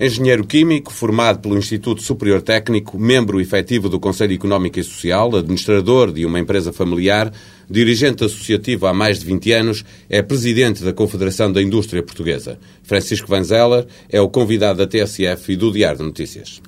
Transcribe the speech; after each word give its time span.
Engenheiro 0.00 0.46
químico, 0.46 0.90
formado 0.90 1.40
pelo 1.40 1.58
Instituto 1.58 2.02
Superior 2.02 2.40
Técnico, 2.40 2.98
membro 2.98 3.38
efetivo 3.38 3.86
do 3.86 4.00
Conselho 4.00 4.32
Económico 4.32 4.80
e 4.80 4.82
Social, 4.82 5.36
administrador 5.36 6.10
de 6.10 6.24
uma 6.24 6.40
empresa 6.40 6.72
familiar, 6.72 7.30
dirigente 7.68 8.24
associativo 8.24 8.86
há 8.86 8.94
mais 8.94 9.18
de 9.18 9.26
20 9.26 9.52
anos, 9.52 9.84
é 10.08 10.22
presidente 10.22 10.82
da 10.82 10.94
Confederação 10.94 11.52
da 11.52 11.60
Indústria 11.60 12.02
Portuguesa. 12.02 12.58
Francisco 12.82 13.28
Vanzeller 13.28 13.86
é 14.08 14.18
o 14.18 14.30
convidado 14.30 14.78
da 14.78 14.86
TSF 14.86 15.52
e 15.52 15.56
do 15.56 15.70
Diário 15.70 15.98
de 15.98 16.04
Notícias. 16.04 16.62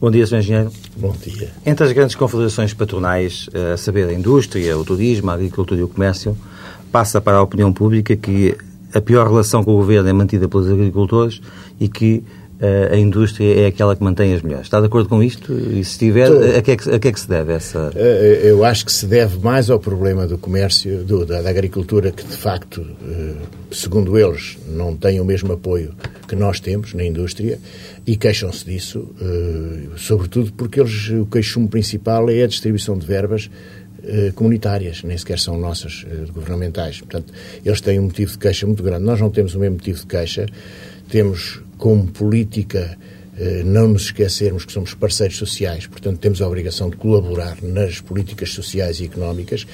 Bom 0.00 0.12
dia, 0.12 0.24
Sr. 0.24 0.36
Engenheiro. 0.36 0.72
Bom 0.96 1.16
dia. 1.20 1.50
Entre 1.66 1.84
as 1.84 1.90
grandes 1.90 2.14
confederações 2.14 2.72
patronais, 2.74 3.50
a 3.72 3.76
saber, 3.76 4.08
a 4.08 4.12
indústria, 4.12 4.78
o 4.78 4.84
turismo, 4.84 5.32
a 5.32 5.34
agricultura 5.34 5.80
e 5.80 5.82
o 5.82 5.88
comércio, 5.88 6.38
passa 6.92 7.20
para 7.20 7.38
a 7.38 7.42
opinião 7.42 7.72
pública 7.72 8.14
que 8.14 8.56
a 8.94 9.00
pior 9.00 9.26
relação 9.26 9.64
com 9.64 9.72
o 9.72 9.78
governo 9.78 10.08
é 10.08 10.12
mantida 10.12 10.48
pelos 10.48 10.70
agricultores 10.70 11.40
e 11.80 11.88
que 11.88 12.22
a 12.60 12.96
indústria 12.96 13.62
é 13.62 13.66
aquela 13.66 13.94
que 13.94 14.02
mantém 14.02 14.34
as 14.34 14.42
melhores. 14.42 14.66
Está 14.66 14.80
de 14.80 14.86
acordo 14.86 15.08
com 15.08 15.22
isto? 15.22 15.52
E 15.52 15.84
se 15.84 15.92
estiver, 15.92 16.26
a 16.56 16.60
que, 16.60 16.72
é 16.72 16.76
que, 16.76 16.90
a 16.90 16.98
que 16.98 17.08
é 17.08 17.12
que 17.12 17.20
se 17.20 17.28
deve 17.28 17.52
essa... 17.52 17.92
Eh, 17.94 18.40
eh, 18.44 18.50
eu 18.50 18.64
acho 18.64 18.84
que 18.84 18.92
se 18.92 19.06
deve 19.06 19.38
mais 19.38 19.70
ao 19.70 19.78
problema 19.78 20.26
do 20.26 20.36
comércio, 20.36 21.04
do, 21.04 21.24
da, 21.24 21.40
da, 21.40 21.50
agricultura, 21.50 22.10
que 22.10 22.24
de 22.24 22.36
facto, 22.36 22.84
eh, 23.08 23.34
segundo 23.70 24.18
eles, 24.18 24.58
não 24.68 24.96
tem 24.96 25.20
o 25.20 25.24
mesmo 25.24 25.52
apoio 25.52 25.94
que 26.26 26.34
nós 26.34 26.58
temos 26.58 26.94
na 26.94 27.04
indústria 27.04 27.60
e 28.04 28.16
queixam-se 28.16 28.64
disso, 28.64 29.08
sobretudo 29.96 30.52
porque 30.52 30.80
eles, 30.80 31.10
o 31.10 31.26
queixume 31.26 31.68
principal 31.68 32.28
é 32.28 32.42
a 32.42 32.46
distribuição 32.46 32.98
de 32.98 33.06
verbas 33.06 33.50
comunitárias, 34.34 35.02
nem 35.02 35.16
sequer 35.16 35.38
são 35.38 35.58
nossas, 35.58 36.06
governamentais. 36.32 37.00
Portanto, 37.00 37.32
eles 37.64 37.80
têm 37.80 37.98
um 37.98 38.04
motivo 38.04 38.32
de 38.32 38.38
queixa 38.38 38.66
muito 38.66 38.82
grande. 38.82 39.04
Nós 39.04 39.20
não 39.20 39.30
temos 39.30 39.54
o 39.54 39.58
mesmo 39.58 39.76
motivo 39.76 40.00
de 40.00 40.06
queixa. 40.06 40.46
Temos 41.10 41.60
como 41.78 42.08
política, 42.08 42.98
eh, 43.38 43.62
não 43.64 43.88
nos 43.88 44.02
esquecermos 44.02 44.64
que 44.64 44.72
somos 44.72 44.94
parceiros 44.94 45.36
sociais, 45.38 45.86
portanto 45.86 46.18
temos 46.18 46.42
a 46.42 46.46
obrigação 46.46 46.90
de 46.90 46.96
colaborar 46.96 47.56
nas 47.62 48.00
políticas 48.00 48.50
sociais 48.50 48.98
e 49.00 49.04
económicas, 49.04 49.64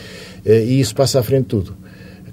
eh, 0.44 0.64
e 0.64 0.80
isso 0.80 0.94
passa 0.94 1.18
à 1.18 1.22
frente 1.22 1.44
de 1.44 1.48
tudo. 1.48 1.76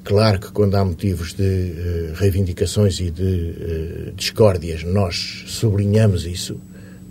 Claro 0.03 0.39
que 0.39 0.51
quando 0.51 0.75
há 0.75 0.83
motivos 0.83 1.33
de 1.33 1.43
eh, 1.43 2.11
reivindicações 2.15 2.99
e 2.99 3.09
de 3.09 4.11
discórdias, 4.15 4.83
nós 4.83 5.45
sublinhamos 5.47 6.25
isso, 6.25 6.59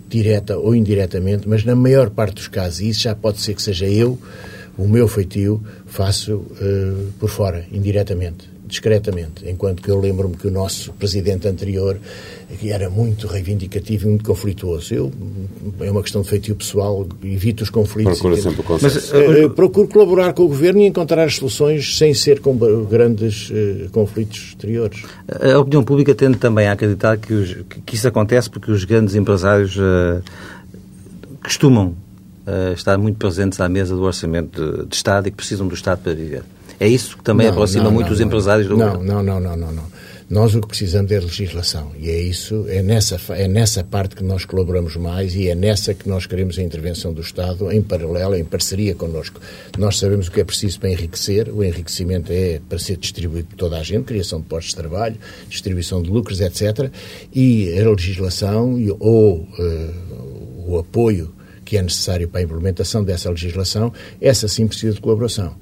direta 0.07 0.55
ou 0.57 0.75
indiretamente, 0.75 1.49
mas 1.49 1.65
na 1.65 1.75
maior 1.75 2.11
parte 2.11 2.35
dos 2.35 2.47
casos, 2.47 2.81
e 2.81 2.89
isso 2.89 3.01
já 3.01 3.15
pode 3.15 3.41
ser 3.41 3.55
que 3.55 3.61
seja 3.61 3.87
eu, 3.87 4.19
o 4.77 4.87
meu 4.87 5.07
feitio, 5.07 5.61
faço 5.85 6.45
por 7.19 7.29
fora, 7.29 7.65
indiretamente 7.71 8.50
discretamente, 8.65 9.49
enquanto 9.49 9.81
que 9.81 9.89
eu 9.89 9.99
lembro-me 9.99 10.35
que 10.35 10.47
o 10.47 10.51
nosso 10.51 10.93
presidente 10.93 11.47
anterior 11.47 11.99
que 12.57 12.71
era 12.71 12.89
muito 12.89 13.27
reivindicativo 13.27 14.05
e 14.05 14.09
muito 14.09 14.25
conflituoso. 14.25 14.93
Eu, 14.93 15.11
é 15.79 15.89
uma 15.89 16.01
questão 16.01 16.21
de 16.21 16.29
feitio 16.29 16.55
pessoal, 16.55 17.07
evito 17.23 17.63
os 17.63 17.69
conflitos. 17.69 18.19
Procura 18.19 18.41
sempre 18.41 18.61
o 18.61 18.63
consenso. 18.63 19.13
Mas, 19.13 19.45
uh, 19.45 19.49
procuro 19.49 19.87
colaborar 19.87 20.33
com 20.33 20.43
o 20.43 20.47
Governo 20.47 20.81
e 20.81 20.85
encontrar 20.87 21.23
as 21.23 21.35
soluções 21.35 21.97
sem 21.97 22.13
ser 22.13 22.39
com 22.39 22.55
grandes 22.85 23.49
uh, 23.49 23.89
conflitos 23.91 24.49
exteriores. 24.49 25.03
A 25.27 25.59
opinião 25.59 25.83
pública 25.83 26.13
tende 26.13 26.37
também 26.37 26.67
a 26.67 26.73
acreditar 26.73 27.17
que, 27.17 27.33
os, 27.33 27.57
que 27.85 27.95
isso 27.95 28.07
acontece 28.07 28.49
porque 28.49 28.71
os 28.71 28.83
grandes 28.83 29.15
empresários 29.15 29.75
uh, 29.77 30.21
costumam 31.43 31.95
estar 32.75 32.97
muito 32.97 33.17
presentes 33.17 33.61
à 33.61 33.69
mesa 33.69 33.95
do 33.95 34.01
orçamento 34.01 34.79
de, 34.79 34.85
de 34.87 34.95
Estado 34.95 35.27
e 35.27 35.31
que 35.31 35.37
precisam 35.37 35.67
do 35.67 35.75
Estado 35.75 36.01
para 36.01 36.13
viver. 36.13 36.43
É 36.81 36.87
isso 36.87 37.15
que 37.15 37.23
também 37.23 37.45
não, 37.45 37.53
aproxima 37.53 37.83
não, 37.83 37.91
muito 37.91 38.07
não, 38.07 38.13
os 38.13 38.19
empresários 38.19 38.67
do 38.67 38.75
não, 38.75 39.03
não, 39.03 39.21
não, 39.21 39.39
não, 39.39 39.55
não, 39.55 39.71
não. 39.71 39.83
Nós 40.27 40.55
o 40.55 40.61
que 40.61 40.67
precisamos 40.67 41.11
é 41.11 41.19
legislação 41.19 41.91
e 41.99 42.09
é 42.09 42.19
isso, 42.19 42.65
é 42.69 42.81
nessa, 42.81 43.19
é 43.35 43.47
nessa 43.47 43.83
parte 43.83 44.15
que 44.15 44.23
nós 44.23 44.45
colaboramos 44.45 44.95
mais 44.95 45.35
e 45.35 45.47
é 45.47 45.53
nessa 45.53 45.93
que 45.93 46.09
nós 46.09 46.25
queremos 46.25 46.57
a 46.57 46.63
intervenção 46.63 47.13
do 47.13 47.21
Estado 47.21 47.71
em 47.71 47.83
paralelo, 47.83 48.35
em 48.35 48.43
parceria 48.43 48.95
connosco. 48.95 49.39
Nós 49.77 49.99
sabemos 49.99 50.27
o 50.27 50.31
que 50.31 50.41
é 50.41 50.43
preciso 50.43 50.79
para 50.79 50.89
enriquecer, 50.89 51.49
o 51.49 51.63
enriquecimento 51.63 52.31
é 52.31 52.59
para 52.67 52.79
ser 52.79 52.97
distribuído 52.97 53.49
por 53.49 53.57
toda 53.57 53.77
a 53.77 53.83
gente, 53.83 54.05
criação 54.05 54.39
de 54.39 54.47
postos 54.47 54.71
de 54.71 54.77
trabalho, 54.77 55.17
distribuição 55.47 56.01
de 56.01 56.09
lucros, 56.09 56.41
etc. 56.41 56.89
E 57.31 57.77
a 57.77 57.87
legislação 57.87 58.75
ou 58.99 59.35
uh, 59.35 60.65
o 60.65 60.79
apoio 60.79 61.31
que 61.63 61.77
é 61.77 61.81
necessário 61.81 62.27
para 62.27 62.41
a 62.41 62.43
implementação 62.43 63.03
dessa 63.03 63.29
legislação, 63.29 63.93
essa 64.19 64.47
sim 64.47 64.65
precisa 64.65 64.95
de 64.95 64.99
colaboração. 64.99 65.55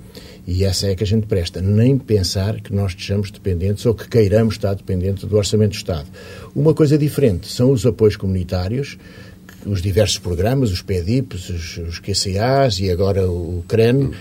E 0.51 0.65
essa 0.65 0.87
é 0.87 0.95
que 0.95 1.03
a 1.03 1.07
gente 1.07 1.27
presta. 1.27 1.61
Nem 1.61 1.95
pensar 1.95 2.59
que 2.59 2.73
nós 2.73 2.93
estejamos 2.93 3.29
dependentes 3.29 3.85
ou 3.85 3.93
que 3.93 4.09
queiramos 4.09 4.55
estar 4.55 4.73
dependentes 4.73 5.23
do 5.25 5.37
Orçamento 5.37 5.73
do 5.73 5.75
Estado. 5.75 6.07
Uma 6.55 6.73
coisa 6.73 6.97
diferente 6.97 7.47
são 7.47 7.69
os 7.69 7.85
apoios 7.85 8.15
comunitários 8.15 8.97
os 9.65 9.81
diversos 9.81 10.17
programas, 10.17 10.71
os 10.71 10.81
PEDIPs, 10.81 11.49
os, 11.49 11.77
os 11.77 11.99
QCAs 11.99 12.79
e 12.79 12.89
agora 12.89 13.29
o 13.29 13.63
CREN, 13.67 14.11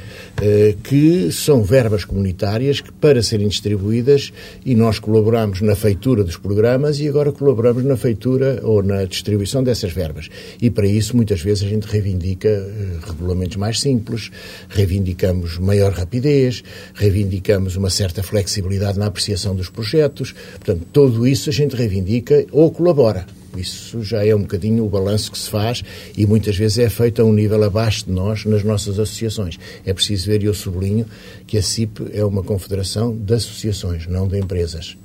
eh, 0.41 0.75
que 0.83 1.31
são 1.33 1.63
verbas 1.63 2.05
comunitárias 2.05 2.81
que, 2.81 2.93
para 2.93 3.23
serem 3.23 3.49
distribuídas, 3.49 4.33
e 4.65 4.75
nós 4.75 4.99
colaboramos 4.99 5.61
na 5.61 5.75
feitura 5.75 6.25
dos 6.25 6.37
programas 6.37 6.99
e 7.01 7.09
agora 7.09 7.33
colaboramos 7.33 7.85
na 7.85 7.97
feitura 7.97 8.61
ou 8.63 8.83
na 8.83 9.05
distribuição 9.05 9.63
dessas 9.63 9.93
verbas. 9.93 10.29
E 10.61 10.71
para 10.71 10.87
isso, 10.87 11.17
muitas 11.17 11.41
vezes, 11.41 11.65
a 11.65 11.69
gente 11.69 11.87
reivindica 11.87 12.49
eh, 12.49 12.99
regulamentos 13.07 13.57
mais 13.57 13.81
simples, 13.81 14.31
reivindicamos 14.69 15.59
maior 15.59 15.93
rapidez, 15.93 16.63
reivindicamos 16.95 17.77
uma 17.77 17.91
certa 17.91 18.23
flexibilidade 18.23 18.99
na 18.99 19.07
apreciação 19.07 19.55
dos 19.55 19.69
projetos. 19.69 20.35
Portanto, 20.57 20.87
tudo 20.93 21.27
isso 21.27 21.51
a 21.51 21.53
gente 21.53 21.77
reivindica 21.77 22.45
ou 22.53 22.71
colabora. 22.71 23.38
Isso 23.59 24.03
já 24.03 24.25
é 24.25 24.35
um 24.35 24.43
bocadinho 24.43 24.85
o 24.85 24.89
balanço 24.89 25.31
que 25.31 25.39
se 25.39 25.51
faz 25.51 25.83
e 26.17 26.27
muitas 26.27 26.57
vezes 26.57 26.79
é 26.79 26.89
feito 26.89 27.21
a 27.21 27.25
um 27.25 27.33
nível 27.33 27.63
abaixo 27.65 28.07
de 28.07 28.13
nós 28.13 28.45
nas 28.45 28.63
nossas 28.63 28.99
associações. 28.99 29.59
É 29.85 29.93
preciso 29.93 30.27
ver, 30.27 30.43
e 30.43 30.47
eu 30.47 30.55
sublinho, 30.55 31.07
que 31.47 31.59
a 31.59 31.63
CIP 31.63 32.09
é 32.13 32.25
uma 32.25 32.43
confederação 32.43 33.17
de 33.17 33.35
associações, 33.35 34.07
não 34.07 34.29
de 34.29 34.39
empresas. 34.39 34.97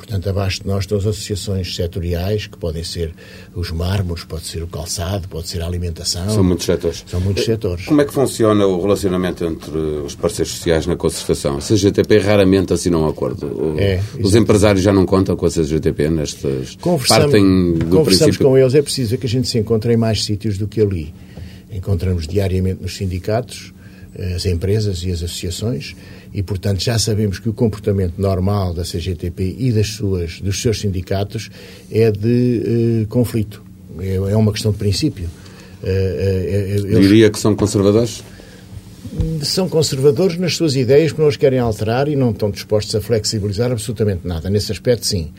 Portanto, 0.00 0.30
abaixo 0.30 0.62
de 0.62 0.66
nós 0.66 0.84
estão 0.84 0.96
as 0.96 1.04
associações 1.04 1.76
setoriais, 1.76 2.46
que 2.46 2.56
podem 2.56 2.82
ser 2.82 3.12
os 3.54 3.70
mármores, 3.70 4.24
pode 4.24 4.46
ser 4.46 4.62
o 4.62 4.66
calçado, 4.66 5.28
pode 5.28 5.46
ser 5.46 5.60
a 5.60 5.66
alimentação. 5.66 6.26
São 6.30 6.42
muitos 6.42 6.64
setores. 6.64 7.04
São 7.06 7.20
muitos 7.20 7.44
setores. 7.44 7.84
Como 7.84 8.00
é 8.00 8.06
que 8.06 8.12
funciona 8.12 8.66
o 8.66 8.80
relacionamento 8.80 9.44
entre 9.44 9.76
os 9.76 10.14
parceiros 10.14 10.54
sociais 10.54 10.86
na 10.86 10.96
concertação? 10.96 11.58
A 11.58 11.60
CGTP 11.60 12.18
raramente 12.18 12.72
assinou 12.72 13.04
um 13.04 13.08
acordo. 13.08 13.76
É, 13.78 14.00
os 14.18 14.34
empresários 14.34 14.82
já 14.82 14.92
não 14.92 15.04
contam 15.04 15.36
com 15.36 15.44
a 15.44 15.50
CGTP 15.50 16.08
nestas... 16.08 16.76
Conversamos, 16.76 17.84
conversamos 17.90 18.36
com 18.38 18.56
eles. 18.56 18.74
É 18.74 18.80
preciso 18.80 19.18
que 19.18 19.26
a 19.26 19.28
gente 19.28 19.48
se 19.48 19.58
encontre 19.58 19.92
em 19.92 19.98
mais 19.98 20.24
sítios 20.24 20.56
do 20.56 20.66
que 20.66 20.80
ali. 20.80 21.12
Encontramos 21.70 22.26
diariamente 22.26 22.80
nos 22.82 22.96
sindicatos, 22.96 23.74
eh, 24.14 24.32
as 24.32 24.46
empresas 24.46 25.04
e 25.04 25.12
as 25.12 25.22
associações 25.22 25.94
e, 26.32 26.42
portanto, 26.42 26.82
já 26.82 26.98
sabemos 26.98 27.38
que 27.38 27.48
o 27.48 27.52
comportamento 27.52 28.14
normal 28.16 28.72
da 28.72 28.82
CGTP 28.82 29.56
e 29.58 29.72
das 29.72 29.88
suas, 29.88 30.40
dos 30.40 30.60
seus 30.62 30.80
sindicatos 30.80 31.50
é 31.90 32.10
de 32.10 33.02
uh, 33.02 33.06
conflito. 33.08 33.62
É, 33.98 34.14
é, 34.14 34.36
uma 34.36 34.52
questão 34.52 34.70
de 34.70 34.78
princípio. 34.78 35.28
Uh, 35.82 36.96
uh, 36.96 37.00
Diria 37.00 37.30
que 37.30 37.38
são 37.38 37.54
conservadores? 37.56 38.22
São 39.42 39.68
conservadores 39.68 40.38
nas 40.38 40.54
suas 40.54 40.76
ideias 40.76 41.10
que 41.10 41.20
não 41.20 41.26
as 41.26 41.36
querem 41.36 41.58
alterar 41.58 42.06
e 42.06 42.14
não 42.14 42.30
estão 42.30 42.48
dispostos 42.50 42.94
a 42.94 43.00
flexibilizar 43.00 43.72
absolutamente 43.72 44.20
nada. 44.24 44.48
Nesse 44.48 44.70
aspecto, 44.70 45.06
sim. 45.06 45.32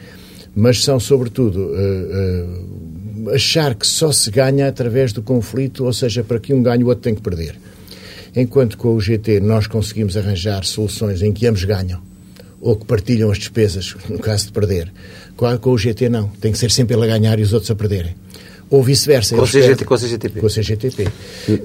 Mas 0.54 0.84
são, 0.84 1.00
sobretudo, 1.00 1.72
achar 3.34 3.74
que 3.74 3.88
só 3.88 4.12
se 4.12 4.30
ganha 4.30 4.68
através 4.68 5.14
do 5.14 5.22
conflito, 5.22 5.86
ou 5.86 5.94
seja, 5.94 6.22
para 6.26 6.42
que 6.42 6.54
um 6.54 6.62
ganhe 6.62 6.84
o 6.84 6.88
outro 6.88 7.04
tem 7.04 7.16
que 7.16 7.22
perder 7.22 7.61
enquanto 8.36 8.78
com 8.78 8.96
o 8.96 9.02
GT 9.02 9.40
nós 9.40 9.68
conseguimos 9.68 10.16
arranjar 10.18 10.64
soluções 10.64 11.22
em 11.22 11.32
que 11.32 11.48
ambos 11.48 11.64
ganham 11.64 12.02
ou 12.62 12.76
que 12.76 12.86
partilham 12.86 13.32
as 13.32 13.40
despesas, 13.40 13.96
no 14.08 14.20
caso 14.20 14.46
de 14.46 14.52
perder. 14.52 14.92
Com 15.36 15.72
o 15.72 15.78
GT 15.78 16.10
não, 16.10 16.28
tem 16.28 16.52
que 16.52 16.58
ser 16.60 16.70
sempre 16.70 16.96
ele 16.96 17.06
a 17.06 17.08
ganhar 17.08 17.40
e 17.40 17.42
os 17.42 17.54
outros 17.54 17.72
a 17.72 17.76
perderem. 17.76 18.16
Ou 18.72 18.82
vice-versa. 18.82 19.36
Com, 19.36 19.46
CGT, 19.46 19.84
com 19.84 19.94
a 19.94 19.98
CGTP. 19.98 20.40
Com 20.40 20.48
a 20.48 20.50
CGTP. 20.50 21.08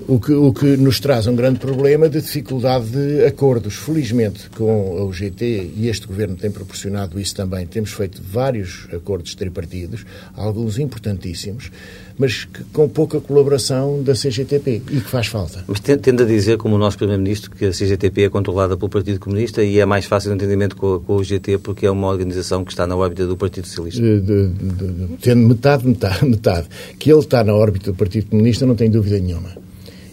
O 0.08 0.18
que, 0.18 0.32
o 0.32 0.52
que 0.52 0.76
nos 0.76 0.98
traz 0.98 1.28
um 1.28 1.36
grande 1.36 1.60
problema 1.60 2.08
de 2.08 2.20
dificuldade 2.20 2.86
de 2.90 3.24
acordos. 3.24 3.76
Felizmente, 3.76 4.50
com 4.50 5.00
o 5.00 5.12
GT, 5.12 5.70
e 5.76 5.86
este 5.88 6.04
Governo 6.04 6.34
tem 6.34 6.50
proporcionado 6.50 7.20
isso 7.20 7.36
também, 7.36 7.64
temos 7.64 7.92
feito 7.92 8.20
vários 8.20 8.88
acordos 8.92 9.36
tripartidos, 9.36 10.04
alguns 10.34 10.80
importantíssimos, 10.80 11.70
mas 12.18 12.44
que, 12.44 12.64
com 12.64 12.88
pouca 12.88 13.20
colaboração 13.20 14.02
da 14.02 14.12
CGTP 14.12 14.82
e 14.90 15.00
que 15.00 15.10
faz 15.10 15.26
falta. 15.26 15.64
Mas 15.66 15.80
tende 15.80 16.22
a 16.22 16.26
dizer, 16.26 16.56
como 16.56 16.76
o 16.76 16.78
nosso 16.78 16.96
Primeiro-Ministro, 16.96 17.50
que 17.50 17.66
a 17.66 17.70
CGTP 17.70 18.24
é 18.24 18.28
controlada 18.28 18.76
pelo 18.76 18.88
Partido 18.88 19.20
Comunista 19.20 19.62
e 19.62 19.78
é 19.78 19.86
mais 19.86 20.04
fácil 20.04 20.30
o 20.30 20.34
entendimento 20.34 20.76
com, 20.76 21.00
com, 21.00 21.16
o 21.16 21.24
GT 21.24 21.58
porque 21.58 21.86
é 21.86 21.90
uma 21.90 22.08
organização 22.08 22.64
que 22.64 22.72
está 22.72 22.86
na 22.86 22.96
órbita 22.96 23.26
do 23.26 23.36
Partido 23.36 23.66
Socialista? 23.66 24.00
De, 24.00 24.20
de, 24.20 24.48
de, 24.48 25.16
tendo 25.20 25.46
metade, 25.46 25.86
metade, 25.86 26.24
metade. 26.24 26.68
Que 26.98 27.10
ele 27.10 27.20
está 27.20 27.44
na 27.44 27.54
órbita 27.54 27.92
do 27.92 27.96
Partido 27.96 28.30
Comunista, 28.30 28.66
não 28.66 28.74
tem 28.74 28.90
dúvida 28.90 29.18
nenhuma. 29.18 29.65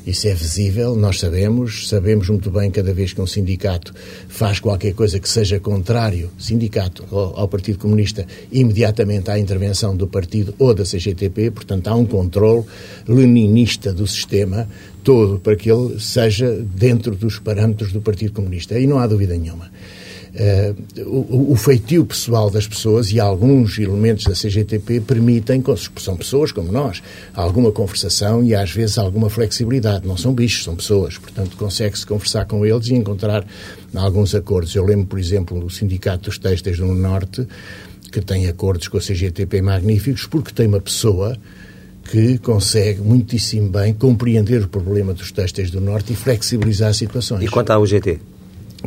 Isso 0.05 0.27
é 0.27 0.33
visível, 0.33 0.97
nós 0.97 1.17
sabemos, 1.17 1.87
sabemos 1.87 2.27
muito 2.27 2.51
bem 2.51 2.69
cada 2.69 2.93
vez 2.93 3.13
que 3.13 3.21
um 3.21 3.27
sindicato 3.27 3.93
faz 4.27 4.59
qualquer 4.59 4.93
coisa 4.93 5.17
que 5.17 5.29
seja 5.29 5.61
contrário, 5.61 6.29
sindicato 6.37 7.05
ao, 7.09 7.39
ao 7.39 7.47
Partido 7.47 7.79
Comunista, 7.79 8.27
imediatamente 8.51 9.31
há 9.31 9.39
intervenção 9.39 9.95
do 9.95 10.05
partido 10.05 10.53
ou 10.59 10.73
da 10.73 10.83
CGTP, 10.83 11.51
portanto 11.51 11.87
há 11.87 11.95
um 11.95 12.05
controle 12.05 12.65
leninista 13.07 13.93
do 13.93 14.05
sistema 14.05 14.67
todo 15.05 15.39
para 15.39 15.55
que 15.55 15.71
ele 15.71 15.97
seja 16.01 16.51
dentro 16.75 17.15
dos 17.15 17.39
parâmetros 17.39 17.93
do 17.93 18.01
Partido 18.01 18.33
Comunista. 18.33 18.75
Aí 18.75 18.85
não 18.85 18.99
há 18.99 19.07
dúvida 19.07 19.37
nenhuma. 19.37 19.71
Uh, 20.33 21.01
o, 21.05 21.51
o, 21.51 21.55
feitio 21.55 22.03
pessoal 22.03 22.49
das 22.49 22.67
pessoas 22.67 23.11
e 23.11 23.19
alguns 23.19 23.77
elementos 23.77 24.25
da 24.25 24.33
CGTP 24.33 24.99
permitem, 25.01 25.63
são 25.97 26.17
pessoas 26.17 26.51
como 26.51 26.71
nós, 26.71 27.03
alguma 27.35 27.71
conversação 27.71 28.43
e 28.43 28.55
às 28.55 28.71
vezes 28.71 28.97
alguma 28.97 29.29
flexibilidade. 29.29 30.07
Não 30.07 30.17
são 30.17 30.33
bichos, 30.33 30.63
são 30.63 30.75
pessoas. 30.75 31.19
Portanto, 31.19 31.55
consegue-se 31.55 32.03
conversar 32.03 32.45
com 32.45 32.65
eles 32.65 32.87
e 32.87 32.95
encontrar 32.95 33.45
alguns 33.93 34.33
acordos. 34.33 34.73
Eu 34.73 34.83
lembro, 34.83 35.05
por 35.05 35.19
exemplo, 35.19 35.63
o 35.63 35.69
Sindicato 35.69 36.23
dos 36.23 36.39
Têxteis 36.39 36.77
do 36.77 36.87
Norte, 36.87 37.47
que 38.11 38.19
tem 38.19 38.47
acordos 38.47 38.87
com 38.87 38.97
a 38.97 39.01
CGTP 39.01 39.61
magníficos, 39.61 40.25
porque 40.25 40.51
tem 40.51 40.65
uma 40.65 40.81
pessoa 40.81 41.37
que 42.09 42.39
consegue 42.39 43.01
muitíssimo 43.01 43.69
bem 43.69 43.93
compreender 43.93 44.63
o 44.63 44.67
problema 44.67 45.13
dos 45.13 45.31
têxteis 45.31 45.71
do 45.71 45.79
Norte 45.79 46.13
e 46.13 46.15
flexibilizar 46.15 46.93
situações. 46.93 47.43
E 47.43 47.47
quanto 47.47 47.71
ao 47.71 47.85
GT? 47.85 48.19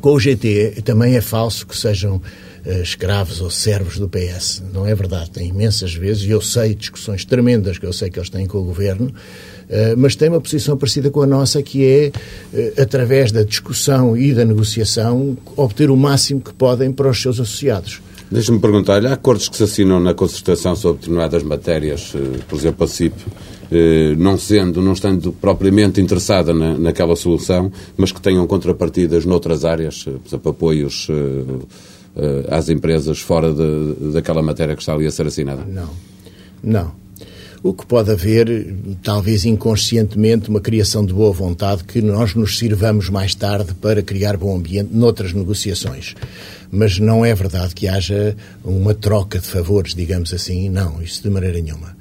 Com 0.01 0.13
o 0.13 0.21
GT 0.21 0.83
também 0.85 1.17
é 1.17 1.21
falso 1.21 1.67
que 1.67 1.77
sejam 1.77 2.17
uh, 2.17 2.83
escravos 2.83 3.41
ou 3.41 3.51
servos 3.51 3.99
do 3.99 4.09
PS. 4.09 4.63
Não 4.73 4.87
é 4.87 4.95
verdade. 4.95 5.31
Tem 5.31 5.49
imensas 5.49 5.95
vezes, 5.95 6.25
e 6.25 6.31
eu 6.31 6.41
sei 6.41 6.75
discussões 6.75 7.25
tremendas 7.25 7.79
que 7.79 7.87
eu 7.87 7.93
sei 7.93 8.11
que 8.11 8.19
eles 8.19 8.29
têm 8.29 8.47
com 8.47 8.59
o 8.59 8.65
governo, 8.65 9.07
uh, 9.07 9.97
mas 9.97 10.15
tem 10.15 10.29
uma 10.29 10.41
posição 10.41 10.77
parecida 10.77 11.11
com 11.11 11.23
a 11.23 11.27
nossa, 11.27 11.63
que 11.63 11.85
é, 11.85 12.13
uh, 12.53 12.83
através 12.83 13.33
da 13.33 13.43
discussão 13.43 14.17
e 14.17 14.35
da 14.35 14.45
negociação, 14.45 15.37
obter 15.57 15.91
o 15.91 15.97
máximo 15.97 16.41
que 16.41 16.53
podem 16.53 16.93
para 16.93 17.09
os 17.09 17.21
seus 17.21 17.41
associados. 17.41 18.01
Deixa-me 18.31 18.59
perguntar-lhe, 18.59 19.07
há 19.07 19.13
acordos 19.13 19.49
que 19.49 19.57
se 19.57 19.63
assinam 19.63 20.01
na 20.01 20.13
concertação 20.13 20.75
sobre 20.75 20.99
determinadas 20.99 21.45
matérias, 21.45 22.13
por 22.49 22.59
exemplo, 22.59 22.85
a 22.85 22.89
CIP, 22.89 23.15
não 24.17 24.39
sendo, 24.39 24.81
não 24.81 24.93
estando 24.93 25.33
propriamente 25.33 26.01
interessada 26.01 26.55
na, 26.55 26.79
naquela 26.79 27.17
solução, 27.17 27.71
mas 27.97 28.13
que 28.13 28.21
tenham 28.21 28.47
contrapartidas 28.47 29.25
noutras 29.25 29.65
áreas, 29.65 30.05
eh, 30.07 30.13
por 30.13 30.29
exemplo, 30.29 30.51
apoios 30.51 31.09
eh, 31.11 32.47
às 32.49 32.69
empresas 32.69 33.19
fora 33.19 33.53
de, 33.53 34.13
daquela 34.13 34.43
matéria 34.43 34.75
que 34.75 34.83
está 34.83 34.95
ali 34.95 35.07
a 35.07 35.11
ser 35.11 35.27
assinada? 35.27 35.65
Não, 35.65 35.91
não. 36.63 37.07
O 37.63 37.75
que 37.75 37.85
pode 37.85 38.13
haver, 38.13 38.77
talvez 39.03 39.45
inconscientemente, 39.45 40.49
uma 40.49 40.61
criação 40.61 41.05
de 41.05 41.13
boa 41.13 41.33
vontade 41.33 41.83
que 41.83 42.01
nós 42.01 42.35
nos 42.35 42.59
sirvamos 42.59 43.09
mais 43.09 43.35
tarde 43.35 43.75
para 43.75 44.03
criar 44.03 44.37
bom 44.37 44.57
ambiente 44.57 44.91
noutras 44.93 45.33
negociações. 45.33 46.15
Mas 46.71 46.99
não 46.99 47.25
é 47.25 47.35
verdade 47.35 47.75
que 47.75 47.89
haja 47.89 48.37
uma 48.65 48.95
troca 48.95 49.39
de 49.39 49.47
favores, 49.47 49.95
digamos 49.95 50.33
assim. 50.33 50.69
Não, 50.69 51.03
isso 51.03 51.23
de 51.23 51.31
maneira 51.31 51.61
nenhuma. 51.61 51.96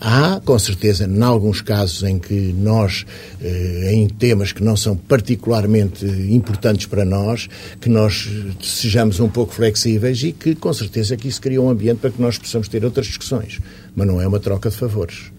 Há, 0.00 0.40
com 0.44 0.58
certeza, 0.58 1.04
em 1.06 1.22
alguns 1.22 1.60
casos 1.60 2.02
em 2.02 2.18
que 2.18 2.34
nós, 2.52 3.06
eh, 3.40 3.92
em 3.92 4.08
temas 4.08 4.50
que 4.50 4.62
não 4.62 4.76
são 4.76 4.96
particularmente 4.96 6.04
importantes 6.04 6.86
para 6.86 7.04
nós, 7.04 7.48
que 7.80 7.88
nós 7.88 8.28
sejamos 8.60 9.20
um 9.20 9.28
pouco 9.28 9.54
flexíveis 9.54 10.20
e 10.24 10.32
que, 10.32 10.56
com 10.56 10.72
certeza, 10.72 11.16
que 11.16 11.28
isso 11.28 11.40
cria 11.40 11.62
um 11.62 11.70
ambiente 11.70 11.98
para 11.98 12.10
que 12.10 12.20
nós 12.20 12.38
possamos 12.38 12.66
ter 12.66 12.84
outras 12.84 13.06
discussões. 13.06 13.60
Mas 13.94 14.06
não 14.06 14.20
é 14.20 14.26
uma 14.26 14.40
troca 14.40 14.68
de 14.68 14.76
favores. 14.76 15.30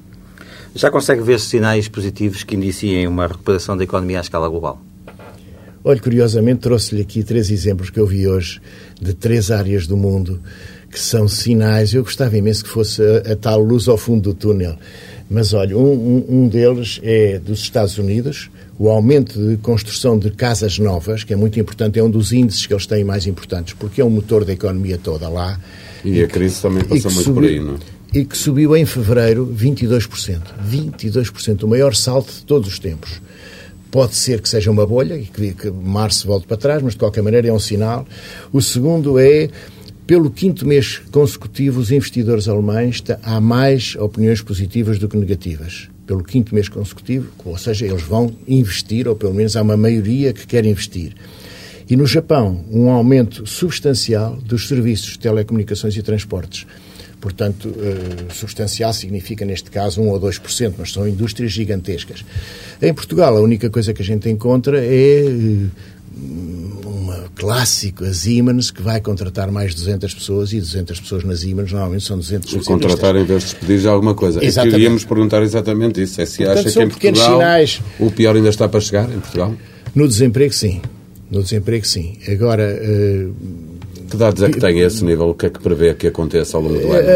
Já 0.73 0.89
consegue 0.89 1.21
ver 1.21 1.39
sinais 1.39 1.89
positivos 1.89 2.43
que 2.43 2.55
indiciem 2.55 3.05
uma 3.07 3.27
recuperação 3.27 3.75
da 3.75 3.83
economia 3.83 4.19
à 4.19 4.21
escala 4.21 4.47
global? 4.47 4.81
Olha, 5.83 5.99
curiosamente, 5.99 6.61
trouxe-lhe 6.61 7.01
aqui 7.01 7.23
três 7.23 7.51
exemplos 7.51 7.89
que 7.89 7.99
eu 7.99 8.07
vi 8.07 8.25
hoje 8.25 8.61
de 9.01 9.13
três 9.13 9.51
áreas 9.51 9.85
do 9.85 9.97
mundo 9.97 10.41
que 10.93 10.99
são 10.99 11.27
sinais. 11.27 11.93
Eu 11.93 12.03
gostava 12.03 12.37
imenso 12.37 12.63
que 12.63 12.69
fosse 12.69 13.01
a, 13.01 13.33
a 13.33 13.35
tal 13.35 13.59
luz 13.59 13.87
ao 13.87 13.97
fundo 13.97 14.21
do 14.21 14.33
túnel. 14.33 14.77
Mas 15.29 15.51
olha, 15.51 15.75
um, 15.75 16.23
um, 16.29 16.47
deles 16.47 16.99
é 17.01 17.39
dos 17.39 17.59
Estados 17.61 17.97
Unidos, 17.97 18.51
o 18.77 18.89
aumento 18.89 19.39
de 19.39 19.57
construção 19.57 20.19
de 20.19 20.29
casas 20.29 20.77
novas, 20.77 21.23
que 21.23 21.33
é 21.33 21.35
muito 21.35 21.59
importante, 21.59 21.97
é 21.97 22.03
um 22.03 22.09
dos 22.09 22.31
índices 22.31 22.67
que 22.67 22.73
eles 22.73 22.85
têm 22.85 23.03
mais 23.03 23.25
importantes, 23.25 23.73
porque 23.73 23.99
é 23.99 24.05
um 24.05 24.11
motor 24.11 24.45
da 24.45 24.53
economia 24.53 24.99
toda 25.01 25.27
lá. 25.27 25.59
E, 26.05 26.19
e 26.19 26.23
a 26.23 26.27
crise 26.27 26.57
que, 26.57 26.61
também 26.61 26.83
passou 26.83 27.11
muito 27.11 27.23
subiu, 27.23 27.33
por 27.33 27.43
aí, 27.45 27.59
não 27.59 27.73
é? 27.75 27.77
E 28.13 28.25
que 28.25 28.37
subiu 28.37 28.77
em 28.77 28.85
fevereiro 28.85 29.51
22%. 29.59 30.39
22%, 30.69 31.63
o 31.63 31.67
maior 31.67 31.95
salto 31.95 32.31
de 32.31 32.43
todos 32.43 32.67
os 32.67 32.77
tempos. 32.77 33.19
Pode 33.89 34.15
ser 34.15 34.41
que 34.41 34.49
seja 34.49 34.69
uma 34.69 34.85
bolha 34.85 35.15
e 35.15 35.25
que, 35.25 35.53
que 35.53 35.71
março 35.71 36.27
volte 36.27 36.45
para 36.45 36.57
trás, 36.57 36.83
mas 36.83 36.93
de 36.93 36.99
qualquer 36.99 37.23
maneira 37.23 37.47
é 37.47 37.53
um 37.53 37.59
sinal. 37.59 38.05
O 38.51 38.61
segundo 38.61 39.17
é 39.17 39.49
pelo 40.05 40.29
quinto 40.29 40.67
mês 40.67 41.01
consecutivo, 41.11 41.79
os 41.79 41.91
investidores 41.91 42.47
alemães 42.47 43.01
há 43.23 43.39
mais 43.39 43.95
opiniões 43.95 44.41
positivas 44.41 44.99
do 44.99 45.07
que 45.07 45.15
negativas. 45.15 45.89
Pelo 46.05 46.23
quinto 46.23 46.53
mês 46.53 46.67
consecutivo, 46.67 47.29
ou 47.45 47.57
seja, 47.57 47.85
eles 47.85 48.01
vão 48.01 48.35
investir, 48.45 49.07
ou 49.07 49.15
pelo 49.15 49.33
menos 49.33 49.55
há 49.55 49.61
uma 49.61 49.77
maioria 49.77 50.33
que 50.33 50.45
quer 50.45 50.65
investir. 50.65 51.13
E 51.89 51.95
no 51.95 52.05
Japão, 52.05 52.65
um 52.69 52.89
aumento 52.89 53.45
substancial 53.45 54.35
dos 54.35 54.67
serviços 54.67 55.11
de 55.11 55.19
telecomunicações 55.19 55.95
e 55.95 56.01
transportes. 56.01 56.65
Portanto, 57.21 57.73
eh, 57.77 58.33
substancial 58.33 58.91
significa, 58.91 59.45
neste 59.45 59.71
caso, 59.71 60.01
1 60.01 60.09
ou 60.09 60.19
2%, 60.19 60.73
mas 60.77 60.91
são 60.91 61.07
indústrias 61.07 61.53
gigantescas. 61.53 62.25
Em 62.81 62.93
Portugal, 62.93 63.37
a 63.37 63.39
única 63.39 63.69
coisa 63.69 63.93
que 63.93 64.01
a 64.01 64.05
gente 64.05 64.29
encontra 64.29 64.83
é 64.83 65.25
eh, 65.25 65.67
uma 66.15 67.25
clássico, 67.35 68.03
a 68.03 68.13
Siemens, 68.13 68.71
que 68.71 68.81
vai 68.81 69.01
contratar 69.01 69.51
mais 69.51 69.73
200 69.73 70.13
pessoas 70.13 70.53
e 70.53 70.59
200 70.59 70.99
pessoas 70.99 71.23
na 71.23 71.35
Siemens 71.35 71.71
normalmente 71.71 72.03
são 72.03 72.17
200 72.17 72.45
pessoas. 72.53 72.67
Contratar 72.67 73.15
em 73.15 73.25
vez 73.25 73.43
de 73.43 73.49
despedir 73.49 73.79
já 73.79 73.91
alguma 73.91 74.13
coisa. 74.13 74.43
Exatamente. 74.43 74.75
É 74.75 74.77
Queríamos 74.77 75.05
perguntar 75.05 75.41
exatamente 75.41 76.01
isso. 76.01 76.21
É 76.21 76.25
se 76.25 76.43
Portanto, 76.43 76.67
acha 76.67 76.71
que 76.71 76.83
em 76.83 76.89
Portugal 76.89 77.31
sinais... 77.33 77.81
o 77.99 78.11
pior 78.11 78.35
ainda 78.35 78.49
está 78.49 78.67
para 78.69 78.79
chegar 78.79 79.09
em 79.09 79.19
Portugal? 79.19 79.55
No 79.95 80.07
desemprego, 80.07 80.53
sim. 80.53 80.81
No 81.29 81.41
desemprego, 81.41 81.85
sim. 81.85 82.17
Agora, 82.27 82.79
uh, 82.79 83.33
que 84.13 84.17
dados 84.17 84.43
é 84.43 84.49
que 84.49 84.59
tem 84.59 84.79
a 84.79 84.85
esse 84.85 85.03
nível? 85.03 85.29
O 85.29 85.33
que 85.33 85.47
é 85.47 85.49
que 85.49 85.59
prevê 85.59 85.91
que 85.95 86.05
aconteça 86.05 86.55
ao 86.55 86.61
longo 86.61 86.79
do 86.79 86.91
ano? 86.91 87.09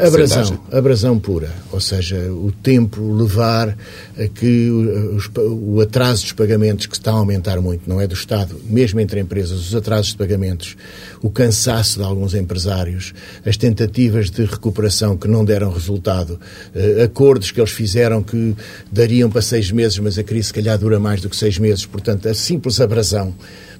A, 0.00 0.06
abrasão, 0.06 0.60
abrasão 0.70 1.18
pura. 1.18 1.50
Ou 1.72 1.80
seja, 1.80 2.16
o 2.30 2.52
tempo 2.62 3.02
levar 3.12 3.76
a 4.16 4.28
que 4.28 4.70
os, 4.70 5.28
o 5.36 5.80
atraso 5.80 6.22
dos 6.22 6.32
pagamentos, 6.32 6.86
que 6.86 6.94
está 6.94 7.10
a 7.10 7.14
aumentar 7.14 7.60
muito, 7.60 7.88
não 7.88 8.00
é 8.00 8.06
do 8.06 8.14
Estado, 8.14 8.54
mesmo 8.64 9.00
entre 9.00 9.18
empresas, 9.18 9.58
os 9.58 9.74
atrasos 9.74 10.12
de 10.12 10.18
pagamentos, 10.18 10.76
o 11.20 11.30
cansaço 11.30 11.98
de 11.98 12.04
alguns 12.04 12.32
empresários, 12.32 13.12
as 13.44 13.56
tentativas 13.56 14.30
de 14.30 14.44
recuperação 14.44 15.16
que 15.16 15.26
não 15.26 15.44
deram 15.44 15.72
resultado, 15.72 16.38
uh, 16.74 17.02
acordos 17.02 17.50
que 17.50 17.60
eles 17.60 17.72
fizeram 17.72 18.22
que 18.22 18.54
dariam 18.90 19.28
para 19.28 19.42
seis 19.42 19.72
meses, 19.72 19.98
mas 19.98 20.16
a 20.16 20.22
crise 20.22 20.46
se 20.48 20.54
calhar 20.54 20.78
dura 20.78 21.00
mais 21.00 21.20
do 21.20 21.28
que 21.28 21.36
seis 21.36 21.58
meses. 21.58 21.84
Portanto, 21.84 22.28
a 22.28 22.34
simples 22.34 22.80
abrasão 22.80 23.34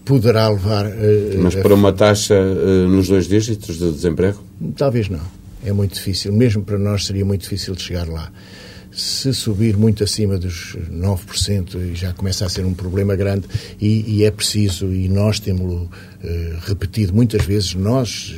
poderá 0.07 0.49
levar. 0.49 0.87
Uh, 0.87 1.43
Mas 1.43 1.55
para 1.57 1.75
uma 1.75 1.93
taxa 1.93 2.35
uh, 2.35 2.89
nos 2.89 3.09
dois 3.09 3.27
dígitos 3.29 3.77
de 3.77 3.93
desemprego? 3.93 4.43
Talvez 4.77 5.11
não. 5.11 5.21
É 5.63 5.73
muito 5.73 5.95
difícil. 5.95 6.33
Mesmo 6.33 6.63
para 6.63 6.79
nós 6.79 7.05
seria 7.05 7.25
muito 7.25 7.43
difícil 7.43 7.75
de 7.75 7.83
chegar 7.83 8.09
lá. 8.09 8.33
Se 8.93 9.35
subir 9.35 9.77
muito 9.77 10.03
acima 10.03 10.39
dos 10.39 10.75
9%, 10.91 11.95
já 11.95 12.15
começa 12.15 12.47
a 12.47 12.49
ser 12.49 12.65
um 12.65 12.73
problema 12.73 13.15
grande 13.15 13.47
e, 13.79 14.21
e 14.21 14.25
é 14.25 14.31
preciso, 14.31 14.87
e 14.87 15.07
nós 15.07 15.39
temos 15.39 15.83
uh, 15.83 15.89
repetido 16.63 17.13
muitas 17.13 17.45
vezes, 17.45 17.75
nós, 17.75 18.35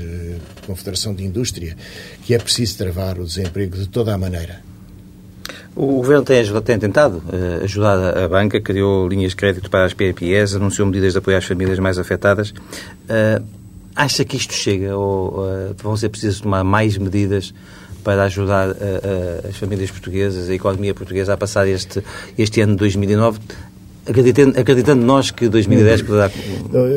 Confederação 0.67 1.15
de 1.15 1.23
Indústria, 1.23 1.77
que 2.25 2.35
é 2.35 2.39
preciso 2.39 2.77
travar 2.77 3.21
o 3.21 3.25
desemprego 3.25 3.77
de 3.77 3.89
toda 3.89 4.13
a 4.13 4.19
maneira 4.19 4.68
o 5.75 5.87
Governo 5.97 6.25
tem, 6.25 6.45
tem 6.63 6.79
tentado 6.79 7.19
uh, 7.19 7.65
ajudar 7.65 8.19
a 8.19 8.29
banca, 8.29 8.61
criou 8.61 9.07
linhas 9.07 9.31
de 9.31 9.37
crédito 9.37 9.71
para 9.71 9.85
as 9.85 9.95
PMEs, 9.95 10.55
anunciou 10.55 10.87
medidas 10.87 11.13
de 11.13 11.19
apoio 11.19 11.37
às 11.37 11.45
famílias 11.45 11.79
mais 11.79 11.99
afetadas. 11.99 12.51
Uh, 12.51 13.45
acha 13.95 14.25
que 14.25 14.37
isto 14.37 14.55
chega 14.55 14.97
ou 14.97 15.45
uh, 15.45 15.75
vão 15.81 15.97
ser 15.97 16.09
precisas 16.09 16.41
tomar 16.41 16.65
mais 16.65 16.99
medidas 16.99 17.55
para 18.03 18.25
ajudar 18.25 18.71
as 19.47 19.57
famílias 19.57 19.91
portuguesas, 19.91 20.49
a 20.49 20.55
economia 20.55 20.95
portuguesa 20.95 21.35
a 21.35 21.37
passar 21.37 21.69
este, 21.69 22.03
este 22.39 22.61
ano 22.63 22.73
de 22.73 22.79
2009? 22.79 23.39
Acreditando, 24.09 24.59
acreditando 24.59 25.05
nós 25.05 25.31
que 25.31 25.47
2010 25.47 26.03
poderá 26.03 26.31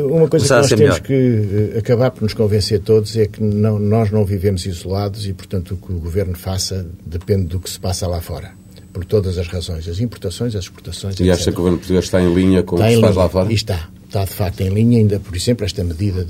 Uma 0.09 0.29
coisa 0.29 0.45
que 0.45 0.53
nós 0.53 0.69
temos 0.69 0.79
melhor. 0.79 0.99
que 1.01 1.77
acabar 1.77 2.11
por 2.11 2.21
nos 2.23 2.33
convencer 2.33 2.79
todos 2.79 3.17
é 3.17 3.25
que 3.25 3.43
não, 3.43 3.77
nós 3.77 4.09
não 4.09 4.23
vivemos 4.23 4.65
isolados 4.65 5.27
e, 5.27 5.33
portanto, 5.33 5.73
o 5.73 5.77
que 5.77 5.91
o 5.91 5.99
Governo 5.99 6.37
faça 6.37 6.85
depende 7.05 7.47
do 7.47 7.59
que 7.59 7.69
se 7.69 7.79
passa 7.79 8.07
lá 8.07 8.21
fora 8.21 8.60
por 8.91 9.05
todas 9.05 9.37
as 9.37 9.47
razões, 9.47 9.87
as 9.87 9.99
importações, 9.99 10.55
as 10.55 10.65
exportações. 10.65 11.19
E 11.19 11.23
etc. 11.23 11.33
acha 11.33 11.43
que 11.45 11.51
o 11.51 11.55
governo 11.57 11.77
português 11.77 12.05
está 12.05 12.21
em 12.21 12.33
linha 12.33 12.63
com 12.63 12.75
está 12.75 12.85
o 12.85 12.89
que 12.89 12.95
se 12.95 13.01
faz 13.01 13.15
lá 13.15 13.29
fora? 13.29 13.53
Está. 13.53 13.89
está 14.05 14.25
de 14.25 14.31
facto 14.31 14.61
em 14.61 14.69
linha, 14.69 14.99
ainda, 14.99 15.19
por 15.19 15.35
exemplo, 15.35 15.65
esta 15.65 15.83
medida 15.83 16.25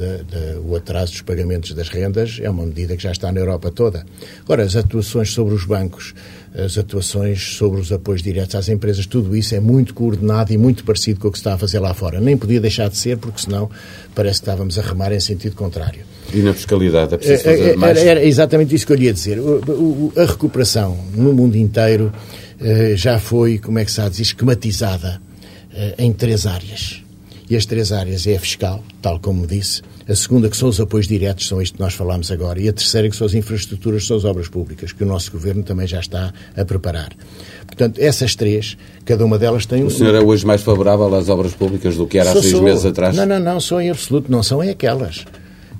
do 0.63 0.75
atraso 0.75 1.11
dos 1.13 1.21
pagamentos 1.21 1.73
das 1.73 1.89
rendas 1.89 2.39
é 2.41 2.49
uma 2.49 2.65
medida 2.65 2.95
que 2.95 3.03
já 3.03 3.11
está 3.11 3.31
na 3.31 3.39
Europa 3.39 3.71
toda. 3.71 4.05
Agora, 4.43 4.63
as 4.63 4.75
atuações 4.75 5.31
sobre 5.31 5.53
os 5.55 5.65
bancos, 5.65 6.13
as 6.53 6.77
atuações 6.77 7.55
sobre 7.55 7.79
os 7.79 7.91
apoios 7.91 8.21
diretos 8.21 8.55
às 8.55 8.69
empresas, 8.69 9.05
tudo 9.05 9.35
isso 9.35 9.55
é 9.55 9.59
muito 9.59 9.93
coordenado 9.93 10.53
e 10.53 10.57
muito 10.57 10.83
parecido 10.83 11.19
com 11.19 11.29
o 11.29 11.31
que 11.31 11.37
se 11.37 11.41
está 11.41 11.55
a 11.55 11.57
fazer 11.57 11.79
lá 11.79 11.93
fora. 11.93 12.19
Nem 12.19 12.37
podia 12.37 12.59
deixar 12.59 12.89
de 12.89 12.97
ser, 12.97 13.17
porque 13.17 13.41
senão 13.41 13.69
parece 14.13 14.39
que 14.39 14.43
estávamos 14.43 14.77
a 14.77 14.81
remar 14.81 15.11
em 15.11 15.19
sentido 15.19 15.55
contrário. 15.55 16.11
E 16.33 16.41
na 16.41 16.53
fiscalidade 16.53 17.13
é 17.13 17.17
preciso 17.17 17.43
fazer 17.43 17.61
é, 17.61 17.69
é, 17.71 17.75
mais? 17.75 17.97
Era, 17.97 18.09
era 18.11 18.23
exatamente 18.23 18.73
isso 18.75 18.85
que 18.85 18.93
eu 18.93 18.97
lhe 18.97 19.05
ia 19.05 19.13
dizer. 19.13 19.39
A 20.15 20.25
recuperação 20.25 20.97
no 21.13 21.33
mundo 21.33 21.55
inteiro 21.55 22.11
já 22.95 23.19
foi, 23.19 23.57
como 23.57 23.79
é 23.79 23.85
que 23.85 23.91
se 23.91 24.01
há 24.01 24.09
dizer, 24.09 24.23
esquematizada 24.23 25.21
eh, 25.73 25.95
em 25.99 26.11
três 26.11 26.45
áreas. 26.45 27.01
E 27.49 27.55
as 27.55 27.65
três 27.65 27.91
áreas 27.91 28.27
é 28.27 28.35
a 28.35 28.39
fiscal, 28.39 28.83
tal 29.01 29.19
como 29.19 29.47
disse, 29.47 29.81
a 30.07 30.15
segunda, 30.15 30.49
que 30.49 30.57
são 30.57 30.67
os 30.69 30.79
apoios 30.79 31.07
diretos, 31.07 31.47
são 31.47 31.61
isto 31.61 31.75
que 31.75 31.79
nós 31.81 31.93
falámos 31.93 32.31
agora, 32.31 32.59
e 32.59 32.67
a 32.67 32.73
terceira, 32.73 33.09
que 33.09 33.15
são 33.15 33.25
as 33.27 33.33
infraestruturas, 33.33 34.05
são 34.05 34.17
as 34.17 34.25
obras 34.25 34.47
públicas, 34.47 34.91
que 34.91 35.03
o 35.03 35.05
nosso 35.05 35.31
governo 35.31 35.63
também 35.63 35.87
já 35.87 35.99
está 35.99 36.33
a 36.55 36.65
preparar. 36.65 37.11
Portanto, 37.65 37.99
essas 37.99 38.35
três, 38.35 38.77
cada 39.05 39.25
uma 39.25 39.37
delas 39.37 39.65
tem... 39.65 39.83
O 39.83 39.89
senhor 39.89 40.15
é 40.15 40.19
hoje 40.19 40.45
mais 40.45 40.61
favorável 40.61 41.13
às 41.15 41.29
obras 41.29 41.53
públicas 41.53 41.95
do 41.95 42.05
que 42.05 42.17
era 42.17 42.31
há 42.31 42.33
seis 42.33 42.51
sou... 42.51 42.63
meses 42.63 42.85
atrás? 42.85 43.15
Não, 43.15 43.25
não, 43.25 43.39
não, 43.39 43.59
sou 43.59 43.79
em 43.79 43.89
absoluto, 43.89 44.31
não 44.31 44.43
são 44.43 44.61
é 44.61 44.69
aquelas. 44.69 45.25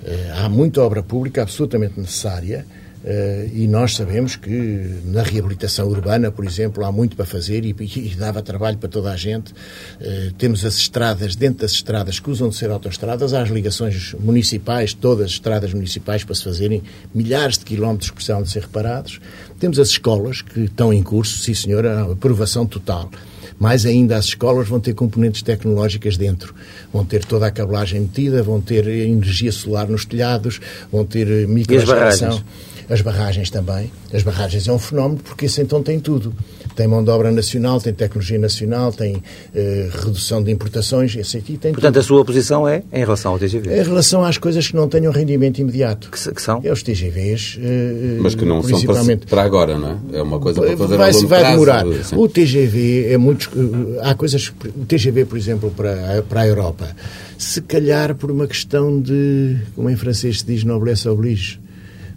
Eh, 0.06 0.32
há 0.36 0.48
muita 0.50 0.82
obra 0.82 1.04
pública 1.04 1.42
absolutamente 1.42 2.00
necessária, 2.00 2.66
Uh, 3.04 3.50
e 3.54 3.68
nós 3.68 3.96
sabemos 3.96 4.36
que 4.36 5.02
na 5.06 5.24
reabilitação 5.24 5.88
urbana, 5.88 6.32
por 6.32 6.46
exemplo, 6.46 6.86
há 6.86 6.92
muito 6.92 7.16
para 7.16 7.26
fazer 7.26 7.66
e, 7.66 7.76
e 7.80 8.16
dava 8.16 8.44
trabalho 8.44 8.78
para 8.78 8.90
toda 8.90 9.12
a 9.12 9.18
gente. 9.18 9.52
Uh, 9.52 10.32
temos 10.38 10.64
as 10.64 10.76
estradas, 10.76 11.36
dentro 11.36 11.62
das 11.62 11.72
estradas 11.72 12.20
que 12.20 12.30
usam 12.30 12.50
de 12.50 12.56
ser 12.56 12.70
autoestradas, 12.70 13.34
há 13.34 13.42
as 13.42 13.50
ligações 13.50 14.14
municipais, 14.20 14.94
todas 14.94 15.26
as 15.26 15.32
estradas 15.32 15.74
municipais 15.74 16.24
para 16.24 16.36
se 16.36 16.44
fazerem, 16.44 16.84
milhares 17.14 17.58
de 17.58 17.66
quilómetros 17.66 18.12
que 18.12 18.16
precisam 18.16 18.44
de 18.44 18.50
ser 18.50 18.62
reparados. 18.62 19.20
Temos 19.60 19.80
as 19.80 19.90
escolas 19.90 20.42
que 20.42 20.62
estão 20.62 20.94
em 20.94 21.02
curso, 21.02 21.40
sim 21.40 21.56
senhor, 21.56 21.86
a 21.88 22.04
aprovação 22.04 22.68
total. 22.68 23.10
Mais 23.58 23.86
ainda, 23.86 24.18
as 24.18 24.26
escolas 24.26 24.68
vão 24.68 24.80
ter 24.80 24.96
componentes 24.96 25.44
tecnológicas 25.44 26.18
dentro. 26.18 26.54
Vão 26.92 27.06
ter 27.06 27.24
toda 27.24 27.46
a 27.46 27.52
cabelagem 27.52 28.02
metida, 28.02 28.42
vão 28.42 28.60
ter 28.60 28.88
energia 28.88 29.52
solar 29.52 29.88
nos 29.88 30.04
telhados, 30.04 30.60
vão 30.92 31.06
ter 31.06 31.48
microgeração. 31.48 32.44
As 32.92 33.00
barragens 33.00 33.50
também. 33.50 33.90
As 34.14 34.22
barragens 34.22 34.68
é 34.68 34.72
um 34.72 34.78
fenómeno 34.78 35.22
porque 35.24 35.46
isso 35.46 35.62
então 35.62 35.82
tem 35.82 35.98
tudo. 35.98 36.34
Tem 36.76 36.88
mão 36.88 37.02
de 37.02 37.10
obra 37.10 37.32
nacional, 37.32 37.80
tem 37.80 37.94
tecnologia 37.94 38.38
nacional, 38.38 38.92
tem 38.92 39.24
eh, 39.56 39.90
redução 40.04 40.44
de 40.44 40.52
importações, 40.52 41.16
esse 41.16 41.38
aqui 41.38 41.58
tem 41.58 41.72
Portanto, 41.72 41.94
tudo. 41.94 42.02
a 42.02 42.04
sua 42.04 42.26
posição 42.26 42.68
é 42.68 42.84
em 42.92 43.00
relação 43.00 43.32
ao 43.32 43.40
TGV? 43.40 43.80
Em 43.80 43.84
relação 43.84 44.26
às 44.26 44.38
coisas 44.38 44.68
que 44.68 44.76
não 44.76 44.90
tenham 44.90 45.12
rendimento 45.12 45.60
imediato. 45.60 46.12
Que, 46.12 46.34
que 46.34 46.42
são? 46.42 46.60
É 46.64 46.72
os 46.72 46.84
TGVs. 46.84 47.60
Eh, 47.62 48.18
Mas 48.20 48.36
que 48.36 48.44
não 48.44 48.62
são 48.62 48.82
para, 48.82 49.18
para, 49.30 49.42
agora, 49.44 49.78
não 49.78 50.02
é? 50.14 50.18
É 50.18 50.22
uma 50.22 50.40
coisa 50.40 50.60
para 50.62 50.76
fazer 50.76 50.98
vai, 50.98 51.10
a 51.12 51.14
longo 51.14 51.28
vai 51.28 51.40
prazo. 51.40 51.54
demorar. 51.54 52.04
Sim. 52.04 52.16
O 52.18 52.28
TGV 52.28 53.08
é 53.14 53.18
muito... 53.18 53.50
Eh, 53.56 54.00
há 54.02 54.14
coisas... 54.16 54.52
O 54.76 54.86
TGV, 54.86 55.26
por 55.26 55.38
exemplo, 55.38 55.72
para, 55.72 56.24
para 56.28 56.42
a 56.42 56.48
Europa, 56.48 56.94
se 57.38 57.62
calhar 57.62 58.16
por 58.16 58.32
uma 58.32 58.48
questão 58.48 59.00
de, 59.00 59.56
como 59.76 59.90
em 59.90 59.96
francês 59.96 60.40
se 60.40 60.46
diz, 60.46 60.64
noblesse 60.66 61.08
oblige, 61.08 61.61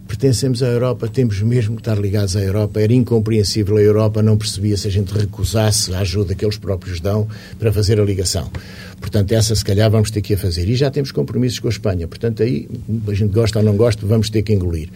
pertencemos 0.06 0.62
à 0.62 0.66
Europa, 0.66 1.08
temos 1.08 1.40
mesmo 1.40 1.76
que 1.76 1.80
estar 1.80 1.98
ligados 1.98 2.36
à 2.36 2.40
Europa. 2.40 2.80
Era 2.80 2.92
incompreensível 2.92 3.76
a 3.76 3.82
Europa 3.82 4.22
não 4.22 4.36
percebia 4.36 4.76
se 4.76 4.86
a 4.86 4.90
gente 4.90 5.12
recusasse 5.12 5.92
a 5.94 6.00
ajuda 6.00 6.34
que 6.34 6.44
eles 6.44 6.56
próprios 6.56 7.00
dão 7.00 7.26
para 7.58 7.72
fazer 7.72 8.00
a 8.00 8.04
ligação. 8.04 8.50
Portanto, 9.00 9.32
essa 9.32 9.54
se 9.54 9.64
calhar 9.64 9.90
vamos 9.90 10.10
ter 10.10 10.22
que 10.22 10.34
a 10.34 10.38
fazer. 10.38 10.68
E 10.68 10.74
já 10.74 10.90
temos 10.90 11.12
compromissos 11.12 11.58
com 11.58 11.68
a 11.68 11.70
Espanha. 11.70 12.06
Portanto, 12.06 12.42
aí, 12.42 12.68
a 13.06 13.14
gente 13.14 13.32
gosta 13.32 13.58
ou 13.58 13.64
não 13.64 13.76
gosta, 13.76 14.06
vamos 14.06 14.30
ter 14.30 14.42
que 14.42 14.52
engolir. 14.52 14.88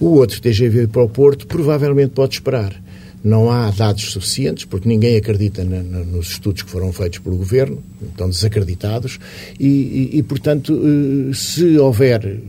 O 0.00 0.06
outro 0.06 0.40
TGV 0.40 0.88
para 0.88 1.02
o 1.02 1.08
Porto 1.08 1.46
provavelmente 1.46 2.10
pode 2.10 2.34
esperar. 2.34 2.74
Não 3.22 3.50
há 3.50 3.70
dados 3.70 4.10
suficientes, 4.10 4.64
porque 4.64 4.88
ninguém 4.88 5.16
acredita 5.16 5.62
na, 5.62 5.80
na, 5.80 6.00
nos 6.00 6.30
estudos 6.30 6.62
que 6.62 6.70
foram 6.70 6.92
feitos 6.92 7.20
pelo 7.20 7.36
Governo, 7.36 7.80
estão 8.10 8.28
desacreditados, 8.28 9.20
e, 9.60 10.10
e, 10.12 10.18
e 10.18 10.22
portanto, 10.24 10.72
eh, 10.74 11.32
se 11.32 11.78
houver 11.78 12.40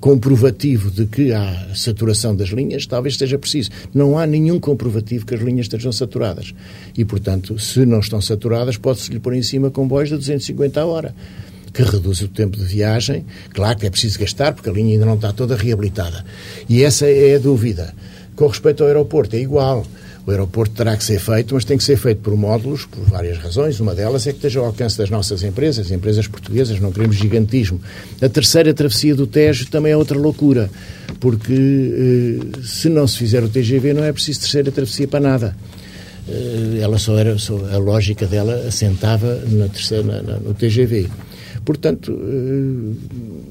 comprovativo 0.00 0.90
de 0.90 1.06
que 1.06 1.32
há 1.32 1.74
saturação 1.74 2.34
das 2.34 2.50
linhas, 2.50 2.86
talvez 2.86 3.16
seja 3.16 3.38
preciso. 3.38 3.70
Não 3.92 4.18
há 4.18 4.26
nenhum 4.26 4.60
comprovativo 4.60 5.26
que 5.26 5.34
as 5.34 5.40
linhas 5.40 5.66
estejam 5.66 5.92
saturadas. 5.92 6.54
E, 6.96 7.04
portanto, 7.04 7.58
se 7.58 7.84
não 7.84 8.00
estão 8.00 8.20
saturadas, 8.20 8.76
pode-se-lhe 8.76 9.18
pôr 9.18 9.34
em 9.34 9.42
cima 9.42 9.70
comboios 9.70 10.08
de 10.08 10.16
250 10.16 10.80
a 10.80 10.86
hora 10.86 11.14
que 11.72 11.82
reduz 11.82 12.20
o 12.22 12.28
tempo 12.28 12.56
de 12.56 12.64
viagem. 12.64 13.24
Claro 13.52 13.78
que 13.78 13.86
é 13.86 13.90
preciso 13.90 14.18
gastar, 14.18 14.52
porque 14.52 14.68
a 14.68 14.72
linha 14.72 14.94
ainda 14.94 15.06
não 15.06 15.14
está 15.14 15.32
toda 15.32 15.54
reabilitada. 15.54 16.24
E 16.68 16.82
essa 16.82 17.06
é 17.06 17.36
a 17.36 17.38
dúvida. 17.38 17.94
Com 18.34 18.46
respeito 18.46 18.82
ao 18.82 18.88
aeroporto, 18.88 19.36
é 19.36 19.40
igual. 19.40 19.86
O 20.28 20.30
aeroporto 20.30 20.74
terá 20.74 20.94
que 20.94 21.02
ser 21.02 21.18
feito, 21.18 21.54
mas 21.54 21.64
tem 21.64 21.78
que 21.78 21.82
ser 21.82 21.96
feito 21.96 22.20
por 22.20 22.36
módulos, 22.36 22.84
por 22.84 23.02
várias 23.04 23.38
razões. 23.38 23.80
Uma 23.80 23.94
delas 23.94 24.26
é 24.26 24.30
que 24.30 24.36
esteja 24.36 24.60
ao 24.60 24.66
alcance 24.66 24.98
das 24.98 25.08
nossas 25.08 25.42
empresas, 25.42 25.90
empresas 25.90 26.26
portuguesas, 26.26 26.78
não 26.78 26.92
queremos 26.92 27.16
gigantismo. 27.16 27.80
A 28.20 28.28
terceira 28.28 28.74
travessia 28.74 29.14
do 29.14 29.26
Tejo 29.26 29.70
também 29.70 29.92
é 29.92 29.96
outra 29.96 30.18
loucura, 30.18 30.68
porque 31.18 31.54
eh, 31.54 32.60
se 32.62 32.90
não 32.90 33.06
se 33.06 33.16
fizer 33.16 33.42
o 33.42 33.48
TGV 33.48 33.94
não 33.94 34.04
é 34.04 34.12
preciso 34.12 34.40
terceira 34.40 34.70
travessia 34.70 35.08
para 35.08 35.20
nada. 35.20 35.56
Eh, 36.28 36.80
ela 36.82 36.98
só 36.98 37.16
era, 37.16 37.38
só, 37.38 37.56
a 37.72 37.78
lógica 37.78 38.26
dela 38.26 38.66
assentava 38.68 39.34
na 39.46 39.68
terceira, 39.68 40.02
na, 40.20 40.36
no 40.40 40.52
TGV. 40.52 41.08
Portanto, 41.64 42.14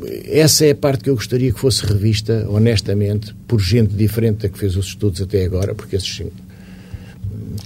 eh, 0.06 0.42
essa 0.42 0.64
é 0.64 0.70
a 0.70 0.76
parte 0.76 1.06
que 1.06 1.10
eu 1.10 1.16
gostaria 1.16 1.52
que 1.52 1.60
fosse 1.60 1.84
revista, 1.88 2.46
honestamente, 2.48 3.34
por 3.48 3.60
gente 3.60 3.96
diferente 3.96 4.44
da 4.44 4.50
que 4.50 4.60
fez 4.60 4.78
os 4.78 4.86
estudos 4.86 5.20
até 5.24 5.44
agora, 5.44 5.74
porque 5.74 5.96
esses 5.96 6.22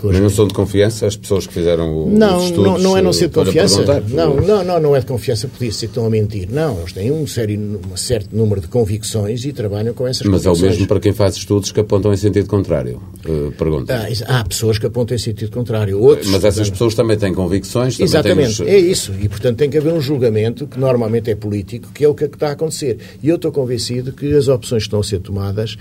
mas 0.03 0.19
não 0.19 0.29
são 0.29 0.47
de 0.47 0.53
confiança 0.53 1.05
as 1.07 1.15
pessoas 1.15 1.47
que 1.47 1.53
fizeram 1.53 2.05
o, 2.05 2.09
não, 2.09 2.37
os 2.37 2.45
estudos? 2.45 2.65
Não, 2.65 2.77
não 2.79 2.97
é 2.97 3.01
não 3.01 3.13
ser 3.13 3.27
de 3.27 3.33
confiança. 3.33 4.01
Não, 4.07 4.35
não, 4.35 4.63
não, 4.63 4.79
não 4.79 4.95
é 4.95 4.99
de 4.99 5.05
confiança, 5.05 5.47
podia 5.47 5.71
ser 5.71 5.87
que 5.87 5.91
estão 5.91 6.05
a 6.05 6.09
mentir. 6.09 6.47
Não, 6.49 6.79
eles 6.79 6.93
têm 6.93 7.11
um, 7.11 7.25
sério, 7.27 7.79
um 7.91 7.97
certo 7.97 8.35
número 8.35 8.61
de 8.61 8.67
convicções 8.67 9.45
e 9.45 9.53
trabalham 9.53 9.93
com 9.93 10.07
essas 10.07 10.25
Mas 10.25 10.45
é 10.45 10.51
o 10.51 10.57
mesmo 10.57 10.87
para 10.87 10.99
quem 10.99 11.13
faz 11.13 11.35
estudos 11.35 11.71
que 11.71 11.79
apontam 11.79 12.13
em 12.13 12.17
sentido 12.17 12.47
contrário? 12.47 13.01
Uh, 13.25 13.51
pergunta. 13.51 14.07
Ah, 14.27 14.39
há 14.39 14.43
pessoas 14.43 14.77
que 14.77 14.85
apontam 14.85 15.15
em 15.15 15.19
sentido 15.19 15.51
contrário. 15.51 15.99
Outros, 15.99 16.29
Mas 16.29 16.43
essas 16.43 16.69
pessoas 16.69 16.95
também 16.95 17.17
têm 17.17 17.33
convicções? 17.33 17.95
Também 17.95 18.05
Exatamente, 18.05 18.57
têm 18.57 18.65
os... 18.65 18.73
é 18.73 18.77
isso. 18.77 19.13
E, 19.19 19.29
portanto, 19.29 19.57
tem 19.57 19.69
que 19.69 19.77
haver 19.77 19.93
um 19.93 20.01
julgamento 20.01 20.67
que 20.67 20.79
normalmente 20.79 21.29
é 21.29 21.35
político, 21.35 21.89
que 21.93 22.03
é 22.03 22.07
o 22.07 22.15
que 22.15 22.25
está 22.25 22.49
a 22.49 22.51
acontecer. 22.51 22.97
E 23.21 23.29
eu 23.29 23.35
estou 23.35 23.51
convencido 23.51 24.11
que 24.11 24.33
as 24.33 24.47
opções 24.47 24.83
que 24.83 24.87
estão 24.87 24.99
a 24.99 25.03
ser 25.03 25.19
tomadas, 25.19 25.77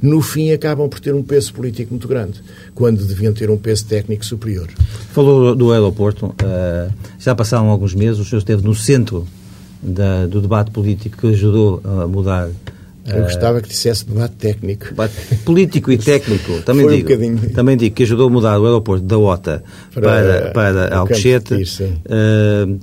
no 0.00 0.20
fim, 0.20 0.52
acabam 0.52 0.88
por 0.88 1.00
ter 1.00 1.14
um 1.14 1.22
peso 1.22 1.52
político 1.52 1.92
muito 1.92 2.06
grande, 2.06 2.40
quando 2.74 3.04
deviam 3.04 3.32
ter 3.32 3.50
um 3.50 3.53
peso 3.58 3.86
técnico 3.86 4.24
superior. 4.24 4.68
Falou 5.12 5.54
do 5.54 5.72
aeroporto. 5.72 6.26
Uh, 6.26 6.92
já 7.18 7.34
passaram 7.34 7.68
alguns 7.68 7.94
meses, 7.94 8.18
o 8.18 8.24
senhor 8.24 8.38
esteve 8.38 8.62
no 8.62 8.74
centro 8.74 9.26
da, 9.82 10.26
do 10.26 10.40
debate 10.40 10.70
político 10.70 11.18
que 11.18 11.26
ajudou 11.28 11.80
a 11.84 12.06
mudar 12.06 12.48
eu 13.06 13.22
gostava 13.22 13.60
que 13.60 13.68
dissesse 13.68 14.06
debate 14.06 14.34
técnico. 14.36 14.86
Debate 14.86 15.14
político 15.44 15.92
e 15.92 15.98
técnico. 15.98 16.60
Também, 16.64 16.86
Foi 16.86 17.02
digo, 17.02 17.24
um 17.24 17.36
também 17.50 17.76
digo 17.76 17.94
que 17.94 18.02
ajudou 18.04 18.28
a 18.28 18.30
mudar 18.30 18.58
o 18.58 18.64
aeroporto 18.64 19.04
da 19.04 19.18
OTA 19.18 19.62
para, 19.92 20.02
para, 20.02 20.50
para 20.52 20.96
Alcochete. 20.96 21.54
Uh, 21.54 22.80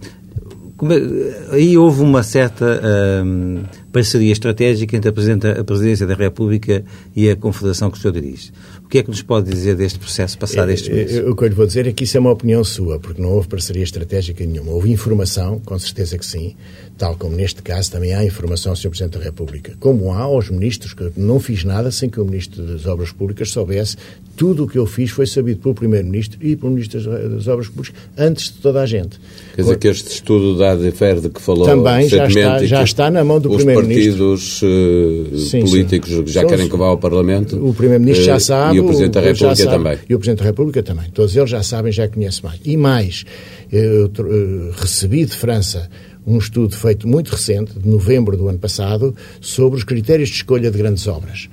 aí 1.52 1.78
houve 1.78 2.02
uma 2.02 2.24
certa 2.24 2.66
uh, 2.66 3.64
parceria 3.92 4.32
estratégica 4.32 4.96
entre 4.96 5.10
a, 5.10 5.60
a 5.60 5.64
Presidência 5.64 6.06
da 6.06 6.14
República 6.14 6.84
e 7.16 7.30
a 7.30 7.36
Confederação 7.36 7.90
que 7.90 7.98
o 7.98 8.02
senhor 8.02 8.14
dirige. 8.14 8.52
O 8.92 8.94
que 8.94 8.98
é 8.98 9.04
que 9.04 9.10
nos 9.10 9.22
pode 9.22 9.50
dizer 9.50 9.74
deste 9.78 9.98
processo 9.98 10.38
passado 10.38 10.70
é, 10.70 10.74
estes 10.74 10.94
meses? 10.94 11.26
O 11.26 11.34
que 11.34 11.46
eu 11.46 11.48
lhe 11.48 11.56
vou 11.56 11.66
dizer 11.66 11.88
é 11.88 11.94
que 11.94 12.04
isso 12.04 12.18
é 12.18 12.20
uma 12.20 12.30
opinião 12.30 12.62
sua, 12.62 13.00
porque 13.00 13.22
não 13.22 13.30
houve 13.30 13.48
parceria 13.48 13.84
estratégica 13.84 14.46
nenhuma. 14.46 14.70
Houve 14.74 14.92
informação, 14.92 15.62
com 15.62 15.80
certeza 15.80 16.18
que 16.18 16.26
sim, 16.26 16.58
tal 16.98 17.16
como 17.16 17.36
neste 17.36 17.62
caso 17.62 17.92
também 17.92 18.14
há 18.14 18.24
informação 18.24 18.72
ao 18.72 18.76
Sr. 18.76 18.90
Presidente 18.90 19.18
da 19.18 19.24
República. 19.24 19.74
Como 19.80 20.12
há 20.12 20.20
aos 20.20 20.50
ministros, 20.50 20.94
que 20.94 21.02
eu 21.02 21.14
não 21.18 21.40
fiz 21.40 21.64
nada 21.64 21.92
sem 21.92 22.10
que 22.10 22.20
o 22.20 22.26
Ministro 22.26 22.64
das 22.64 22.86
Obras 22.86 23.12
Públicas 23.12 23.50
soubesse. 23.50 23.98
Tudo 24.36 24.64
o 24.64 24.68
que 24.68 24.78
eu 24.78 24.86
fiz 24.86 25.12
foi 25.12 25.28
sabido 25.28 25.60
pelo 25.60 25.76
Primeiro-Ministro 25.76 26.40
e 26.42 26.56
pelo 26.56 26.72
Ministro 26.72 27.02
das 27.02 27.48
Obras 27.48 27.68
Públicas 27.68 27.94
antes 28.18 28.46
de 28.46 28.54
toda 28.54 28.82
a 28.82 28.86
gente. 28.86 29.20
Quer 29.56 29.62
dizer 29.62 29.78
que 29.78 29.88
este 29.88 30.12
estudo 30.12 30.58
da 30.58 30.76
de 30.76 30.92
que 31.30 31.42
falou 31.42 31.66
também 31.66 32.08
já 32.08 32.28
está, 32.28 32.66
já 32.66 32.84
está 32.84 33.12
na 33.12 33.24
mão 33.24 33.40
do 33.40 33.50
Primeiro-Ministro. 33.50 34.34
Os 34.34 34.60
partidos 34.60 35.54
uh, 35.54 35.60
políticos 35.60 36.10
sim. 36.10 36.28
já 36.28 36.46
querem 36.46 36.70
que 36.70 36.78
vá 36.78 36.86
ao 36.86 36.98
Parlamento. 36.98 37.58
O 37.58 37.74
Primeiro-Ministro 37.74 38.26
já 38.26 38.40
sabe. 38.40 38.78
E 38.78 38.80
o 38.80 38.86
Presidente 38.86 39.14
da 39.14 39.22
República 39.22 39.66
também. 39.68 39.98
E 40.10 40.16
o 40.16 40.20
Presidente 40.20 40.40
da 40.40 40.46
República 40.46 40.84
também. 40.84 41.10
Todos 41.12 41.36
eles 41.36 41.50
já 41.50 41.64
sabem, 41.64 41.92
já 41.92 42.08
conhecem 42.08 42.44
mais. 42.44 42.60
E 42.64 42.78
mais, 42.78 43.26
eu, 43.72 44.12
eu 44.18 44.72
recebi 44.78 45.26
de 45.26 45.36
França 45.36 45.90
um 46.26 46.38
estudo 46.38 46.76
feito 46.76 47.08
muito 47.08 47.32
recente, 47.32 47.78
de 47.78 47.88
novembro 47.88 48.38
do 48.38 48.48
ano 48.48 48.60
passado, 48.60 49.16
sobre 49.40 49.78
os 49.78 49.84
critérios 49.84 50.30
de 50.30 50.36
escolha 50.36 50.70
de 50.70 50.78
grandes 50.78 51.08
obras. 51.08 51.50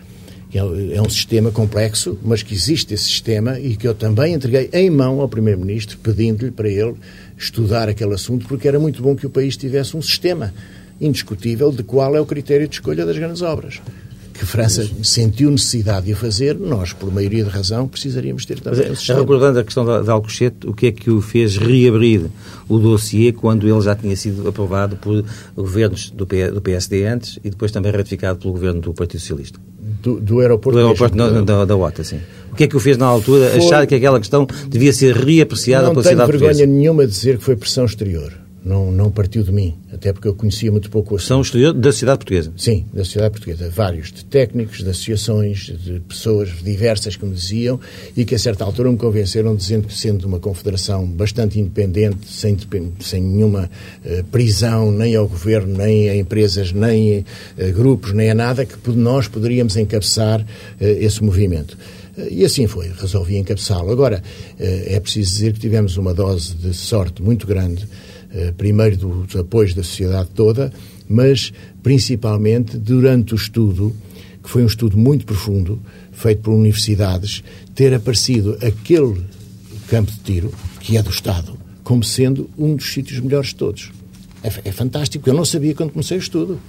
É 0.52 1.00
um 1.00 1.10
sistema 1.10 1.50
complexo, 1.50 2.18
mas 2.22 2.42
que 2.42 2.54
existe 2.54 2.94
esse 2.94 3.04
sistema 3.04 3.60
e 3.60 3.76
que 3.76 3.86
eu 3.86 3.94
também 3.94 4.32
entreguei 4.32 4.70
em 4.72 4.88
mão 4.88 5.20
ao 5.20 5.28
Primeiro-Ministro, 5.28 5.98
pedindo-lhe 5.98 6.50
para 6.50 6.68
ele 6.68 6.94
estudar 7.36 7.88
aquele 7.88 8.14
assunto, 8.14 8.46
porque 8.46 8.66
era 8.66 8.78
muito 8.78 9.02
bom 9.02 9.14
que 9.14 9.26
o 9.26 9.30
país 9.30 9.56
tivesse 9.56 9.94
um 9.96 10.00
sistema 10.00 10.54
indiscutível 10.98 11.70
de 11.70 11.82
qual 11.82 12.16
é 12.16 12.20
o 12.20 12.26
critério 12.26 12.66
de 12.66 12.74
escolha 12.74 13.04
das 13.04 13.16
grandes 13.16 13.42
obras 13.42 13.80
que 14.38 14.44
a 14.44 14.46
França 14.46 14.88
sentiu 15.02 15.50
necessidade 15.50 16.06
de 16.06 16.12
a 16.12 16.16
fazer, 16.16 16.56
nós, 16.56 16.92
por 16.92 17.12
maioria 17.12 17.42
de 17.42 17.50
razão, 17.50 17.88
precisaríamos 17.88 18.46
ter 18.46 18.60
também 18.60 18.88
Mas, 18.88 19.06
Recordando 19.08 19.58
a 19.58 19.64
questão 19.64 19.84
da, 19.84 20.00
da 20.00 20.12
Alcochete, 20.12 20.66
o 20.66 20.72
que 20.72 20.86
é 20.86 20.92
que 20.92 21.10
o 21.10 21.20
fez 21.20 21.56
reabrir 21.56 22.26
o 22.68 22.78
dossiê 22.78 23.32
quando 23.32 23.68
ele 23.68 23.80
já 23.80 23.96
tinha 23.96 24.14
sido 24.14 24.46
aprovado 24.48 24.96
por 24.96 25.24
governos 25.56 26.10
do, 26.10 26.24
P, 26.24 26.52
do 26.52 26.60
PSD 26.60 27.04
antes 27.04 27.40
e 27.42 27.50
depois 27.50 27.72
também 27.72 27.90
ratificado 27.90 28.38
pelo 28.38 28.52
governo 28.52 28.80
do 28.80 28.94
Partido 28.94 29.18
Socialista? 29.20 29.58
Do, 30.02 30.20
do 30.20 30.38
aeroporto, 30.38 30.78
do 30.78 30.84
aeroporto 30.84 31.16
não, 31.16 31.44
da, 31.44 31.64
da 31.64 31.76
OTA, 31.76 32.04
sim. 32.04 32.20
O 32.52 32.54
que 32.54 32.64
é 32.64 32.66
que 32.68 32.76
o 32.76 32.80
fez 32.80 32.96
na 32.96 33.06
altura 33.06 33.50
foi... 33.50 33.58
achar 33.58 33.86
que 33.86 33.94
aquela 33.96 34.20
questão 34.20 34.46
devia 34.68 34.92
ser 34.92 35.16
reapreciada 35.16 35.90
pela 35.90 36.02
cidade 36.02 36.18
portuguesa? 36.18 36.44
Não 36.44 36.54
tenho 36.54 36.68
vergonha 36.68 36.78
nenhuma 36.78 37.06
de 37.06 37.12
dizer 37.12 37.38
que 37.38 37.44
foi 37.44 37.56
pressão 37.56 37.84
exterior 37.84 38.32
não, 38.68 38.92
não 38.92 39.10
partiu 39.10 39.42
de 39.42 39.50
mim, 39.50 39.74
até 39.90 40.12
porque 40.12 40.28
eu 40.28 40.34
conhecia 40.34 40.70
muito 40.70 40.90
pouco 40.90 41.14
o 41.14 41.16
assunto. 41.16 41.28
São 41.28 41.40
estudiosos 41.40 41.80
da 41.80 41.90
sociedade 41.90 42.18
portuguesa? 42.18 42.52
Sim, 42.56 42.84
da 42.92 43.02
sociedade 43.02 43.32
portuguesa. 43.32 43.70
Vários, 43.70 44.12
de 44.12 44.24
técnicos, 44.26 44.78
de 44.78 44.90
associações, 44.90 45.72
de 45.82 46.00
pessoas 46.00 46.50
diversas 46.62 47.16
que 47.16 47.24
me 47.24 47.34
diziam 47.34 47.80
e 48.14 48.26
que 48.26 48.34
a 48.34 48.38
certa 48.38 48.64
altura 48.64 48.92
me 48.92 48.98
convenceram 48.98 49.56
dizendo 49.56 49.88
que 49.88 49.94
sendo 49.94 50.26
uma 50.26 50.38
confederação 50.38 51.06
bastante 51.06 51.58
independente, 51.58 52.28
sem, 52.30 52.56
sem 53.00 53.22
nenhuma 53.22 53.70
uh, 54.04 54.24
prisão 54.24 54.92
nem 54.92 55.16
ao 55.16 55.26
governo, 55.26 55.74
nem 55.74 56.10
a 56.10 56.16
empresas, 56.16 56.70
nem 56.70 57.24
a 57.58 57.64
uh, 57.64 57.72
grupos, 57.72 58.12
nem 58.12 58.30
a 58.30 58.34
nada, 58.34 58.66
que 58.66 58.90
nós 58.90 59.28
poderíamos 59.28 59.76
encabeçar 59.78 60.42
uh, 60.42 60.44
esse 60.78 61.24
movimento. 61.24 61.78
E 62.30 62.44
assim 62.44 62.66
foi, 62.66 62.90
resolvi 63.00 63.36
encabeçá-lo. 63.36 63.92
Agora, 63.92 64.20
é 64.58 64.98
preciso 64.98 65.30
dizer 65.30 65.52
que 65.52 65.60
tivemos 65.60 65.96
uma 65.96 66.12
dose 66.12 66.52
de 66.52 66.74
sorte 66.74 67.22
muito 67.22 67.46
grande 67.46 67.86
eh, 67.86 68.07
primeiro 68.56 68.96
dos 68.96 69.36
apoios 69.36 69.74
da 69.74 69.82
sociedade 69.82 70.28
toda, 70.34 70.72
mas 71.08 71.52
principalmente 71.82 72.76
durante 72.76 73.32
o 73.32 73.36
estudo, 73.36 73.94
que 74.42 74.50
foi 74.50 74.62
um 74.62 74.66
estudo 74.66 74.96
muito 74.96 75.24
profundo, 75.24 75.80
feito 76.12 76.42
por 76.42 76.52
universidades, 76.52 77.42
ter 77.74 77.94
aparecido 77.94 78.58
aquele 78.60 79.22
campo 79.88 80.10
de 80.10 80.18
tiro, 80.18 80.52
que 80.80 80.96
é 80.96 81.02
do 81.02 81.10
Estado, 81.10 81.58
como 81.82 82.04
sendo 82.04 82.50
um 82.58 82.76
dos 82.76 82.92
sítios 82.92 83.20
melhores 83.20 83.48
de 83.50 83.56
todos. 83.56 83.92
É, 84.42 84.68
é 84.68 84.72
fantástico, 84.72 85.28
eu 85.28 85.34
não 85.34 85.44
sabia 85.44 85.74
quando 85.74 85.92
comecei 85.92 86.16
o 86.16 86.20
estudo. 86.20 86.60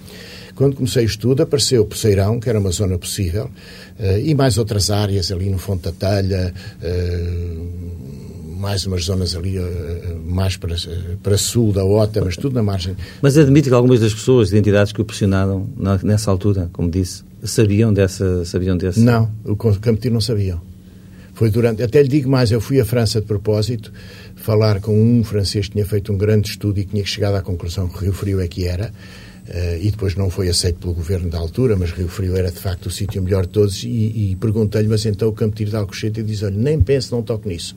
Quando 0.55 0.75
comecei 0.75 1.03
o 1.03 1.05
estudo, 1.05 1.41
apareceu 1.41 1.83
o 1.83 1.85
Poceirão, 1.85 2.37
que 2.37 2.49
era 2.49 2.59
uma 2.59 2.71
zona 2.71 2.97
possível, 2.97 3.45
uh, 3.45 4.19
e 4.21 4.35
mais 4.35 4.57
outras 4.57 4.89
áreas 4.89 5.31
ali 5.31 5.49
no 5.49 5.57
Fonte 5.57 5.83
da 5.83 5.91
Telha, 5.93 6.53
uh, 6.81 8.28
mais 8.59 8.85
umas 8.85 9.05
zonas 9.05 9.35
ali 9.35 9.57
eh, 9.57 10.15
mais 10.25 10.57
para, 10.57 10.75
para 11.23 11.37
sul 11.37 11.71
da 11.71 11.83
OTA, 11.83 12.21
mas 12.23 12.35
tudo 12.35 12.53
na 12.53 12.61
margem. 12.61 12.95
Mas 13.21 13.37
admite 13.37 13.69
que 13.69 13.73
algumas 13.73 14.01
das 14.01 14.13
pessoas, 14.13 14.49
de 14.49 14.57
entidades 14.57 14.91
que 14.91 15.01
o 15.01 15.05
pressionaram 15.05 15.67
nessa 16.03 16.29
altura, 16.29 16.69
como 16.73 16.91
disse, 16.91 17.23
sabiam 17.41 17.93
dessa, 17.93 18.43
sabiam 18.43 18.75
desse? 18.75 18.99
Não, 18.99 19.31
o 19.45 19.55
Campetir 19.55 20.11
não 20.11 20.19
sabiam. 20.19 20.61
Foi 21.33 21.49
durante, 21.49 21.81
até 21.81 22.01
lhe 22.03 22.09
digo 22.09 22.29
mais, 22.29 22.51
eu 22.51 22.59
fui 22.59 22.81
à 22.81 22.85
França 22.85 23.21
de 23.21 23.27
propósito 23.27 23.93
falar 24.35 24.81
com 24.81 25.01
um 25.01 25.23
francês 25.23 25.67
que 25.67 25.71
tinha 25.71 25.85
feito 25.85 26.11
um 26.11 26.17
grande 26.17 26.49
estudo 26.49 26.81
e 26.81 26.83
que 26.83 26.91
tinha 26.91 27.05
chegado 27.05 27.35
à 27.35 27.41
conclusão 27.41 27.87
que 27.87 28.03
Rio 28.03 28.11
Frio 28.11 28.41
é 28.41 28.47
que 28.47 28.65
era. 28.65 28.91
Uh, 29.47 29.81
e 29.81 29.89
depois 29.89 30.15
não 30.15 30.29
foi 30.29 30.47
aceito 30.47 30.79
pelo 30.79 30.93
governo 30.93 31.27
da 31.27 31.39
altura, 31.39 31.75
mas 31.75 31.91
Rio 31.91 32.07
Frio 32.07 32.35
era 32.35 32.51
de 32.51 32.59
facto 32.59 32.85
o 32.85 32.91
sítio 32.91 33.23
melhor 33.23 33.47
de 33.47 33.53
todos. 33.53 33.83
E, 33.83 33.87
e 33.87 34.37
perguntei-lhe, 34.39 34.87
mas 34.87 35.05
então 35.05 35.29
o 35.29 35.33
Campo 35.33 35.55
Tiro 35.55 35.71
de 35.71 35.75
Alcochete, 35.77 36.19
e 36.19 36.23
diz: 36.23 36.43
olha, 36.43 36.55
nem 36.55 36.79
pense, 36.79 37.11
não 37.11 37.23
toque 37.23 37.47
nisso 37.47 37.75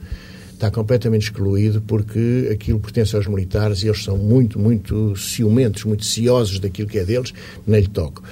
está 0.63 0.71
completamente 0.71 1.25
excluído 1.25 1.83
porque 1.83 2.49
aquilo 2.53 2.79
pertence 2.79 3.17
aos 3.17 3.27
militares 3.27 3.83
e 3.83 3.89
eles 3.89 4.05
são 4.05 4.17
muito, 4.17 4.61
muito 4.61 5.17
ciumentos, 5.17 5.85
muito 5.85 6.05
ciosos 6.05 6.61
daquilo 6.61 6.89
que 6.89 6.99
é 6.99 7.05
deles, 7.05 7.35
nem 7.67 7.81
lhe 7.81 7.89
toco. 7.89 8.23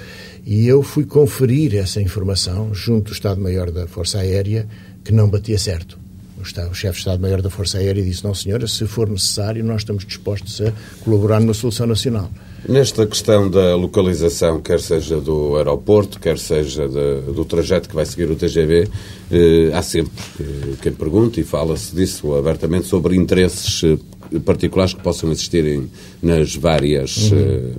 E 0.45 0.65
eu 0.65 0.81
fui 0.81 1.03
conferir 1.03 1.75
essa 1.75 2.01
informação 2.01 2.73
junto 2.73 3.07
do 3.07 3.13
Estado-Maior 3.13 3.69
da 3.69 3.85
Força 3.85 4.19
Aérea, 4.19 4.65
que 5.03 5.11
não 5.11 5.29
batia 5.29 5.57
certo. 5.57 5.99
O, 6.37 6.41
o 6.41 6.73
chefe 6.73 6.93
de 6.93 6.99
Estado-Maior 6.99 7.41
da 7.41 7.49
Força 7.49 7.79
Aérea 7.79 8.01
disse: 8.01 8.23
Não, 8.23 8.33
senhora, 8.33 8.65
se 8.65 8.87
for 8.87 9.09
necessário, 9.09 9.63
nós 9.63 9.81
estamos 9.81 10.05
dispostos 10.05 10.61
a 10.61 10.71
colaborar 11.03 11.41
numa 11.41 11.53
solução 11.53 11.85
nacional. 11.85 12.31
Nesta 12.67 13.07
questão 13.07 13.49
da 13.49 13.75
localização, 13.75 14.61
quer 14.61 14.79
seja 14.79 15.19
do 15.19 15.55
aeroporto, 15.57 16.19
quer 16.19 16.37
seja 16.37 16.87
de, 16.87 17.33
do 17.33 17.43
trajeto 17.43 17.89
que 17.89 17.95
vai 17.95 18.05
seguir 18.05 18.29
o 18.29 18.35
TGV, 18.35 18.87
eh, 19.31 19.71
há 19.73 19.81
sempre 19.81 20.11
eh, 20.39 20.75
quem 20.79 20.91
pergunta 20.91 21.39
e 21.39 21.43
fala-se 21.43 21.95
disso 21.95 22.35
abertamente 22.35 22.85
sobre 22.85 23.15
interesses 23.15 23.83
eh, 23.83 24.39
particulares 24.45 24.93
que 24.93 25.01
possam 25.01 25.31
existir 25.31 25.81
nas 26.21 26.55
várias. 26.55 27.31
Uhum. 27.31 27.39
Eh, 27.39 27.71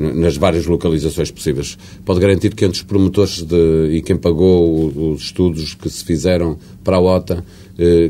nas 0.00 0.36
várias 0.36 0.64
localizações 0.64 1.28
possíveis. 1.28 1.76
Pode 2.04 2.20
garantir 2.20 2.54
que 2.54 2.64
entre 2.64 2.78
os 2.78 2.84
promotores 2.84 3.42
de, 3.42 3.88
e 3.90 4.00
quem 4.00 4.16
pagou 4.16 4.86
os 4.94 5.22
estudos 5.22 5.74
que 5.74 5.90
se 5.90 6.04
fizeram 6.04 6.56
para 6.84 6.98
a 6.98 7.00
OTA, 7.00 7.44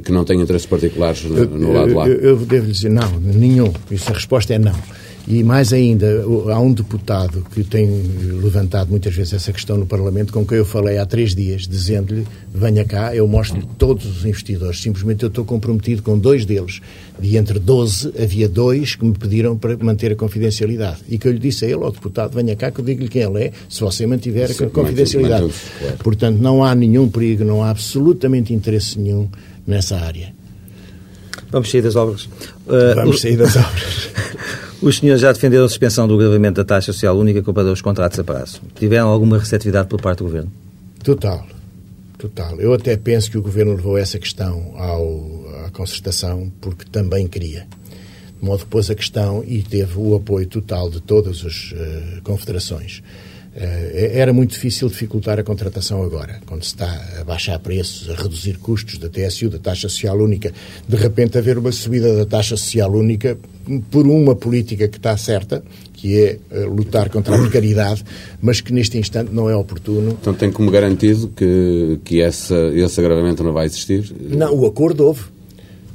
que 0.04 0.12
não 0.12 0.22
tem 0.22 0.38
interesses 0.38 0.66
particulares 0.66 1.24
no, 1.24 1.46
no 1.46 1.72
lado 1.72 1.94
lá? 1.94 2.06
Eu, 2.06 2.20
eu 2.20 2.36
devo 2.36 2.66
lhe 2.66 2.72
dizer 2.72 2.90
não, 2.90 3.18
nenhum. 3.18 3.72
Isso 3.90 4.10
a 4.10 4.12
resposta 4.12 4.52
é 4.52 4.58
não. 4.58 4.74
E 5.30 5.44
mais 5.44 5.74
ainda, 5.74 6.24
há 6.50 6.58
um 6.58 6.72
deputado 6.72 7.44
que 7.52 7.62
tem 7.62 7.86
levantado 8.42 8.88
muitas 8.88 9.14
vezes 9.14 9.34
essa 9.34 9.52
questão 9.52 9.76
no 9.76 9.84
Parlamento, 9.84 10.32
com 10.32 10.42
quem 10.42 10.56
eu 10.56 10.64
falei 10.64 10.96
há 10.96 11.04
três 11.04 11.34
dias, 11.34 11.68
dizendo-lhe: 11.68 12.26
venha 12.50 12.82
cá, 12.82 13.14
eu 13.14 13.28
mostro-lhe 13.28 13.66
todos 13.76 14.06
os 14.06 14.24
investidores. 14.24 14.80
Simplesmente 14.80 15.22
eu 15.22 15.28
estou 15.28 15.44
comprometido 15.44 16.02
com 16.02 16.18
dois 16.18 16.46
deles. 16.46 16.80
De 17.20 17.36
entre 17.36 17.58
12, 17.58 18.14
havia 18.18 18.48
dois 18.48 18.94
que 18.94 19.04
me 19.04 19.12
pediram 19.12 19.54
para 19.54 19.76
manter 19.76 20.12
a 20.12 20.16
confidencialidade. 20.16 21.00
E 21.10 21.18
que 21.18 21.28
eu 21.28 21.32
lhe 21.32 21.38
disse 21.38 21.66
a 21.66 21.68
ele, 21.68 21.84
ao 21.84 21.92
deputado: 21.92 22.34
venha 22.34 22.56
cá, 22.56 22.70
que 22.70 22.80
eu 22.80 22.84
digo-lhe 22.86 23.08
quem 23.08 23.20
ele 23.20 23.44
é, 23.44 23.52
se 23.68 23.82
você 23.82 24.06
mantiver 24.06 24.50
a 24.50 24.70
confidencialidade. 24.70 25.52
Portanto, 26.02 26.38
não 26.38 26.64
há 26.64 26.74
nenhum 26.74 27.06
perigo, 27.06 27.44
não 27.44 27.62
há 27.62 27.68
absolutamente 27.68 28.54
interesse 28.54 28.98
nenhum 28.98 29.28
nessa 29.66 29.94
área. 29.98 30.37
Vamos 31.50 31.70
sair 31.70 31.82
das 31.82 31.96
obras. 31.96 32.24
Uh, 32.66 32.94
Vamos 32.94 33.20
sair 33.20 33.36
das 33.36 33.54
obras. 33.56 34.10
Os 34.80 34.96
senhores 34.96 35.20
já 35.20 35.32
defenderam 35.32 35.64
a 35.64 35.68
suspensão 35.68 36.06
do 36.06 36.14
agravamento 36.14 36.56
da 36.56 36.64
taxa 36.64 36.92
social 36.92 37.16
única 37.18 37.42
comparada 37.42 37.70
aos 37.70 37.82
contratos 37.82 38.18
a 38.18 38.24
prazo. 38.24 38.60
Tiveram 38.76 39.08
alguma 39.08 39.38
receptividade 39.38 39.88
por 39.88 40.00
parte 40.00 40.18
do 40.18 40.24
Governo? 40.24 40.52
Total. 41.02 41.44
Total. 42.16 42.60
Eu 42.60 42.72
até 42.72 42.96
penso 42.96 43.30
que 43.30 43.38
o 43.38 43.42
Governo 43.42 43.74
levou 43.74 43.96
essa 43.96 44.18
questão 44.18 44.74
ao, 44.76 45.64
à 45.66 45.70
concertação 45.70 46.52
porque 46.60 46.84
também 46.84 47.26
queria. 47.26 47.66
De 48.40 48.44
modo 48.44 48.60
que 48.60 48.66
pôs 48.66 48.88
a 48.88 48.94
questão 48.94 49.42
e 49.46 49.62
teve 49.62 49.94
o 49.96 50.14
apoio 50.14 50.46
total 50.46 50.90
de 50.90 51.00
todas 51.00 51.44
as 51.44 51.72
uh, 51.72 52.22
confederações. 52.22 53.02
Uh, 53.58 53.90
era 53.92 54.32
muito 54.32 54.52
difícil 54.52 54.88
dificultar 54.88 55.36
a 55.40 55.42
contratação 55.42 56.00
agora, 56.04 56.40
quando 56.46 56.62
se 56.62 56.68
está 56.68 57.18
a 57.20 57.24
baixar 57.24 57.58
preços, 57.58 58.08
a 58.08 58.14
reduzir 58.14 58.56
custos 58.58 58.98
da 58.98 59.08
TSU, 59.08 59.48
da 59.48 59.58
taxa 59.58 59.88
social 59.88 60.16
única. 60.16 60.52
De 60.86 60.96
repente, 60.96 61.36
haver 61.36 61.58
uma 61.58 61.72
subida 61.72 62.14
da 62.14 62.24
taxa 62.24 62.56
social 62.56 62.92
única 62.92 63.36
por 63.90 64.06
uma 64.06 64.36
política 64.36 64.86
que 64.86 64.96
está 64.96 65.16
certa, 65.16 65.64
que 65.92 66.20
é 66.20 66.38
uh, 66.52 66.72
lutar 66.72 67.10
contra 67.10 67.34
a 67.34 67.38
precariedade, 67.40 68.04
mas 68.40 68.60
que 68.60 68.72
neste 68.72 68.96
instante 68.96 69.32
não 69.32 69.50
é 69.50 69.56
oportuno. 69.56 70.16
Então 70.20 70.32
tem 70.32 70.52
como 70.52 70.70
garantido 70.70 71.26
que, 71.28 71.98
que 72.04 72.20
essa, 72.20 72.56
esse 72.74 73.00
agravamento 73.00 73.42
não 73.42 73.52
vai 73.52 73.66
existir? 73.66 74.14
Não, 74.20 74.54
o 74.54 74.66
acordo 74.66 75.04
houve 75.04 75.24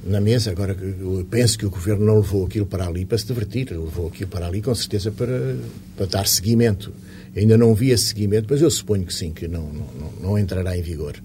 na 0.05 0.19
mesa. 0.19 0.51
Agora, 0.51 0.75
eu 0.99 1.25
penso 1.29 1.57
que 1.57 1.65
o 1.65 1.69
Governo 1.69 2.05
não 2.05 2.15
levou 2.17 2.45
aquilo 2.45 2.65
para 2.65 2.85
ali 2.85 3.05
para 3.05 3.17
se 3.17 3.25
divertir, 3.25 3.71
levou 3.71 4.07
aquilo 4.07 4.29
para 4.29 4.47
ali 4.47 4.61
com 4.61 4.75
certeza 4.75 5.11
para, 5.11 5.55
para 5.95 6.05
dar 6.07 6.27
seguimento. 6.27 6.91
Ainda 7.35 7.57
não 7.57 7.73
vi 7.73 7.89
esse 7.89 8.05
seguimento, 8.05 8.47
mas 8.49 8.61
eu 8.61 8.69
suponho 8.69 9.05
que 9.05 9.13
sim, 9.13 9.31
que 9.31 9.47
não, 9.47 9.63
não, 9.63 10.11
não 10.21 10.39
entrará 10.39 10.77
em 10.77 10.81
vigor. 10.81 11.15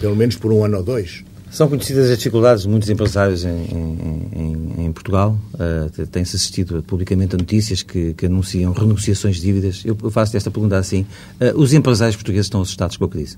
Pelo 0.00 0.16
menos 0.16 0.36
por 0.36 0.52
um 0.52 0.64
ano 0.64 0.78
ou 0.78 0.82
dois. 0.82 1.22
São 1.50 1.68
conhecidas 1.68 2.08
as 2.08 2.16
dificuldades 2.16 2.62
de 2.62 2.68
muitos 2.68 2.88
empresários 2.88 3.44
em, 3.44 3.48
em, 3.50 4.86
em 4.86 4.92
Portugal. 4.92 5.36
Uh, 5.54 6.06
Tem-se 6.06 6.36
assistido 6.36 6.82
publicamente 6.84 7.34
a 7.34 7.38
notícias 7.38 7.82
que, 7.82 8.14
que, 8.14 8.26
anunciam 8.26 8.72
renegociações 8.72 9.36
de 9.36 9.42
dívidas. 9.42 9.82
Eu 9.84 9.96
faço 10.10 10.36
esta 10.36 10.50
pergunta 10.50 10.78
assim. 10.78 11.04
Uh, 11.40 11.60
os 11.60 11.74
empresários 11.74 12.16
portugueses 12.16 12.46
estão 12.46 12.62
assustados 12.62 12.96
com 12.96 13.04
a 13.04 13.08
crise? 13.08 13.36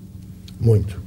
Muito. 0.61 1.01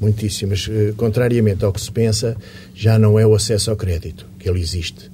Muitíssimo. 0.00 0.50
Mas, 0.50 0.66
uh, 0.66 0.94
contrariamente 0.96 1.64
ao 1.64 1.72
que 1.72 1.80
se 1.80 1.92
pensa, 1.92 2.34
já 2.74 2.98
não 2.98 3.18
é 3.18 3.26
o 3.26 3.34
acesso 3.34 3.70
ao 3.70 3.76
crédito 3.76 4.26
que 4.38 4.48
ele 4.48 4.60
existe 4.60 5.12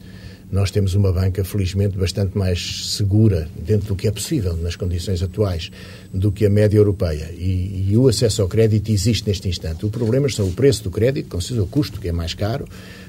nós 0.50 0.70
temos 0.70 0.94
uma 0.94 1.12
banca, 1.12 1.44
felizmente, 1.44 1.96
bastante 1.96 2.36
mais 2.36 2.94
segura, 2.96 3.48
dentro 3.56 3.88
do 3.88 3.96
que 3.96 4.08
é 4.08 4.10
possível, 4.10 4.56
nas 4.56 4.76
condições 4.76 5.22
atuais, 5.22 5.70
do 6.12 6.32
que 6.32 6.46
a 6.46 6.50
média 6.50 6.78
europeia. 6.78 7.30
E, 7.36 7.86
e 7.90 7.96
o 7.96 8.08
acesso 8.08 8.40
ao 8.40 8.48
crédito 8.48 8.90
existe 8.90 9.26
neste 9.28 9.48
instante. 9.48 9.84
O 9.84 9.90
problema 9.90 10.28
são 10.28 10.48
o 10.48 10.52
preço 10.52 10.84
do 10.84 10.90
crédito, 10.90 11.28
com 11.28 11.40
certeza 11.40 11.62
o 11.62 11.66
custo, 11.66 12.00
que 12.00 12.08
é 12.08 12.12
mais 12.12 12.32
caro, 12.32 12.66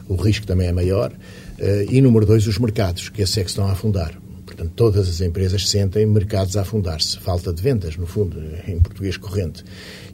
o 0.08 0.16
risco 0.16 0.46
também 0.46 0.68
é 0.68 0.74
maior, 0.74 1.14
eh, 1.58 1.86
e, 1.90 2.02
número 2.02 2.26
dois, 2.26 2.46
os 2.46 2.58
mercados, 2.58 3.08
que 3.10 3.22
esse 3.22 3.40
é 3.40 3.44
que 3.44 3.50
estão 3.50 3.68
a 3.68 3.72
afundar. 3.72 4.20
Portanto, 4.46 4.72
todas 4.76 5.08
as 5.08 5.22
empresas 5.22 5.70
sentem 5.70 6.06
mercados 6.06 6.58
a 6.58 6.62
afundar-se. 6.62 7.18
Falta 7.20 7.54
de 7.54 7.62
vendas, 7.62 7.96
no 7.96 8.06
fundo, 8.06 8.42
em 8.68 8.80
português 8.82 9.16
corrente. 9.16 9.64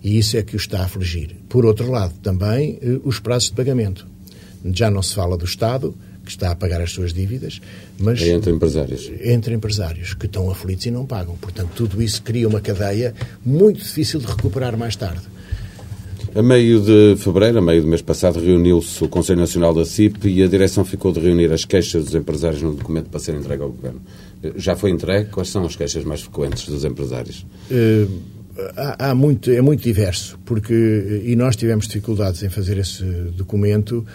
E 0.04 0.20
isso 0.20 0.38
é 0.38 0.44
que 0.44 0.56
o 0.56 0.58
está 0.58 0.82
a 0.82 0.86
afligir. 0.86 1.36
Por 1.50 1.66
outro 1.66 1.90
lado, 1.90 2.14
também, 2.22 2.78
eh, 2.82 3.00
os 3.04 3.20
prazos 3.20 3.50
de 3.50 3.56
pagamento. 3.56 4.06
Já 4.66 4.92
não 4.92 5.02
se 5.02 5.16
fala 5.16 5.38
do 5.38 5.46
Estado, 5.46 5.96
que 6.26 6.32
está 6.32 6.52
a 6.52 6.56
pagar 6.56 6.82
as 6.82 6.92
suas 6.92 7.14
dívidas, 7.14 7.62
mas 7.98 8.22
é 8.22 8.30
entre 8.30 8.52
empresários. 8.52 9.12
Entre 9.22 9.54
empresários 9.54 10.14
que 10.14 10.26
estão 10.26 10.50
aflitos 10.50 10.86
e 10.86 10.92
não 10.92 11.06
pagam. 11.06 11.36
Portanto, 11.38 11.70
tudo 11.76 12.02
isso 12.02 12.22
cria 12.22 12.48
uma 12.48 12.60
cadeia 12.60 13.14
muito 13.46 13.80
difícil 13.80 14.20
de 14.20 14.26
recuperar 14.26 14.76
mais 14.78 14.96
tarde. 14.96 15.22
A 16.36 16.44
meio 16.44 16.82
de 16.82 17.16
fevereiro, 17.18 17.60
a 17.60 17.62
meio 17.62 17.82
do 17.82 17.88
mês 17.88 18.02
passado, 18.02 18.42
reuniu-se 18.42 19.02
o 19.02 19.08
Conselho 19.08 19.40
Nacional 19.40 19.74
da 19.74 19.86
CIP 19.86 20.28
e 20.28 20.44
a 20.44 20.48
direção 20.48 20.84
ficou 20.84 21.14
de 21.14 21.22
reunir 21.22 21.50
as 21.54 21.64
queixas 21.64 22.04
dos 22.04 22.14
empresários 22.14 22.62
no 22.62 22.74
documento 22.76 23.10
para 23.10 23.22
ser 23.22 23.36
entregue 23.36 23.64
ao 23.64 23.72
Governo. 23.72 24.02
Já 24.58 24.76
foi 24.76 24.92
entregue? 24.92 25.30
Quais 25.30 25.48
são 25.48 25.66
as 25.66 25.78
queixas 25.78 26.04
mais 26.04 26.24
frequentes 26.24 26.68
dos 26.68 26.84
empresários? 26.84 27.46
Uh, 27.72 28.12
há, 28.76 29.12
há, 29.12 29.16
muito, 29.16 29.50
é 29.50 29.62
muito 29.62 29.82
diverso, 29.82 30.38
porque, 30.44 31.22
e 31.24 31.38
nós 31.38 31.56
tivemos 31.56 31.88
dificuldades 31.88 32.44
em 32.44 32.50
fazer 32.50 32.78
esse 32.78 33.04
documento 33.36 34.06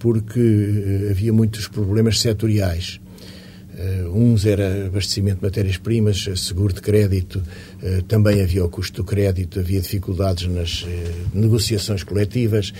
porque 0.00 0.40
uh, 0.40 1.10
havia 1.10 1.32
muitos 1.32 1.68
problemas 1.68 2.20
setoriais. 2.20 2.98
Uh, 3.72 4.10
uns 4.14 4.44
era 4.44 4.86
abastecimento 4.88 5.36
de 5.36 5.44
matérias-primas, 5.44 6.28
seguro 6.36 6.74
de 6.74 6.82
crédito, 6.82 7.36
uh, 7.36 8.02
também 8.02 8.42
havia 8.42 8.64
o 8.64 8.68
custo 8.68 9.02
do 9.02 9.04
crédito, 9.04 9.60
havia 9.60 9.80
dificuldades 9.80 10.48
nas 10.48 10.82
uh, 10.82 10.86
negociações 11.32 12.02
coletivas, 12.02 12.74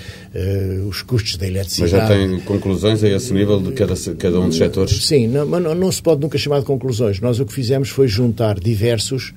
os 0.89 1.01
custos 1.03 1.37
da 1.37 1.47
eletricidade. 1.47 1.93
Mas 1.93 2.03
já 2.03 2.09
tem 2.09 2.41
conclusões 2.41 3.05
a 3.05 3.09
esse 3.09 3.33
nível 3.33 3.63
de 3.63 3.73
cada, 3.73 3.95
cada 4.19 4.41
um 4.41 4.49
dos 4.49 4.59
setores? 4.59 5.07
Sim, 5.07 5.29
não, 5.29 5.47
mas 5.47 5.63
não, 5.63 5.75
não 5.75 5.93
se 5.93 6.03
pode 6.03 6.21
nunca 6.21 6.37
chamar 6.37 6.61
de 6.61 6.67
conclusões. 6.67 7.21
Nós 7.21 7.39
o 7.39 7.47
que 7.47 7.53
fizemos 7.53 7.89
foi 7.89 8.09
juntar 8.09 8.59
diversos 8.59 9.33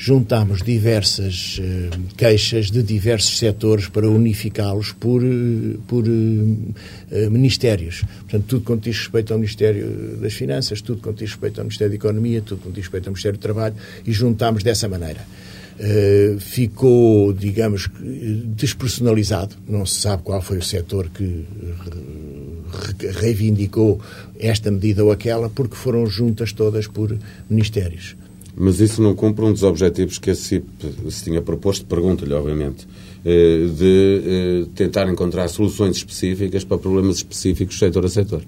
juntámos 0.00 0.62
diversas 0.62 1.58
uh, 1.58 2.14
queixas 2.16 2.70
de 2.70 2.84
diversos 2.84 3.36
setores 3.36 3.88
para 3.88 4.08
unificá-los 4.08 4.92
por, 4.92 5.24
uh, 5.24 5.76
por 5.88 6.04
uh, 6.06 7.30
ministérios. 7.32 8.04
Portanto, 8.20 8.44
tudo 8.46 8.64
quanto 8.64 8.84
diz 8.84 8.96
respeito 8.96 9.32
ao 9.32 9.40
Ministério 9.40 10.16
das 10.20 10.34
Finanças, 10.34 10.80
tudo 10.80 11.02
quanto 11.02 11.18
diz 11.18 11.30
respeito 11.30 11.58
ao 11.58 11.64
Ministério 11.64 11.90
da 11.90 11.96
Economia, 11.96 12.40
tudo 12.40 12.60
quanto 12.60 12.76
diz 12.76 12.84
respeito 12.84 13.08
ao 13.08 13.12
Ministério 13.12 13.38
do 13.38 13.42
Trabalho, 13.42 13.74
e 14.06 14.12
juntámos 14.12 14.62
dessa 14.62 14.88
maneira. 14.88 15.26
ficou, 16.38 17.32
digamos, 17.32 17.88
despersonalizado. 18.56 19.56
Não 19.68 19.84
se 19.84 20.00
sabe 20.00 20.22
qual 20.22 20.40
foi 20.42 20.58
o 20.58 20.62
setor 20.62 21.08
que 21.08 21.44
reivindicou 23.20 24.00
esta 24.38 24.70
medida 24.70 25.04
ou 25.04 25.10
aquela, 25.10 25.48
porque 25.48 25.74
foram 25.74 26.06
juntas 26.06 26.52
todas 26.52 26.86
por 26.86 27.16
ministérios. 27.48 28.16
Mas 28.58 28.80
isso 28.80 29.00
não 29.00 29.14
cumpre 29.14 29.44
um 29.44 29.52
dos 29.52 29.62
objetivos 29.62 30.18
que 30.18 30.30
a 30.30 30.34
CIP 30.34 30.66
se 31.10 31.24
tinha 31.24 31.40
proposto, 31.40 31.86
pergunto-lhe, 31.86 32.34
obviamente, 32.34 32.88
eh, 33.24 33.68
de 33.72 34.22
eh, 34.24 34.66
tentar 34.74 35.08
encontrar 35.08 35.46
soluções 35.48 35.96
específicas 35.96 36.64
para 36.64 36.76
problemas 36.76 37.16
específicos 37.18 37.78
setor 37.78 38.04
a 38.04 38.08
setor. 38.08 38.42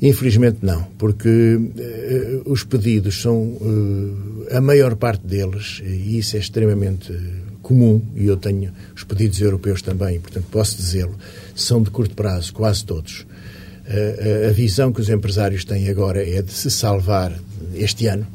Infelizmente 0.00 0.58
não, 0.60 0.82
porque 0.98 1.28
uh, 1.28 2.50
os 2.50 2.62
pedidos 2.64 3.22
são, 3.22 3.42
uh, 3.42 4.46
a 4.50 4.60
maior 4.60 4.94
parte 4.94 5.26
deles, 5.26 5.80
e 5.82 6.18
isso 6.18 6.36
é 6.36 6.38
extremamente 6.38 7.14
comum, 7.62 8.02
e 8.14 8.26
eu 8.26 8.36
tenho 8.36 8.70
os 8.94 9.04
pedidos 9.04 9.40
europeus 9.40 9.80
também, 9.80 10.20
portanto 10.20 10.44
posso 10.50 10.76
dizê-lo, 10.76 11.16
são 11.54 11.82
de 11.82 11.90
curto 11.90 12.14
prazo, 12.14 12.52
quase 12.52 12.84
todos. 12.84 13.20
Uh, 13.88 14.50
a 14.50 14.52
visão 14.52 14.92
que 14.92 15.00
os 15.00 15.08
empresários 15.08 15.64
têm 15.64 15.88
agora 15.88 16.22
é 16.22 16.42
de 16.42 16.52
se 16.52 16.70
salvar 16.70 17.32
este 17.74 18.06
ano, 18.06 18.26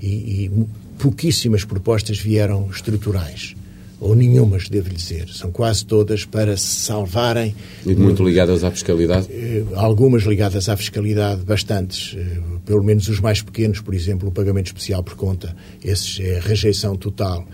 e, 0.00 0.44
e 0.44 0.50
pouquíssimas 0.98 1.64
propostas 1.64 2.18
vieram 2.18 2.68
estruturais 2.70 3.54
ou 4.00 4.14
nenhumas, 4.14 4.68
devo-lhe 4.68 4.96
dizer. 4.96 5.28
São 5.28 5.52
quase 5.52 5.84
todas 5.84 6.24
para 6.24 6.56
se 6.56 6.80
salvarem. 6.80 7.54
E 7.84 7.94
muito 7.94 8.24
ligadas 8.24 8.64
à 8.64 8.70
fiscalidade? 8.70 9.28
Eh, 9.30 9.62
algumas 9.74 10.22
ligadas 10.22 10.70
à 10.70 10.76
fiscalidade, 10.76 11.42
bastantes. 11.42 12.16
Eh, 12.16 12.38
pelo 12.64 12.82
menos 12.82 13.08
os 13.08 13.20
mais 13.20 13.42
pequenos, 13.42 13.80
por 13.80 13.92
exemplo, 13.92 14.28
o 14.28 14.32
pagamento 14.32 14.68
especial 14.68 15.02
por 15.02 15.16
conta. 15.16 15.54
Esses 15.84 16.18
é 16.18 16.40
rejeição 16.40 16.96
total. 16.96 17.46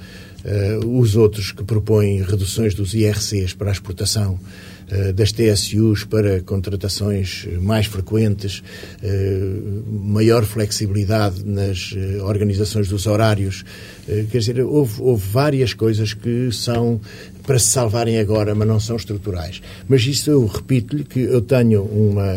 Eh, 0.45 0.79
os 0.87 1.17
outros 1.17 1.51
que 1.51 1.65
propõem 1.65 2.23
reduções 2.23 2.75
dos 2.75 2.95
IRCs 2.95 3.53
para 3.53 3.71
a 3.71 3.73
exportação 3.73 4.39
das 5.15 5.33
TSUs 5.33 6.05
para 6.05 6.41
contratações 6.43 7.47
mais 7.61 7.87
frequentes, 7.87 8.63
eh, 9.03 9.41
maior 9.89 10.45
flexibilidade 10.45 11.45
nas 11.45 11.93
eh, 11.97 12.23
organizações 12.23 12.89
dos 12.89 13.07
horários. 13.07 13.65
Quer 14.07 14.39
dizer, 14.39 14.61
houve, 14.61 15.03
houve 15.03 15.29
várias 15.29 15.75
coisas 15.75 16.15
que 16.15 16.51
são 16.53 17.01
para 17.43 17.59
se 17.59 17.67
salvarem 17.67 18.19
agora, 18.19 18.55
mas 18.55 18.69
não 18.69 18.79
são 18.79 18.97
estruturais. 18.97 19.61
Mas 19.89 20.07
isso 20.07 20.31
eu 20.31 20.47
repito-lhe 20.47 21.05
que 21.05 21.21
eu 21.21 21.41
tenho 21.41 21.83
uma 21.83 22.37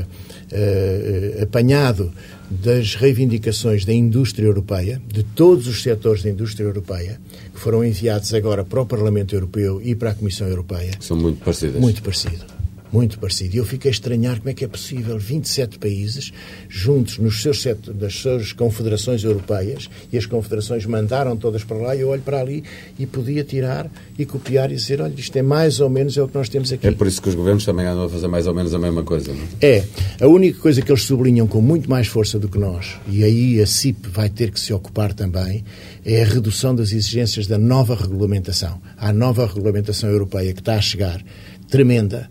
uh, 0.51 1.43
apanhado 1.43 2.11
das 2.49 2.95
reivindicações 2.95 3.85
da 3.85 3.93
indústria 3.93 4.45
europeia, 4.45 5.01
de 5.07 5.23
todos 5.23 5.67
os 5.67 5.83
setores 5.83 6.23
da 6.23 6.29
indústria 6.29 6.65
europeia, 6.65 7.19
foram 7.59 7.83
enviados 7.83 8.33
agora 8.33 8.63
para 8.63 8.81
o 8.81 8.85
Parlamento 8.85 9.35
Europeu 9.35 9.81
e 9.83 9.95
para 9.95 10.11
a 10.11 10.15
Comissão 10.15 10.47
Europeia. 10.47 10.93
São 10.99 11.17
muito 11.17 11.43
parecidas. 11.43 11.81
Muito 11.81 12.01
parecido 12.01 12.58
muito 12.91 13.19
parecido. 13.19 13.55
E 13.55 13.57
eu 13.59 13.65
fiquei 13.65 13.89
a 13.89 13.93
estranhar 13.93 14.37
como 14.37 14.49
é 14.49 14.53
que 14.53 14.65
é 14.65 14.67
possível 14.67 15.17
27 15.17 15.79
países 15.79 16.31
juntos 16.67 17.17
nos 17.17 17.41
seus 17.41 17.61
set, 17.61 17.91
das 17.91 18.15
suas 18.15 18.51
confederações 18.51 19.23
europeias 19.23 19.89
e 20.11 20.17
as 20.17 20.25
confederações 20.25 20.85
mandaram 20.85 21.37
todas 21.37 21.63
para 21.63 21.77
lá 21.77 21.95
e 21.95 22.01
eu 22.01 22.09
olho 22.09 22.21
para 22.21 22.39
ali 22.39 22.63
e 22.97 23.05
podia 23.05 23.43
tirar 23.43 23.89
e 24.17 24.25
copiar 24.25 24.71
e 24.71 24.75
dizer, 24.75 25.01
olha, 25.01 25.13
isto 25.17 25.35
é 25.35 25.41
mais 25.41 25.79
ou 25.79 25.89
menos 25.89 26.17
é 26.17 26.23
o 26.23 26.27
que 26.27 26.35
nós 26.35 26.49
temos 26.49 26.71
aqui. 26.71 26.87
É 26.87 26.91
por 26.91 27.07
isso 27.07 27.21
que 27.21 27.29
os 27.29 27.35
governos 27.35 27.65
também 27.65 27.85
andam 27.85 28.05
a 28.05 28.09
fazer 28.09 28.27
mais 28.27 28.47
ou 28.47 28.53
menos 28.53 28.73
a 28.73 28.79
mesma 28.79 29.03
coisa, 29.03 29.33
não 29.33 29.41
é? 29.61 29.77
É. 29.77 29.85
A 30.21 30.27
única 30.27 30.59
coisa 30.59 30.81
que 30.81 30.91
eles 30.91 31.03
sublinham 31.03 31.47
com 31.47 31.61
muito 31.61 31.89
mais 31.89 32.07
força 32.07 32.39
do 32.39 32.49
que 32.49 32.57
nós, 32.57 32.97
e 33.07 33.23
aí 33.23 33.61
a 33.61 33.67
CIP 33.67 34.09
vai 34.09 34.29
ter 34.29 34.51
que 34.51 34.59
se 34.59 34.73
ocupar 34.73 35.13
também, 35.13 35.63
é 36.05 36.21
a 36.21 36.25
redução 36.25 36.75
das 36.75 36.91
exigências 36.91 37.47
da 37.47 37.57
nova 37.57 37.95
regulamentação. 37.95 38.81
Há 38.97 39.13
nova 39.13 39.45
regulamentação 39.45 40.09
europeia 40.09 40.53
que 40.53 40.59
está 40.59 40.75
a 40.75 40.81
chegar, 40.81 41.23
tremenda, 41.69 42.29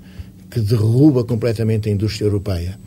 que 0.51 0.61
derruba 0.61 1.25
completamente 1.25 1.89
a 1.89 1.93
indústria 1.93 2.27
europeia 2.27 2.79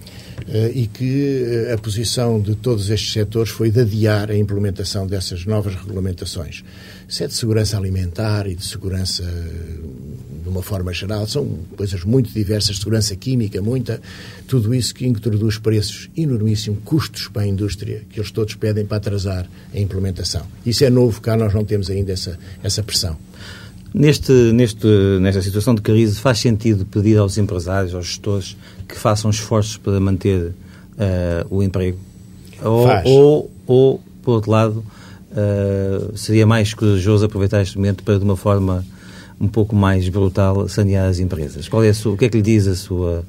eh, 0.47 0.71
e 0.73 0.87
que 0.87 1.43
eh, 1.67 1.73
a 1.73 1.77
posição 1.77 2.41
de 2.41 2.55
todos 2.55 2.89
estes 2.89 3.13
setores 3.13 3.51
foi 3.51 3.69
de 3.69 3.81
adiar 3.81 4.31
a 4.31 4.37
implementação 4.37 5.05
dessas 5.05 5.45
novas 5.45 5.75
regulamentações. 5.75 6.63
Se 7.07 7.23
é 7.23 7.27
de 7.27 7.33
segurança 7.33 7.77
alimentar 7.77 8.47
e 8.47 8.55
de 8.55 8.65
segurança 8.65 9.23
eh, 9.23 10.41
de 10.43 10.49
uma 10.49 10.63
forma 10.63 10.91
geral, 10.91 11.27
são 11.27 11.59
coisas 11.77 12.03
muito 12.03 12.33
diversas, 12.33 12.77
segurança 12.77 13.15
química, 13.15 13.61
muita, 13.61 14.01
tudo 14.47 14.73
isso 14.73 14.93
que 14.93 15.05
introduz 15.05 15.59
preços 15.59 16.09
enormíssimos, 16.17 16.79
custos 16.83 17.27
para 17.27 17.43
a 17.43 17.47
indústria, 17.47 18.01
que 18.09 18.19
eles 18.19 18.31
todos 18.31 18.55
pedem 18.55 18.85
para 18.85 18.97
atrasar 18.97 19.47
a 19.73 19.79
implementação. 19.79 20.45
Isso 20.65 20.83
é 20.83 20.89
novo, 20.89 21.21
cá 21.21 21.37
nós 21.37 21.53
não 21.53 21.63
temos 21.63 21.89
ainda 21.89 22.11
essa, 22.11 22.39
essa 22.63 22.81
pressão. 22.81 23.17
Neste, 23.93 24.31
neste, 24.31 24.87
nesta 25.19 25.41
situação 25.41 25.75
de 25.75 25.81
crise, 25.81 26.19
faz 26.19 26.39
sentido 26.39 26.85
pedir 26.85 27.17
aos 27.17 27.37
empresários, 27.37 27.93
aos 27.93 28.05
gestores, 28.07 28.55
que 28.87 28.95
façam 28.95 29.29
esforços 29.29 29.77
para 29.77 29.99
manter 29.99 30.43
uh, 30.47 30.53
o 31.49 31.61
emprego? 31.61 31.97
Ou, 32.63 32.87
ou, 33.03 33.51
ou, 33.67 34.01
por 34.23 34.31
outro 34.35 34.51
lado, 34.51 34.85
uh, 35.31 36.17
seria 36.17 36.47
mais 36.47 36.73
corajoso 36.73 37.25
aproveitar 37.25 37.61
este 37.61 37.75
momento 37.77 38.03
para, 38.03 38.17
de 38.17 38.23
uma 38.23 38.37
forma 38.37 38.85
um 39.39 39.47
pouco 39.47 39.75
mais 39.75 40.07
brutal, 40.07 40.69
sanear 40.69 41.09
as 41.09 41.19
empresas? 41.19 41.67
Qual 41.67 41.83
é 41.83 41.89
a 41.89 41.93
sua, 41.93 42.13
o 42.13 42.17
que 42.17 42.25
é 42.25 42.29
que 42.29 42.37
lhe 42.37 42.43
diz 42.43 42.67
a 42.67 42.75
sua 42.75 43.25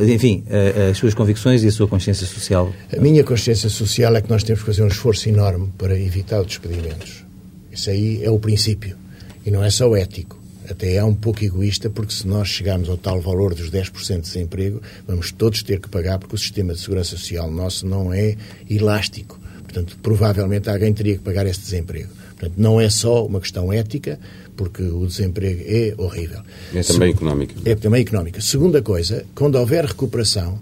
enfim, 0.00 0.42
as 0.90 0.96
suas 0.96 1.12
convicções 1.12 1.62
e 1.62 1.66
a 1.66 1.72
sua 1.72 1.86
consciência 1.86 2.26
social? 2.26 2.72
A 2.96 3.00
minha 3.00 3.22
consciência 3.22 3.68
social 3.68 4.14
é 4.16 4.22
que 4.22 4.30
nós 4.30 4.42
temos 4.42 4.60
que 4.60 4.66
fazer 4.66 4.82
um 4.82 4.86
esforço 4.86 5.28
enorme 5.28 5.68
para 5.76 5.98
evitar 5.98 6.40
os 6.40 6.46
despedimentos. 6.46 7.24
Isso 7.70 7.90
aí 7.90 8.24
é 8.24 8.30
o 8.30 8.38
princípio. 8.38 9.01
E 9.44 9.50
não 9.50 9.62
é 9.64 9.70
só 9.70 9.94
ético, 9.96 10.42
até 10.68 10.94
é 10.94 11.04
um 11.04 11.14
pouco 11.14 11.44
egoísta, 11.44 11.90
porque 11.90 12.12
se 12.12 12.26
nós 12.26 12.48
chegarmos 12.48 12.88
ao 12.88 12.96
tal 12.96 13.20
valor 13.20 13.54
dos 13.54 13.70
10% 13.70 14.16
de 14.16 14.20
desemprego, 14.22 14.80
vamos 15.06 15.32
todos 15.32 15.62
ter 15.62 15.80
que 15.80 15.88
pagar, 15.88 16.18
porque 16.18 16.34
o 16.34 16.38
sistema 16.38 16.72
de 16.72 16.80
segurança 16.80 17.10
social 17.16 17.50
nosso 17.50 17.86
não 17.86 18.12
é 18.12 18.36
elástico. 18.68 19.40
Portanto, 19.62 19.98
provavelmente 20.02 20.68
alguém 20.68 20.92
teria 20.92 21.14
que 21.14 21.22
pagar 21.22 21.46
esse 21.46 21.60
desemprego. 21.60 22.10
Portanto, 22.30 22.54
não 22.56 22.80
é 22.80 22.90
só 22.90 23.24
uma 23.26 23.40
questão 23.40 23.72
ética, 23.72 24.18
porque 24.56 24.82
o 24.82 25.06
desemprego 25.06 25.62
é 25.66 25.94
horrível. 25.96 26.40
É 26.74 26.82
também 26.82 27.10
Se... 27.10 27.16
económica. 27.16 27.54
É 27.64 27.74
também 27.74 28.02
económica. 28.02 28.40
Segunda 28.40 28.82
coisa, 28.82 29.24
quando 29.34 29.56
houver 29.56 29.84
recuperação, 29.84 30.60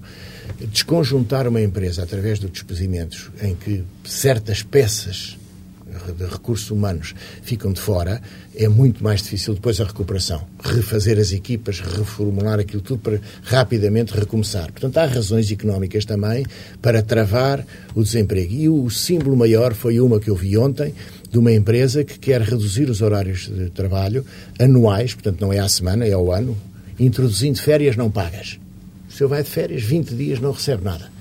desconjuntar 0.66 1.48
uma 1.48 1.60
empresa 1.60 2.02
através 2.02 2.38
dos 2.38 2.50
despedimentos 2.50 3.30
em 3.42 3.54
que 3.54 3.82
certas 4.04 4.62
peças 4.62 5.36
de 6.12 6.24
recursos 6.24 6.70
humanos 6.70 7.14
ficam 7.42 7.72
de 7.72 7.80
fora, 7.80 8.20
é 8.54 8.68
muito 8.68 9.02
mais 9.02 9.22
difícil 9.22 9.54
depois 9.54 9.80
a 9.80 9.84
recuperação. 9.84 10.46
Refazer 10.62 11.18
as 11.18 11.32
equipas, 11.32 11.80
reformular 11.80 12.58
aquilo 12.58 12.82
tudo 12.82 13.00
para 13.00 13.20
rapidamente 13.42 14.12
recomeçar. 14.12 14.72
Portanto, 14.72 14.98
há 14.98 15.06
razões 15.06 15.50
económicas 15.50 16.04
também 16.04 16.44
para 16.82 17.02
travar 17.02 17.64
o 17.94 18.02
desemprego. 18.02 18.52
E 18.52 18.68
o 18.68 18.90
símbolo 18.90 19.36
maior 19.36 19.74
foi 19.74 20.00
uma 20.00 20.20
que 20.20 20.30
eu 20.30 20.34
vi 20.34 20.56
ontem, 20.56 20.94
de 21.30 21.38
uma 21.38 21.52
empresa 21.52 22.02
que 22.02 22.18
quer 22.18 22.40
reduzir 22.42 22.90
os 22.90 23.00
horários 23.00 23.48
de 23.48 23.70
trabalho 23.70 24.24
anuais, 24.58 25.14
portanto, 25.14 25.40
não 25.40 25.52
é 25.52 25.58
à 25.58 25.68
semana, 25.68 26.04
é 26.04 26.12
ao 26.12 26.32
ano, 26.32 26.56
introduzindo 26.98 27.60
férias 27.60 27.96
não 27.96 28.10
pagas. 28.10 28.58
senhor 29.08 29.28
vai 29.28 29.42
de 29.42 29.48
férias, 29.48 29.82
20 29.82 30.14
dias 30.14 30.40
não 30.40 30.52
recebe 30.52 30.84
nada. 30.84 31.19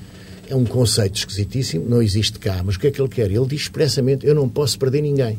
É 0.50 0.56
um 0.56 0.66
conceito 0.66 1.16
esquisitíssimo, 1.16 1.86
não 1.88 2.02
existe 2.02 2.40
cá, 2.40 2.62
mas 2.66 2.76
o 2.76 2.80
que 2.80 2.88
é 2.88 2.92
que 2.92 3.00
ele 3.00 3.08
quer? 3.08 3.32
Ele 3.32 3.46
diz 3.46 3.62
expressamente: 3.62 4.26
eu 4.26 4.36
não 4.36 4.50
posso 4.50 4.78
perder 4.78 5.02
ninguém 5.02 5.38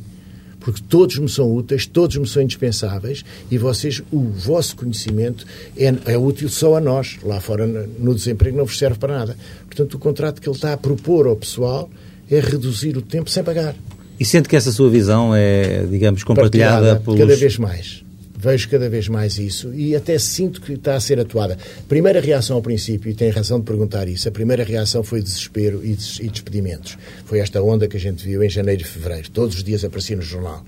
porque 0.61 0.83
todos 0.89 1.19
me 1.19 1.29
são 1.29 1.51
úteis, 1.51 1.87
todos 1.87 2.17
me 2.17 2.27
são 2.27 2.43
indispensáveis 2.43 3.25
e 3.51 3.59
vocês, 3.59 4.03
o 4.13 4.21
vosso 4.21 4.77
conhecimento 4.77 5.47
é, 5.77 5.93
é 6.13 6.19
útil 6.19 6.49
só 6.49 6.77
a 6.77 6.81
nós. 6.81 7.19
Lá 7.25 7.41
fora, 7.41 7.67
no 7.67 8.15
desemprego, 8.15 8.59
não 8.59 8.67
vos 8.67 8.79
serve 8.79 8.99
para 8.99 9.19
nada. 9.19 9.37
Portanto, 9.67 9.95
o 9.95 9.99
contrato 9.99 10.41
que 10.41 10.49
ele 10.49 10.55
está 10.55 10.75
a 10.75 10.77
propor 10.77 11.27
ao 11.27 11.35
pessoal 11.35 11.91
é 12.31 12.39
reduzir 12.39 12.97
o 12.97 13.03
tempo 13.03 13.31
sem 13.31 13.43
pagar. 13.43 13.75
E 14.19 14.25
sente 14.25 14.49
que 14.49 14.55
essa 14.55 14.71
sua 14.71 14.91
visão 14.91 15.35
é, 15.35 15.87
digamos, 15.91 16.23
compartilhada, 16.23 16.97
Partilhada, 16.97 17.01
pelos... 17.01 17.21
cada 17.21 17.37
vez 17.37 17.57
mais. 17.57 18.05
Vejo 18.43 18.71
cada 18.71 18.89
vez 18.89 19.07
mais 19.07 19.39
isso 19.39 19.75
e 19.75 19.95
até 19.95 20.19
sinto 20.19 20.63
que 20.63 20.73
está 20.73 20.95
a 20.95 21.01
ser 21.01 21.21
atuada. 21.21 21.59
Primeira 21.87 22.21
reação 22.21 22.57
ao 22.57 22.63
princípio, 22.63 23.11
e 23.11 23.15
tem 23.15 23.29
razão 23.29 23.59
de 23.59 23.67
perguntar 23.67 24.09
isso, 24.09 24.27
a 24.29 24.33
primeira 24.33 24.65
reação 24.65 25.03
foi 25.03 25.21
desespero 25.21 25.83
e, 25.85 25.95
des 25.95 26.19
e 26.21 26.29
despedimentos. 26.29 26.97
Foi 27.27 27.39
esta 27.39 27.63
onda 27.63 27.87
que 27.87 27.99
a 27.99 28.01
gente 28.01 28.25
viu 28.25 28.43
em 28.43 28.49
janeiro 28.49 28.81
e 28.81 28.85
fevereiro. 28.85 29.29
Todos 29.31 29.57
os 29.57 29.63
dias 29.63 29.85
aparecia 29.85 30.17
no 30.17 30.23
jornal. 30.23 30.65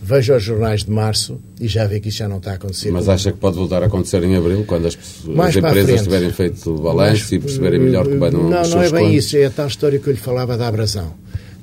Veja 0.00 0.36
os 0.36 0.44
jornais 0.44 0.84
de 0.84 0.92
março 0.92 1.40
e 1.60 1.66
já 1.66 1.84
vê 1.84 1.98
que 1.98 2.08
isso 2.08 2.18
já 2.18 2.28
não 2.28 2.38
está 2.38 2.52
a 2.52 2.54
acontecer. 2.54 2.92
Mas 2.92 3.08
acha 3.08 3.32
que 3.32 3.38
pode 3.38 3.56
voltar 3.56 3.82
a 3.82 3.86
acontecer 3.86 4.22
em 4.22 4.36
abril, 4.36 4.62
quando 4.64 4.86
as, 4.86 4.96
as 4.96 5.56
empresas 5.56 6.02
tiverem 6.02 6.30
feito 6.30 6.72
balanço 6.74 7.34
e 7.34 7.40
perceberem 7.40 7.80
melhor 7.80 8.06
que 8.06 8.16
vai 8.16 8.30
não 8.30 8.48
Não, 8.48 8.62
não 8.62 8.80
é 8.80 8.90
bem 8.92 9.06
contos? 9.06 9.24
isso. 9.24 9.36
É 9.36 9.46
a 9.46 9.50
tal 9.50 9.66
história 9.66 9.98
que 9.98 10.06
eu 10.06 10.12
lhe 10.12 10.20
falava 10.20 10.56
da 10.56 10.68
abrasão. 10.68 11.12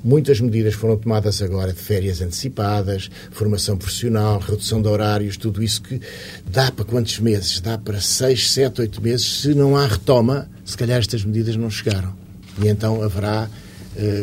Muitas 0.04 0.40
medidas 0.40 0.74
foram 0.74 0.96
tomadas 0.96 1.42
agora 1.42 1.72
de 1.72 1.80
férias 1.80 2.20
antecipadas, 2.20 3.10
formação 3.30 3.76
profissional, 3.76 4.38
redução 4.38 4.80
de 4.80 4.88
horários, 4.88 5.36
tudo 5.36 5.62
isso 5.62 5.82
que 5.82 6.00
dá 6.46 6.70
para 6.70 6.84
quantos 6.84 7.18
meses? 7.18 7.60
Dá 7.60 7.76
para 7.76 8.00
seis, 8.00 8.50
sete, 8.50 8.80
oito 8.82 9.02
meses. 9.02 9.40
Se 9.40 9.54
não 9.54 9.76
há 9.76 9.86
retoma, 9.86 10.48
se 10.64 10.76
calhar 10.76 10.98
estas 10.98 11.24
medidas 11.24 11.56
não 11.56 11.70
chegaram. 11.70 12.14
E 12.62 12.68
então 12.68 13.02
haverá 13.02 13.48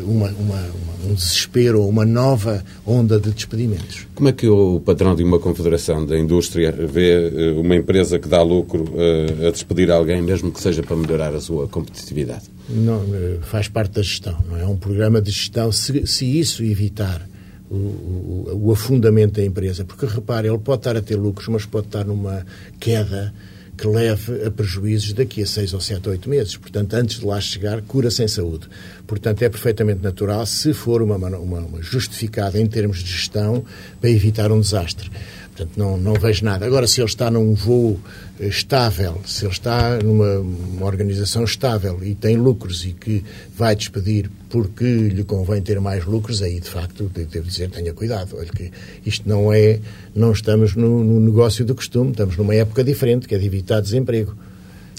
uma, 0.06 0.30
uma, 0.30 0.70
um 1.10 1.14
desespero 1.14 1.82
ou 1.82 1.90
uma 1.90 2.06
nova 2.06 2.64
onda 2.86 3.20
de 3.20 3.32
despedimentos. 3.32 4.08
Como 4.16 4.30
é 4.30 4.32
que 4.32 4.48
o 4.48 4.80
patrão 4.80 5.16
de 5.16 5.24
uma 5.24 5.40
confederação 5.40 6.06
da 6.06 6.18
indústria 6.18 6.72
vê 6.72 7.52
uh, 7.54 7.62
uma 7.62 7.76
empresa 7.76 8.20
que 8.20 8.28
dá 8.28 8.42
lucro 8.42 8.84
uh, 8.84 9.48
a 9.48 9.52
despedir 9.52 9.92
alguém, 9.92 10.22
mesmo 10.22 10.52
que 10.52 10.62
seja 10.62 10.84
para 10.84 10.96
melhorar 10.96 11.34
a 11.34 11.42
sua 11.42 11.68
competitividade? 11.68 12.44
Não, 12.70 13.04
faz 13.42 13.68
parte 13.68 13.96
da 13.96 14.02
gestão, 14.02 14.38
não 14.50 14.58
é 14.58 14.66
um 14.66 14.78
programa 14.78 15.22
de 15.22 15.32
gestão. 15.32 15.72
Se, 15.72 16.08
se 16.08 16.40
isso 16.40 16.64
evitar 16.64 17.28
o, 17.70 17.76
o, 17.76 18.60
o, 18.68 18.72
afundamento 18.72 19.34
da 19.34 19.46
empresa, 19.46 19.84
porque 19.84 20.06
repare, 20.06 20.48
ele 20.48 20.60
pode 20.60 20.80
estar 20.80 20.96
a 20.96 21.02
ter 21.02 21.16
lucros, 21.16 21.48
mas 21.48 21.66
pode 21.66 21.88
estar 21.88 22.06
numa 22.06 22.46
queda 22.80 23.34
que 23.78 23.88
leve 23.88 24.46
a 24.46 24.52
prejuízos 24.52 25.14
daqui 25.14 25.42
a 25.42 25.48
seis 25.48 25.74
ou 25.74 25.82
sete 25.82 26.08
ou 26.08 26.12
oito 26.12 26.30
meses. 26.30 26.56
Portanto, 26.56 26.94
antes 26.94 27.20
de 27.20 27.26
lá 27.26 27.42
chegar, 27.42 27.82
cura 27.82 28.12
sem 28.12 28.28
saúde. 28.28 28.68
Portanto, 29.08 29.42
é 29.42 29.50
perfeitamente 29.50 30.02
natural, 30.02 30.46
se 30.46 30.74
for 30.74 31.02
uma, 31.02 31.16
uma, 31.16 31.38
uma 31.38 31.82
justificada 31.82 32.60
em 32.60 32.66
termos 32.68 33.00
de 33.00 33.12
gestão, 33.12 33.64
para 34.00 34.10
evitar 34.10 34.52
um 34.52 34.60
desastre. 34.60 35.10
Portanto, 35.56 35.78
não, 35.78 35.98
não 35.98 36.13
vejo 36.16 36.44
nada. 36.44 36.66
Agora, 36.66 36.88
se 36.88 37.00
ele 37.00 37.08
está 37.08 37.30
num 37.30 37.54
voo 37.54 38.00
estável, 38.39 39.22
se 39.24 39.46
ele 39.46 39.52
está 39.52 40.00
numa 40.00 40.44
organização 40.84 41.44
estável 41.44 42.00
e 42.04 42.16
tem 42.16 42.36
lucros 42.36 42.84
e 42.86 42.94
que 42.94 43.24
vai 43.56 43.76
despedir 43.76 44.32
porque 44.50 44.84
lhe 44.84 45.24
convém 45.24 45.62
ter 45.62 45.80
mais 45.80 46.06
lucros, 46.06 46.42
aí 46.42 46.60
de 46.60 46.68
facto 46.68 47.10
devo 47.13 47.48
dizer 47.48 47.70
tenha 47.70 47.94
cuidado. 47.94 48.36
Olha 48.36 48.50
que 48.50 48.72
isto 49.06 49.30
não 49.30 49.54
é, 49.54 49.80
não 50.16 50.32
estamos 50.32 50.76
no, 50.76 51.04
no 51.04 51.20
negócio 51.20 51.63
do 51.63 51.76
costume, 51.76 52.12
estamos 52.12 52.36
numa 52.36 52.56
época 52.56 52.84
diferente, 52.84 53.28
que 53.28 53.36
é 53.36 53.38
de 53.38 53.46
evitar 53.46 53.80
desemprego. 53.80 54.36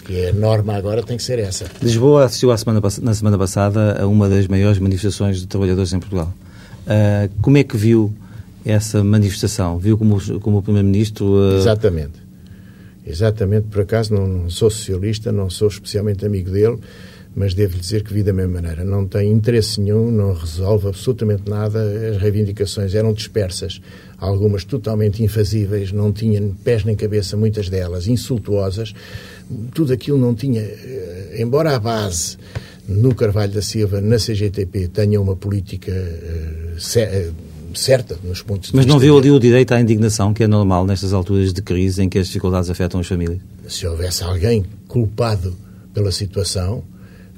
Que 0.05 0.21
é 0.21 0.29
a 0.29 0.33
norma 0.33 0.77
agora 0.77 1.03
tem 1.03 1.17
que 1.17 1.23
ser 1.23 1.38
essa. 1.40 1.64
Lisboa 1.83 2.27
assistiu 2.27 2.57
semana, 2.57 2.81
na 3.03 3.14
semana 3.14 3.38
passada 3.38 4.03
a 4.03 4.07
uma 4.07 4.29
das 4.29 4.47
maiores 4.47 4.79
manifestações 4.79 5.40
de 5.40 5.47
trabalhadores 5.49 5.93
em 5.93 5.99
Portugal. 5.99 6.33
Uh, 6.87 7.33
como 7.40 7.57
é 7.57 7.64
que 7.64 7.77
viu 7.77 8.14
essa 8.64 9.03
manifestação? 9.05 9.79
Viu 9.79 9.98
como, 9.98 10.40
como 10.40 10.59
o 10.59 10.62
Primeiro-Ministro. 10.62 11.27
Uh... 11.27 11.57
Exatamente. 11.57 12.24
Exatamente, 13.07 13.66
por 13.66 13.83
acaso 13.83 14.14
não, 14.14 14.48
sou 14.48 14.70
socialista, 14.70 15.31
não 15.31 15.50
sou 15.50 15.68
especialmente 15.68 16.24
amigo 16.24 16.50
dele, 16.50 16.79
mas 17.37 17.53
devo-lhe 17.53 17.81
dizer 17.81 18.03
que 18.03 18.14
vi 18.14 18.22
da 18.22 18.33
mesma 18.33 18.62
maneira. 18.62 18.83
Não 18.83 19.07
tem 19.07 19.31
interesse 19.31 19.79
nenhum, 19.79 20.11
não 20.11 20.33
resolve 20.33 20.88
absolutamente 20.88 21.42
nada. 21.46 21.83
As 22.11 22.16
reivindicações 22.16 22.94
eram 22.94 23.12
dispersas, 23.12 23.81
algumas 24.16 24.64
totalmente 24.64 25.22
infazíveis, 25.22 25.92
não 25.92 26.12
tinham 26.12 26.55
pés 26.64 26.83
nem 26.85 26.96
cabeça, 26.96 27.37
muitas 27.37 27.68
delas, 27.68 28.07
insultuosas. 28.07 28.94
Tudo 29.74 29.92
aquilo 29.92 30.16
não 30.16 30.35
tinha. 30.35 30.62
Eh, 30.62 31.37
embora 31.40 31.74
a 31.74 31.79
base 31.79 32.38
no 32.88 33.14
Carvalho 33.14 33.53
da 33.53 33.61
Silva, 33.61 34.00
na 34.00 34.16
CGTP, 34.16 34.88
tenha 34.88 35.20
uma 35.20 35.37
política. 35.37 35.92
Uh, 35.92 37.43
certa 37.79 38.19
nos 38.23 38.43
pontos 38.43 38.71
de 38.71 38.77
Mas 38.77 38.87
não 38.87 38.99
viu 38.99 39.19
ali 39.19 39.31
o 39.31 39.39
direito 39.39 39.73
à 39.73 39.81
indignação, 39.81 40.33
que 40.33 40.45
é 40.45 40.47
normal 40.47 40.87
nestas 40.87 41.13
alturas 41.13 41.53
de 41.53 41.63
crise 41.63 42.03
em 42.03 42.09
que 42.09 42.19
as 42.19 42.27
dificuldades 42.27 42.71
afetam 42.71 43.01
as 43.01 43.07
famílias? 43.07 43.39
Se 43.69 43.87
houvesse 43.87 44.23
alguém 44.23 44.65
culpado 44.89 45.57
pela 45.93 46.11
situação, 46.11 46.83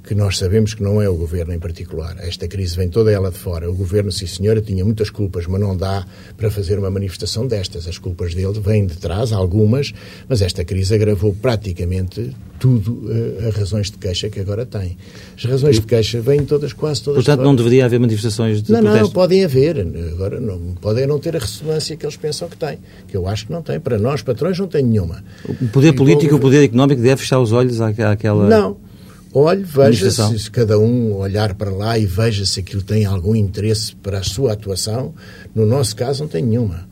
que 0.06 0.14
nós 0.14 0.38
sabemos 0.38 0.72
que 0.72 0.82
não 0.82 1.02
é 1.02 1.08
o 1.08 1.14
governo 1.16 1.52
em 1.52 1.58
particular. 1.58 2.16
Esta 2.20 2.46
crise 2.46 2.76
vem 2.76 2.88
toda 2.88 3.10
ela 3.10 3.28
de 3.28 3.38
fora. 3.38 3.68
O 3.68 3.74
governo, 3.74 4.12
sim 4.12 4.26
senhora, 4.26 4.60
tinha 4.60 4.84
muitas 4.84 5.10
culpas, 5.10 5.48
mas 5.48 5.60
não 5.60 5.76
dá 5.76 6.06
para 6.36 6.48
fazer 6.48 6.78
uma 6.78 6.88
manifestação 6.88 7.44
destas. 7.44 7.88
As 7.88 7.98
culpas 7.98 8.32
dele 8.32 8.60
vêm 8.60 8.86
de 8.86 8.96
trás, 8.96 9.32
algumas, 9.32 9.92
mas 10.28 10.42
esta 10.42 10.64
crise 10.64 10.94
agravou 10.94 11.34
praticamente 11.34 12.32
tudo 12.58 12.92
uh, 12.92 13.48
as 13.48 13.54
razões 13.56 13.90
de 13.90 13.98
queixa 13.98 14.30
que 14.30 14.38
agora 14.38 14.64
tem. 14.64 14.96
As 15.36 15.44
razões 15.44 15.80
de 15.80 15.86
queixa 15.86 16.20
vêm 16.20 16.44
todas, 16.44 16.72
quase 16.72 17.02
todas. 17.02 17.24
Portanto, 17.24 17.44
não 17.44 17.56
deveria 17.56 17.84
haver 17.84 17.98
manifestações 17.98 18.62
de 18.62 18.70
não, 18.70 18.80
protesto? 18.80 19.04
Não, 19.06 19.10
podem 19.10 19.44
haver. 19.44 19.86
Agora, 20.12 20.40
não, 20.40 20.58
podem 20.80 21.06
não 21.06 21.18
ter 21.18 21.34
a 21.34 21.40
ressonância 21.40 21.96
que 21.96 22.06
eles 22.06 22.16
pensam 22.16 22.48
que 22.48 22.56
têm. 22.56 22.78
Que 23.08 23.16
eu 23.16 23.26
acho 23.26 23.46
que 23.46 23.52
não 23.52 23.60
tem. 23.60 23.80
Para 23.80 23.98
nós, 23.98 24.22
patrões, 24.22 24.56
não 24.56 24.68
tem 24.68 24.84
nenhuma. 24.84 25.24
O 25.48 25.68
poder 25.68 25.92
político 25.94 26.34
e 26.34 26.36
o 26.36 26.40
poder 26.40 26.62
económico 26.62 27.02
deve 27.02 27.20
fechar 27.20 27.40
os 27.40 27.50
olhos 27.50 27.80
àquela... 27.80 28.48
Não, 28.48 28.76
Olhe, 29.38 29.64
veja 29.64 30.10
se, 30.10 30.38
se, 30.38 30.50
cada 30.50 30.78
um 30.78 31.12
olhar 31.12 31.54
para 31.54 31.70
lá 31.70 31.98
e 31.98 32.06
veja 32.06 32.46
se 32.46 32.60
aquilo 32.60 32.80
tem 32.80 33.04
algum 33.04 33.36
interesse 33.36 33.94
para 33.94 34.20
a 34.20 34.22
sua 34.22 34.54
atuação. 34.54 35.14
No 35.54 35.66
nosso 35.66 35.94
caso, 35.94 36.22
não 36.22 36.28
tem 36.30 36.42
nenhuma. 36.42 36.88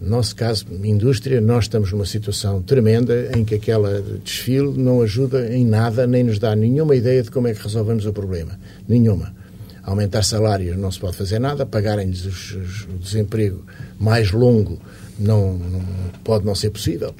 No 0.00 0.08
nosso 0.08 0.34
caso, 0.34 0.64
indústria, 0.82 1.42
nós 1.42 1.64
estamos 1.64 1.92
numa 1.92 2.06
situação 2.06 2.62
tremenda 2.62 3.30
em 3.36 3.44
que 3.44 3.54
aquela 3.54 4.02
desfile 4.24 4.78
não 4.78 5.02
ajuda 5.02 5.54
em 5.54 5.62
nada, 5.62 6.06
nem 6.06 6.24
nos 6.24 6.38
dá 6.38 6.56
nenhuma 6.56 6.96
ideia 6.96 7.22
de 7.22 7.30
como 7.30 7.48
é 7.48 7.52
que 7.52 7.62
resolvemos 7.62 8.06
o 8.06 8.14
problema. 8.14 8.58
Nenhuma. 8.88 9.34
Aumentar 9.82 10.24
salários 10.24 10.74
não 10.74 10.90
se 10.90 10.98
pode 10.98 11.18
fazer 11.18 11.38
nada, 11.38 11.66
pagarem-lhes 11.66 12.86
o 12.86 12.96
desemprego 12.96 13.62
mais 14.00 14.32
longo 14.32 14.78
não, 15.18 15.58
não, 15.58 15.82
pode 16.24 16.46
não 16.46 16.54
ser 16.54 16.70
possível. 16.70 17.14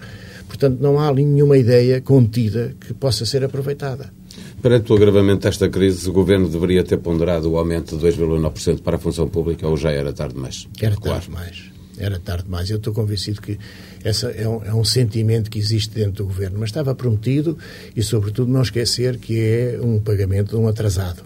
Portanto, 0.47 0.79
não 0.81 0.99
há 0.99 1.13
nenhuma 1.13 1.59
ideia 1.59 2.01
contida 2.01 2.75
que 2.81 2.95
possa 2.95 3.27
ser 3.27 3.45
aproveitada. 3.45 4.17
Perante 4.61 4.93
o 4.93 4.97
agravamento 4.97 5.43
desta 5.43 5.69
crise, 5.69 6.09
o 6.09 6.13
Governo 6.13 6.49
deveria 6.49 6.83
ter 6.83 6.99
ponderado 6.99 7.49
o 7.49 7.57
aumento 7.57 7.97
de 7.97 8.05
2,9% 8.05 8.83
para 8.83 8.97
a 8.97 8.99
função 8.99 9.29
pública 9.29 9.69
ou 9.69 9.77
já 9.77 9.93
era 9.93 10.13
tarde 10.13 10.35
demais? 10.35 10.69
Era 10.81 10.97
tarde 10.97 11.27
demais. 11.27 11.65
Era 11.97 12.19
tarde 12.19 12.45
demais. 12.45 12.69
Eu 12.69 12.79
estou 12.79 12.93
convencido 12.93 13.41
que 13.41 13.57
essa 14.03 14.31
é 14.31 14.49
um, 14.49 14.65
é 14.65 14.75
um, 14.75 14.85
sentimento 14.85 15.49
que 15.49 15.61
existe 15.61 15.95
dentro 15.95 16.25
do 16.25 16.27
Governo, 16.27 16.59
mas 16.59 16.71
estava 16.71 16.93
prometido 16.93 17.57
e, 17.95 18.03
sobretudo, 18.03 18.51
não 18.51 18.63
esquecer 18.63 19.19
que 19.19 19.39
é 19.41 19.81
um 19.81 20.01
pagamento 20.01 20.51
de 20.51 20.57
um 20.57 20.67
atrasado, 20.67 21.23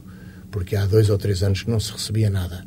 porque 0.50 0.76
há 0.76 0.84
dois 0.84 1.08
ou 1.08 1.16
três 1.16 1.42
anos 1.42 1.62
que 1.62 1.70
não 1.70 1.80
se 1.80 1.90
recebia 1.90 2.28
nada. 2.28 2.66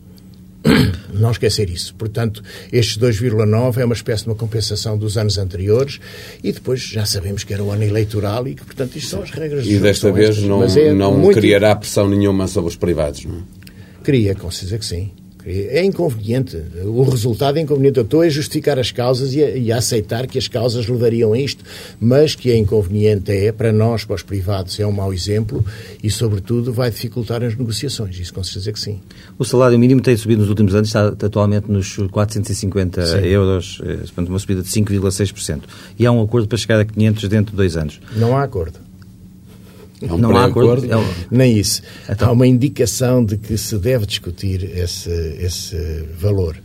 Não 1.14 1.32
esquecer 1.32 1.70
isso. 1.70 1.94
Portanto, 1.96 2.44
estes 2.72 2.98
2,9 2.98 3.78
é 3.78 3.86
uma 3.86 3.94
espécie 3.94 4.24
de 4.24 4.30
uma 4.30 4.36
compensação 4.36 4.98
dos 4.98 5.18
anos 5.18 5.38
anteriores 5.38 6.00
e 6.44 6.52
depois 6.52 6.82
já 6.82 7.06
sabemos 7.06 7.44
que 7.44 7.54
era 7.54 7.64
o 7.64 7.72
ano 7.72 7.84
eleitoral 7.84 8.48
e 8.48 8.56
que, 8.56 8.66
portanto, 8.66 8.96
isto 8.96 9.12
são 9.12 9.22
as 9.24 9.32
regras 9.32 9.66
E 9.66 9.78
desta 9.80 10.12
vez 10.12 10.38
não, 10.40 10.64
é 10.64 10.94
não 10.94 11.18
muito... 11.18 11.40
criará 11.40 11.76
pressão 11.76 12.10
nenhuma 12.10 12.48
sobre 12.48 12.70
os 12.70 12.76
privados, 12.76 13.26
não 13.26 13.38
é? 13.38 13.42
Cria, 14.04 14.36
com 14.36 14.52
certeza 14.52 14.78
que 14.78 14.86
sim. 14.86 15.12
É 15.46 15.84
inconveniente. 15.84 16.60
O 16.84 17.04
resultado 17.04 17.58
é 17.58 17.62
inconveniente. 17.62 17.98
Eu 17.98 18.04
estou 18.04 18.22
a 18.22 18.30
justificar 18.30 18.80
as 18.80 18.92
causas 18.92 19.34
e 19.34 19.44
a, 19.44 19.50
e 19.52 19.72
a, 19.72 19.78
aceitar 19.78 20.26
que 20.26 20.40
as 20.40 20.48
causas 20.48 20.88
levariam 20.88 21.34
a 21.34 21.40
isto, 21.40 21.64
mas 22.00 22.34
que 22.34 22.50
é 22.50 22.58
inconveniente 22.58 23.32
é, 23.32 23.52
para 23.52 23.72
nós, 23.72 24.04
para 24.04 24.16
os 24.16 24.24
privados, 24.24 24.80
é 24.80 24.88
um 24.88 24.92
mau 24.92 25.14
exemplo 25.14 25.64
e, 26.02 26.10
sobretudo, 26.10 26.74
vai 26.74 26.90
dificultar 26.90 27.44
as 27.44 27.56
negociações. 27.56 28.18
Isso 28.20 28.34
com 28.34 28.44
certeza 28.44 28.72
que 28.72 28.80
sim. 28.80 29.00
O 29.38 29.46
salário 29.46 29.78
mínimo 29.78 30.02
tem 30.02 30.18
subido 30.18 30.42
nos 30.42 30.50
últimos 30.50 30.74
anos, 30.74 30.90
está 30.90 31.08
atualmente 31.08 31.72
nos 31.72 31.96
450 31.96 33.06
sim. 33.06 33.18
euros, 33.28 33.82
eh, 33.84 34.22
uma 34.28 34.40
subida 34.40 34.64
de 34.64 34.70
5,6%. 34.70 35.62
E 36.00 36.06
há 36.06 36.12
um 36.12 36.22
acordo 36.22 36.48
para 36.48 36.58
chegar 36.58 36.80
a 36.80 36.86
500 36.86 37.30
dentro 37.30 37.52
de 37.52 37.58
dois 37.58 37.78
anos. 37.78 38.00
Não 38.16 38.36
há 38.36 38.44
acordo. 38.44 38.85
Não, 40.02 40.18
não 40.18 40.38
há 40.38 40.46
acordo? 40.46 40.92
É 40.92 40.98
um... 40.98 41.06
Nem 41.32 41.58
isso. 41.58 41.82
Então... 42.10 42.30
Há 42.30 42.32
uma 42.32 42.48
indicação 42.48 43.24
de 43.24 43.38
que 43.38 43.58
se 43.58 43.78
deve 43.78 44.06
discutir 44.06 44.64
esse, 44.78 45.10
esse 45.40 46.06
valor. 46.20 46.58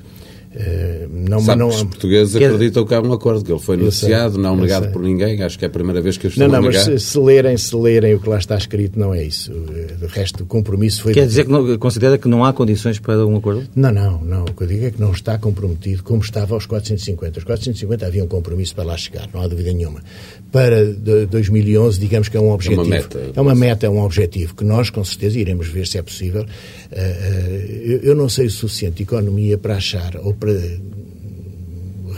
Uh, 0.53 1.09
não, 1.09 1.39
Sabe 1.41 1.61
não, 1.61 1.69
que 1.69 1.77
os 1.77 1.83
portugueses 1.85 2.35
quer... 2.37 2.47
acreditam 2.47 2.85
que 2.85 2.93
há 2.93 3.01
um 3.01 3.13
acordo, 3.13 3.45
que 3.45 3.53
ele 3.53 3.61
foi 3.61 3.77
noticiado, 3.77 4.37
não 4.37 4.57
negado 4.57 4.87
sei. 4.87 4.93
por 4.93 5.01
ninguém, 5.01 5.41
acho 5.45 5.57
que 5.57 5.65
é 5.65 5.69
a 5.69 5.71
primeira 5.71 6.01
vez 6.01 6.17
que 6.17 6.27
eu 6.27 6.29
estou 6.29 6.43
não, 6.43 6.55
não, 6.55 6.59
a 6.59 6.63
negar. 6.63 6.87
Não, 6.87 6.93
mas 6.93 7.03
se, 7.03 7.09
se, 7.11 7.19
lerem, 7.21 7.57
se 7.57 7.77
lerem 7.77 8.15
o 8.17 8.21
que 8.21 8.29
lá 8.29 8.37
está 8.37 8.57
escrito, 8.57 8.99
não 8.99 9.15
é 9.15 9.23
isso. 9.23 9.53
O 9.53 10.07
resto, 10.07 10.43
o 10.43 10.47
compromisso 10.47 11.05
foi... 11.05 11.15
Quer 11.15 11.27
dizer 11.27 11.45
que 11.45 11.53
não, 11.53 11.79
considera 11.79 12.19
que 12.19 12.27
não 12.27 12.45
há 12.45 12.53
condições 12.53 12.99
para 12.99 13.25
um 13.25 13.37
acordo? 13.37 13.63
Não, 13.77 13.93
não, 13.93 14.21
não. 14.25 14.43
O 14.43 14.53
que 14.53 14.65
eu 14.65 14.67
digo 14.67 14.87
é 14.87 14.91
que 14.91 15.01
não 15.01 15.13
está 15.13 15.39
comprometido 15.39 16.03
como 16.03 16.21
estava 16.21 16.53
aos 16.53 16.67
450. 16.67 17.39
Os 17.39 17.45
450 17.45 18.05
havia 18.05 18.25
um 18.25 18.29
compromisso 18.29 18.75
para 18.75 18.83
lá 18.83 18.97
chegar, 18.97 19.29
não 19.33 19.43
há 19.43 19.47
dúvida 19.47 19.73
nenhuma. 19.73 20.01
Para 20.51 20.85
2011, 21.31 22.01
digamos 22.01 22.29
que 22.29 22.37
é 22.37 22.41
um 22.41 22.51
objetivo. 22.51 22.83
É 22.83 22.85
uma 22.85 22.91
meta. 22.97 23.31
É 23.37 23.41
uma 23.41 23.55
meta, 23.55 23.87
é 23.87 23.91
um 23.91 24.03
objetivo 24.03 24.57
que 24.57 24.65
nós, 24.65 24.91
com 24.91 25.05
certeza, 25.05 25.39
iremos 25.39 25.69
ver 25.69 25.87
se 25.87 25.97
é 25.97 26.03
possível. 26.03 26.43
Uh, 26.43 28.01
eu 28.03 28.17
não 28.17 28.29
sei 28.29 28.47
o 28.47 28.51
suficiente 28.51 28.97
de 28.97 29.03
economia 29.05 29.57
para 29.57 29.77
achar 29.77 30.17
ou 30.17 30.35
para 30.41 30.53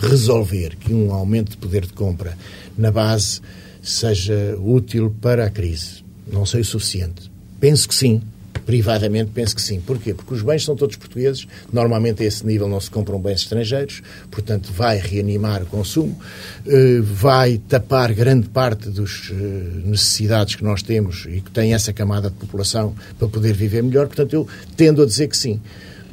resolver 0.01 0.77
que 0.77 0.95
um 0.95 1.13
aumento 1.13 1.51
de 1.51 1.57
poder 1.57 1.85
de 1.85 1.93
compra 1.93 2.39
na 2.79 2.91
base 2.91 3.41
seja 3.83 4.57
útil 4.59 5.15
para 5.21 5.45
a 5.45 5.51
crise. 5.51 6.05
Não 6.33 6.47
sei 6.47 6.61
o 6.61 6.65
suficiente. 6.65 7.31
Penso 7.61 7.89
que 7.89 7.95
sim. 7.95 8.23
Privadamente 8.65 9.33
penso 9.35 9.57
que 9.57 9.63
sim. 9.63 9.81
Porquê? 9.81 10.15
Porque 10.15 10.35
os 10.35 10.43
bens 10.43 10.65
são 10.65 10.77
todos 10.77 10.95
portugueses, 10.95 11.49
normalmente 11.73 12.23
a 12.23 12.27
esse 12.27 12.47
nível 12.47 12.69
não 12.69 12.81
se 12.81 12.89
compram 12.89 13.19
bens 13.19 13.41
estrangeiros, 13.41 14.03
portanto 14.31 14.71
vai 14.73 14.99
reanimar 14.99 15.63
o 15.63 15.67
consumo, 15.67 16.17
eh, 16.65 17.01
vai 17.01 17.59
tapar 17.59 18.15
grande 18.15 18.49
parte 18.49 18.89
das 18.91 19.33
eh, 19.33 19.35
necessidades 19.85 20.55
que 20.55 20.63
nós 20.63 20.81
temos 20.81 21.27
e 21.29 21.41
que 21.41 21.51
tem 21.51 21.75
essa 21.75 21.93
camada 21.93 22.31
de 22.31 22.37
população 22.37 22.95
para 23.19 23.27
poder 23.27 23.55
viver 23.55 23.83
melhor, 23.83 24.07
portanto 24.07 24.33
eu 24.33 24.47
tendo 24.77 25.03
a 25.03 25.07
dizer 25.07 25.27
que 25.27 25.37
sim 25.37 25.61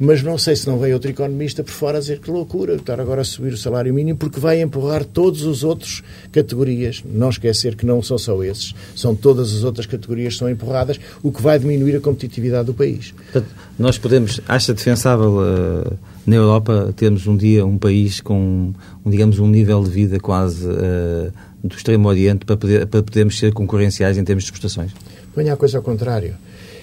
mas 0.00 0.22
não 0.22 0.38
sei 0.38 0.56
se 0.56 0.66
não 0.66 0.78
vem 0.78 0.94
outro 0.94 1.10
economista 1.10 1.62
por 1.62 1.72
fora 1.72 1.98
a 1.98 2.00
dizer 2.00 2.20
que 2.20 2.30
loucura 2.30 2.76
estar 2.76 2.98
agora 2.98 3.20
a 3.20 3.24
subir 3.24 3.52
o 3.52 3.56
salário 3.56 3.92
mínimo, 3.92 4.18
porque 4.18 4.40
vai 4.40 4.62
empurrar 4.62 5.04
todas 5.04 5.42
as 5.42 5.62
outras 5.62 6.02
categorias. 6.32 7.04
Não 7.04 7.28
esquecer 7.28 7.76
que 7.76 7.84
não 7.84 8.02
são 8.02 8.16
só 8.16 8.42
esses, 8.42 8.74
são 8.96 9.14
todas 9.14 9.54
as 9.54 9.62
outras 9.62 9.84
categorias 9.84 10.32
que 10.32 10.38
são 10.38 10.48
empurradas, 10.48 10.98
o 11.22 11.30
que 11.30 11.42
vai 11.42 11.58
diminuir 11.58 11.96
a 11.96 12.00
competitividade 12.00 12.64
do 12.64 12.74
país. 12.74 13.12
Portanto, 13.12 13.54
nós 13.78 13.98
podemos, 13.98 14.40
acha 14.48 14.72
defensável 14.72 15.36
uh, 15.36 15.98
na 16.26 16.36
Europa 16.36 16.94
termos 16.96 17.26
um 17.26 17.36
dia 17.36 17.66
um 17.66 17.76
país 17.76 18.20
com, 18.20 18.72
um, 19.04 19.10
digamos, 19.10 19.38
um 19.38 19.46
nível 19.46 19.84
de 19.84 19.90
vida 19.90 20.18
quase 20.18 20.66
uh, 20.66 21.30
do 21.62 21.76
Extremo 21.76 22.08
Oriente 22.08 22.46
para, 22.46 22.56
poder, 22.56 22.86
para 22.86 23.02
podermos 23.02 23.38
ser 23.38 23.52
concorrenciais 23.52 24.16
em 24.16 24.24
termos 24.24 24.44
de 24.44 24.48
exportações? 24.48 24.92
Ponha 25.34 25.52
a 25.52 25.56
coisa 25.58 25.76
ao 25.76 25.84
contrário 25.84 26.34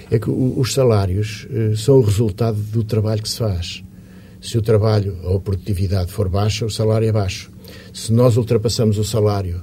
é 0.09 0.19
que 0.19 0.29
os 0.29 0.73
salários 0.73 1.47
eh, 1.51 1.73
são 1.75 1.97
o 1.97 2.01
resultado 2.01 2.57
do 2.57 2.83
trabalho 2.83 3.21
que 3.21 3.29
se 3.29 3.37
faz. 3.37 3.83
Se 4.41 4.57
o 4.57 4.61
trabalho 4.61 5.17
ou 5.23 5.37
a 5.37 5.39
produtividade 5.39 6.11
for 6.11 6.29
baixa, 6.29 6.65
o 6.65 6.69
salário 6.69 7.07
é 7.07 7.11
baixo. 7.11 7.51
Se 7.93 8.13
nós 8.13 8.37
ultrapassamos 8.37 8.97
o 8.97 9.03
salário 9.03 9.61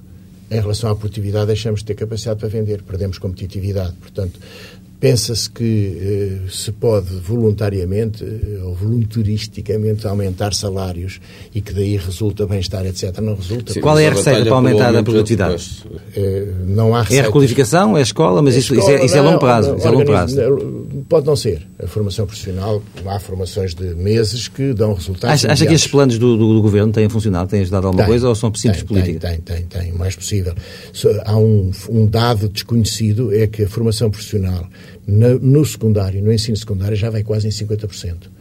em 0.50 0.60
relação 0.60 0.90
à 0.90 0.96
produtividade, 0.96 1.46
deixamos 1.46 1.80
de 1.80 1.86
ter 1.86 1.94
capacidade 1.94 2.40
para 2.40 2.48
vender, 2.48 2.82
perdemos 2.82 3.18
competitividade. 3.18 3.94
Portanto, 3.94 4.38
Pensa-se 5.04 5.50
que 5.50 5.98
eh, 6.46 6.50
se 6.50 6.72
pode 6.72 7.14
voluntariamente 7.16 8.24
eh, 8.24 8.62
ou 8.64 8.74
voluntaristicamente 8.74 10.06
aumentar 10.06 10.54
salários 10.54 11.20
e 11.54 11.60
que 11.60 11.74
daí 11.74 11.98
resulta 11.98 12.46
bem-estar, 12.46 12.86
etc. 12.86 13.18
Não 13.18 13.34
resulta. 13.34 13.74
Sim, 13.74 13.82
Qual 13.82 13.98
é 13.98 14.06
a 14.06 14.10
receita 14.12 14.44
para 14.44 14.54
aumentar 14.54 14.96
a 14.96 15.02
produtividade? 15.02 15.84
Eh, 16.16 16.46
não 16.66 16.94
há 16.94 17.02
receita. 17.02 17.20
É 17.20 17.24
a 17.24 17.26
requalificação, 17.26 17.98
é 17.98 18.00
a 18.00 18.02
escola, 18.02 18.40
mas 18.40 18.54
é 18.54 18.60
isso, 18.60 18.72
escola, 18.72 18.94
isso, 18.94 19.02
é, 19.02 19.04
isso, 19.04 19.16
é, 19.18 19.20
longo 19.20 19.38
prazo. 19.38 19.72
Não, 19.72 19.76
isso 19.76 19.86
é 19.86 19.90
longo 19.90 20.04
prazo. 20.06 20.40
Pode 21.08 21.26
não 21.26 21.36
ser. 21.36 21.66
A 21.82 21.86
formação 21.86 22.26
profissional, 22.26 22.82
há 23.06 23.18
formações 23.18 23.74
de 23.74 23.94
meses 23.94 24.48
que 24.48 24.72
dão 24.72 24.94
resultados. 24.94 25.44
Acha, 25.44 25.52
acha 25.52 25.66
que 25.66 25.74
estes 25.74 25.90
planos 25.90 26.18
do, 26.18 26.36
do, 26.36 26.54
do, 26.54 26.62
governo 26.62 26.92
têm 26.92 27.08
funcionado, 27.08 27.50
têm 27.50 27.60
ajudado 27.60 27.86
alguma 27.86 28.04
tem, 28.04 28.10
coisa 28.10 28.28
ou 28.28 28.34
são 28.34 28.52
simples 28.54 28.82
tem, 28.82 28.86
políticas? 28.86 29.20
Tem, 29.20 29.40
tem, 29.40 29.66
tem, 29.66 29.82
tem, 29.82 29.92
o 29.92 29.98
mais 29.98 30.16
possível. 30.16 30.54
Há 31.24 31.36
um, 31.36 31.70
um 31.90 32.06
dado 32.06 32.48
desconhecido, 32.48 33.34
é 33.34 33.46
que 33.46 33.64
a 33.64 33.68
formação 33.68 34.10
profissional 34.10 34.68
no, 35.06 35.38
no 35.38 35.64
secundário, 35.64 36.22
no 36.22 36.32
ensino 36.32 36.56
secundário, 36.56 36.96
já 36.96 37.10
vai 37.10 37.22
quase 37.22 37.46
em 37.46 37.50
50% 37.50 38.33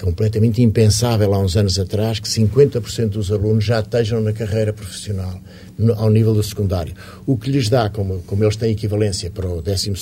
completamente 0.00 0.62
impensável 0.62 1.34
há 1.34 1.38
uns 1.38 1.56
anos 1.56 1.78
atrás 1.78 2.20
que 2.20 2.28
50% 2.28 3.08
dos 3.10 3.30
alunos 3.32 3.64
já 3.64 3.80
estejam 3.80 4.20
na 4.20 4.32
carreira 4.32 4.72
profissional, 4.72 5.40
no, 5.78 5.92
ao 5.94 6.10
nível 6.10 6.34
do 6.34 6.42
secundário. 6.42 6.94
O 7.26 7.36
que 7.36 7.50
lhes 7.50 7.68
dá, 7.68 7.90
como, 7.90 8.20
como 8.22 8.44
eles 8.44 8.56
têm 8.56 8.72
equivalência 8.72 9.30
para 9.30 9.48
o 9.48 9.60
12 9.60 9.92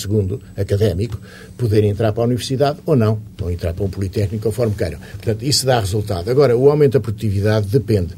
académico, 0.57 1.19
poderem 1.57 1.91
entrar 1.91 2.13
para 2.13 2.23
a 2.23 2.27
universidade 2.27 2.79
ou 2.85 2.95
não, 2.95 3.21
ou 3.41 3.51
entrar 3.51 3.73
para 3.73 3.85
um 3.85 3.91
politécnico, 3.91 4.45
conforme 4.45 4.75
queiram. 4.75 4.99
Portanto, 4.99 5.43
isso 5.43 5.65
dá 5.65 5.81
resultado. 5.81 6.31
Agora, 6.31 6.57
o 6.57 6.71
aumento 6.71 6.93
da 6.93 7.01
produtividade 7.01 7.67
depende 7.69 8.15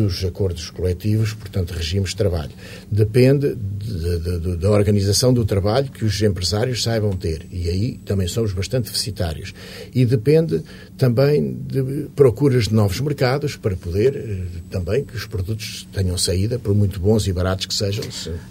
dos 0.00 0.22
acordos 0.24 0.70
coletivos, 0.70 1.32
portanto, 1.32 1.70
regimes 1.72 2.10
de 2.10 2.16
trabalho. 2.16 2.50
Depende 2.90 3.54
de, 3.54 4.18
de, 4.18 4.38
de, 4.38 4.56
da 4.56 4.70
organização 4.70 5.32
do 5.32 5.44
trabalho 5.44 5.90
que 5.90 6.04
os 6.04 6.20
empresários 6.20 6.82
saibam 6.82 7.12
ter. 7.12 7.46
E 7.50 7.68
aí 7.68 8.00
também 8.04 8.28
somos 8.28 8.52
bastante 8.52 8.84
deficitários. 8.84 9.54
E 9.94 10.04
depende 10.04 10.62
também 10.98 11.56
de 11.66 12.08
procuras 12.14 12.68
de 12.68 12.74
novos 12.74 13.00
mercados 13.00 13.56
para 13.56 13.74
poder 13.76 14.16
eh, 14.16 14.42
também 14.70 15.04
que 15.04 15.16
os 15.16 15.26
produtos 15.26 15.86
tenham 15.92 16.16
saída, 16.18 16.58
por 16.58 16.74
muito 16.74 17.00
bons 17.00 17.26
e 17.26 17.32
baratos 17.32 17.66
que 17.66 17.74
sejam. 17.74 18.04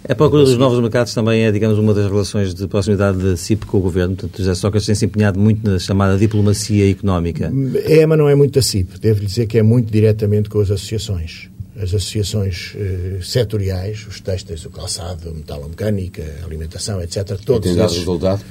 A 0.08 0.14
procura 0.14 0.44
dos 0.44 0.56
novos 0.56 0.80
mercados 0.80 1.14
também 1.14 1.44
é, 1.44 1.52
digamos, 1.52 1.78
uma 1.78 1.94
das 1.94 2.06
relações 2.10 2.54
de 2.54 2.66
proximidade 2.66 3.18
da 3.18 3.36
CIP 3.36 3.66
com 3.66 3.78
o 3.78 3.80
Governo. 3.80 4.16
Portanto, 4.16 4.38
José 4.38 4.54
Sócrates 4.54 4.86
tem-se 4.86 5.04
empenhado 5.04 5.38
muito 5.38 5.68
na 5.68 5.78
chamada 5.78 6.18
diplomacia 6.18 6.90
económica. 6.90 7.52
É, 7.84 8.04
mas 8.04 8.18
não 8.18 8.28
é 8.28 8.34
muito 8.34 8.54
da 8.54 8.62
CIP. 8.62 8.98
Devo 8.98 9.24
dizer 9.24 9.46
que 9.46 9.58
é 9.58 9.62
muito 9.62 9.90
diretamente 9.92 10.48
com 10.48 10.60
as 10.60 10.70
associações 10.70 11.35
as 11.76 11.94
associações 11.94 12.74
eh, 12.74 13.18
setoriais, 13.22 14.06
os 14.06 14.20
têxteis, 14.20 14.64
o 14.64 14.70
calçado, 14.70 15.28
a 15.28 15.32
metalomecânica, 15.32 16.24
a 16.42 16.46
alimentação, 16.46 17.02
etc. 17.02 17.38
Todos 17.44 17.66
e 17.66 17.68
tem 17.70 17.76
dado 17.76 17.86
esses... 17.86 17.98
resultado? 17.98 18.42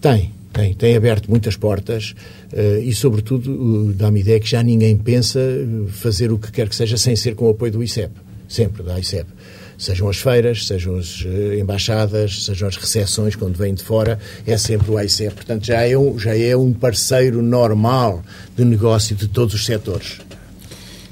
Tem, 0.00 0.32
tem, 0.52 0.74
tem 0.74 0.96
aberto 0.96 1.30
muitas 1.30 1.56
portas 1.56 2.14
uh, 2.52 2.80
e, 2.82 2.94
sobretudo, 2.94 3.92
dá-me 3.94 4.20
ideia 4.20 4.38
que 4.38 4.48
já 4.48 4.62
ninguém 4.62 4.96
pensa 4.96 5.40
fazer 5.88 6.30
o 6.30 6.38
que 6.38 6.52
quer 6.52 6.68
que 6.68 6.76
seja 6.76 6.96
sem 6.96 7.16
ser 7.16 7.34
com 7.34 7.46
o 7.46 7.50
apoio 7.50 7.72
do 7.72 7.82
ICEP, 7.82 8.12
sempre 8.48 8.82
da 8.82 8.98
ICEP. 8.98 9.28
Sejam 9.76 10.08
as 10.08 10.18
feiras, 10.18 10.66
sejam 10.66 10.96
as 10.96 11.24
embaixadas, 11.58 12.44
sejam 12.44 12.68
as 12.68 12.76
recepções 12.76 13.34
quando 13.34 13.56
vêm 13.56 13.74
de 13.74 13.82
fora, 13.82 14.18
é 14.46 14.56
sempre 14.56 14.90
o 14.90 15.00
ICEP. 15.00 15.34
Portanto, 15.34 15.66
já 15.66 15.82
é, 15.82 15.98
um, 15.98 16.18
já 16.18 16.36
é 16.38 16.56
um 16.56 16.72
parceiro 16.72 17.42
normal 17.42 18.22
de 18.56 18.64
negócio 18.64 19.16
de 19.16 19.26
todos 19.26 19.54
os 19.54 19.66
setores. 19.66 20.20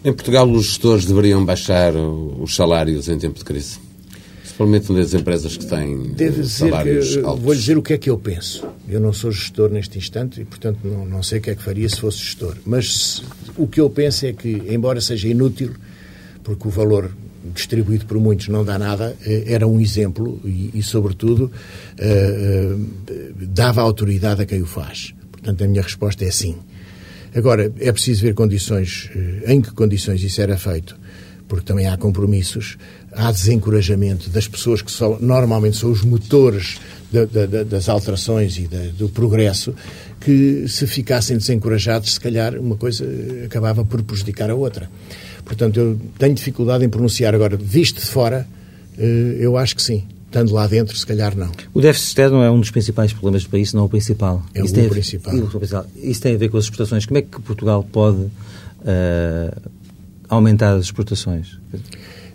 Em 0.04 0.12
Portugal, 0.12 0.50
os 0.50 0.66
gestores 0.66 1.04
deveriam 1.04 1.44
baixar 1.44 1.94
os 1.94 2.56
salários 2.56 3.08
em 3.08 3.16
tempo 3.18 3.38
de 3.38 3.44
crise? 3.44 3.78
Principalmente 4.40 4.92
nas 4.92 5.14
empresas 5.14 5.56
que 5.56 5.64
têm 5.64 6.12
Devo 6.14 6.44
salários 6.44 7.14
que, 7.14 7.24
altos. 7.24 7.44
Vou 7.44 7.54
dizer 7.54 7.78
o 7.78 7.82
que 7.82 7.92
é 7.92 7.98
que 7.98 8.10
eu 8.10 8.18
penso. 8.18 8.66
Eu 8.88 9.00
não 9.00 9.12
sou 9.12 9.30
gestor 9.30 9.70
neste 9.70 9.98
instante 9.98 10.40
e, 10.40 10.44
portanto, 10.44 10.80
não, 10.82 11.06
não 11.06 11.22
sei 11.22 11.38
o 11.38 11.42
que 11.42 11.50
é 11.50 11.54
que 11.54 11.62
faria 11.62 11.88
se 11.88 12.00
fosse 12.00 12.18
gestor. 12.18 12.56
Mas 12.66 13.22
o 13.56 13.68
que 13.68 13.80
eu 13.80 13.88
penso 13.88 14.26
é 14.26 14.32
que, 14.32 14.50
embora 14.68 15.00
seja 15.00 15.28
inútil, 15.28 15.70
porque 16.42 16.66
o 16.66 16.70
valor 16.70 17.12
distribuído 17.54 18.04
por 18.04 18.18
muitos 18.18 18.48
não 18.48 18.64
dá 18.64 18.78
nada, 18.78 19.16
eh, 19.24 19.44
era 19.46 19.66
um 19.66 19.80
exemplo 19.80 20.40
e, 20.44 20.70
e 20.74 20.82
sobretudo, 20.82 21.44
uh, 21.98 22.74
uh, 22.74 23.46
dava 23.46 23.80
autoridade 23.80 24.42
a 24.42 24.46
quem 24.46 24.62
o 24.62 24.66
faz. 24.66 25.14
Portanto, 25.30 25.62
a 25.62 25.66
minha 25.68 25.82
resposta 25.82 26.24
é 26.24 26.30
sim. 26.30 26.56
Agora, 27.34 27.72
é 27.80 27.92
preciso 27.92 28.22
ver 28.22 28.34
condições, 28.34 29.10
eh, 29.14 29.52
em 29.54 29.60
que 29.60 29.70
condições 29.72 30.22
isso 30.22 30.40
era 30.40 30.56
feito, 30.58 30.98
porque 31.48 31.64
também 31.64 31.86
há 31.86 31.96
compromissos, 31.96 32.76
há 33.10 33.32
desencorajamento 33.32 34.28
das 34.28 34.46
pessoas 34.46 34.82
que 34.82 34.90
são, 34.90 35.18
normalmente 35.18 35.78
são 35.78 35.90
os 35.90 36.02
motores 36.02 36.78
da, 37.10 37.24
da, 37.24 37.64
das 37.64 37.88
alterações 37.88 38.58
e 38.58 38.66
da, 38.66 38.84
do 38.98 39.08
progresso, 39.08 39.74
que 40.20 40.66
se 40.68 40.86
ficassem 40.86 41.36
desencorajados, 41.36 42.14
se 42.14 42.20
calhar 42.20 42.54
uma 42.58 42.76
coisa 42.76 43.06
acabava 43.44 43.84
por 43.84 44.02
prejudicar 44.02 44.50
a 44.50 44.54
outra. 44.54 44.90
Portanto, 45.44 45.80
eu 45.80 46.00
tenho 46.18 46.34
dificuldade 46.34 46.84
em 46.84 46.88
pronunciar 46.88 47.34
agora, 47.34 47.56
visto 47.56 48.00
de 48.00 48.06
fora, 48.06 48.46
eh, 48.98 49.36
eu 49.40 49.56
acho 49.56 49.74
que 49.74 49.82
sim 49.82 50.04
estando 50.32 50.52
lá 50.54 50.66
dentro, 50.66 50.96
se 50.96 51.06
calhar 51.06 51.36
não. 51.36 51.52
O 51.74 51.80
déficit 51.80 52.08
externo 52.08 52.42
é 52.42 52.50
um 52.50 52.58
dos 52.58 52.70
principais 52.70 53.12
problemas 53.12 53.44
do 53.44 53.50
país, 53.50 53.72
não 53.74 53.84
o 53.84 53.88
principal. 53.88 54.42
É 54.54 54.64
Isso 54.64 54.72
o 54.80 54.88
principal. 54.88 55.34
Isso 55.94 56.20
tem 56.22 56.34
a 56.34 56.38
ver 56.38 56.48
com 56.48 56.56
as 56.56 56.64
exportações. 56.64 57.04
Como 57.04 57.18
é 57.18 57.22
que 57.22 57.40
Portugal 57.42 57.86
pode 57.92 58.16
uh, 58.16 58.30
aumentar 60.28 60.74
as 60.74 60.86
exportações? 60.86 61.58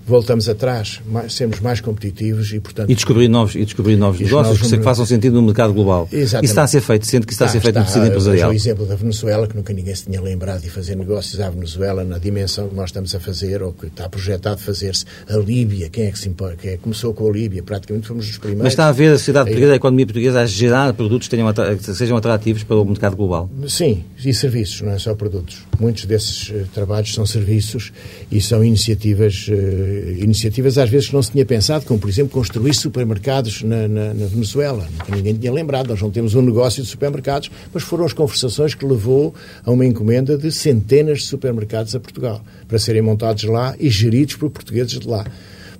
Voltamos 0.07 0.47
atrás, 0.47 1.01
mais, 1.05 1.33
sermos 1.33 1.59
mais 1.59 1.81
competitivos 1.81 2.53
e, 2.53 2.59
portanto... 2.59 2.89
E 2.89 2.95
descobrir 2.95 3.27
novos, 3.27 3.55
e 3.55 3.65
descobrir 3.65 3.97
novos 3.97 4.19
negócios 4.21 4.59
novos... 4.61 4.77
que 4.77 4.83
façam 4.83 5.05
sentido 5.05 5.33
no 5.33 5.41
mercado 5.41 5.73
global. 5.73 6.07
Exatamente. 6.11 6.45
Isso 6.45 6.51
está 6.53 6.63
a 6.63 6.67
ser 6.67 6.81
feito, 6.81 7.05
sendo 7.05 7.27
que 7.27 7.33
isso 7.33 7.43
está, 7.43 7.57
está 7.57 7.57
a 7.57 7.61
ser 7.61 7.65
feito 7.65 7.77
está, 7.77 7.79
no 7.81 7.85
tecido 7.85 8.07
empresarial. 8.07 8.49
o 8.49 8.53
exemplo 8.53 8.85
da 8.85 8.95
Venezuela, 8.95 9.47
que 9.47 9.55
nunca 9.55 9.73
ninguém 9.73 9.93
se 9.93 10.05
tinha 10.05 10.21
lembrado 10.21 10.61
de 10.61 10.69
fazer 10.69 10.95
negócios 10.95 11.39
à 11.41 11.49
Venezuela 11.49 12.05
na 12.05 12.17
dimensão 12.17 12.69
que 12.69 12.75
nós 12.75 12.89
estamos 12.89 13.13
a 13.13 13.19
fazer, 13.19 13.61
ou 13.61 13.73
que 13.73 13.87
está 13.87 14.07
projetado 14.07 14.61
fazer-se. 14.61 15.05
A 15.27 15.35
Líbia, 15.35 15.89
quem 15.89 16.05
é 16.05 16.11
que 16.11 16.19
se 16.19 16.29
impõe? 16.29 16.55
Quem 16.55 16.71
é 16.71 16.77
começou 16.77 17.13
com 17.13 17.27
a 17.27 17.31
Líbia? 17.31 17.61
Praticamente 17.61 18.07
fomos 18.07 18.29
os 18.29 18.37
primeiros. 18.37 18.63
Mas 18.63 18.73
está 18.73 18.87
a 18.87 18.91
ver 18.93 19.11
a 19.11 19.17
sociedade 19.17 19.49
portuguesa, 19.49 19.73
a 19.73 19.75
economia 19.75 20.05
portuguesa, 20.05 20.41
a 20.41 20.45
gerar 20.45 20.93
produtos 20.93 21.27
que, 21.27 21.35
tenham, 21.35 21.53
que 21.53 21.93
sejam 21.93 22.15
atrativos 22.15 22.63
para 22.63 22.77
o 22.77 22.85
mercado 22.85 23.17
global? 23.17 23.49
Sim, 23.67 24.05
e 24.23 24.33
serviços, 24.33 24.81
não 24.81 24.91
é 24.91 24.99
só 24.99 25.13
produtos. 25.13 25.66
Muitos 25.79 26.05
desses 26.05 26.49
uh, 26.49 26.67
trabalhos 26.73 27.13
são 27.13 27.25
serviços 27.25 27.91
e 28.31 28.41
são 28.41 28.63
iniciativas, 28.63 29.47
uh, 29.47 30.23
iniciativas 30.23 30.77
às 30.77 30.89
vezes 30.89 31.07
que 31.07 31.13
não 31.13 31.21
se 31.21 31.31
tinha 31.31 31.45
pensado, 31.45 31.85
como 31.85 31.99
por 31.99 32.09
exemplo 32.09 32.31
construir 32.31 32.73
supermercados 32.73 33.61
na, 33.61 33.87
na, 33.87 34.13
na 34.13 34.25
Venezuela. 34.25 34.87
Ninguém 35.09 35.35
tinha 35.35 35.51
lembrado, 35.51 35.89
nós 35.89 36.01
não 36.01 36.11
temos 36.11 36.35
um 36.35 36.41
negócio 36.41 36.81
de 36.81 36.89
supermercados, 36.89 37.51
mas 37.73 37.83
foram 37.83 38.05
as 38.05 38.13
conversações 38.13 38.73
que 38.73 38.85
levou 38.85 39.33
a 39.63 39.71
uma 39.71 39.85
encomenda 39.85 40.37
de 40.37 40.51
centenas 40.51 41.19
de 41.19 41.25
supermercados 41.25 41.95
a 41.95 41.99
Portugal, 41.99 42.43
para 42.67 42.79
serem 42.79 43.01
montados 43.01 43.43
lá 43.43 43.75
e 43.79 43.89
geridos 43.89 44.35
por 44.35 44.49
portugueses 44.49 44.99
de 44.99 45.07
lá. 45.07 45.25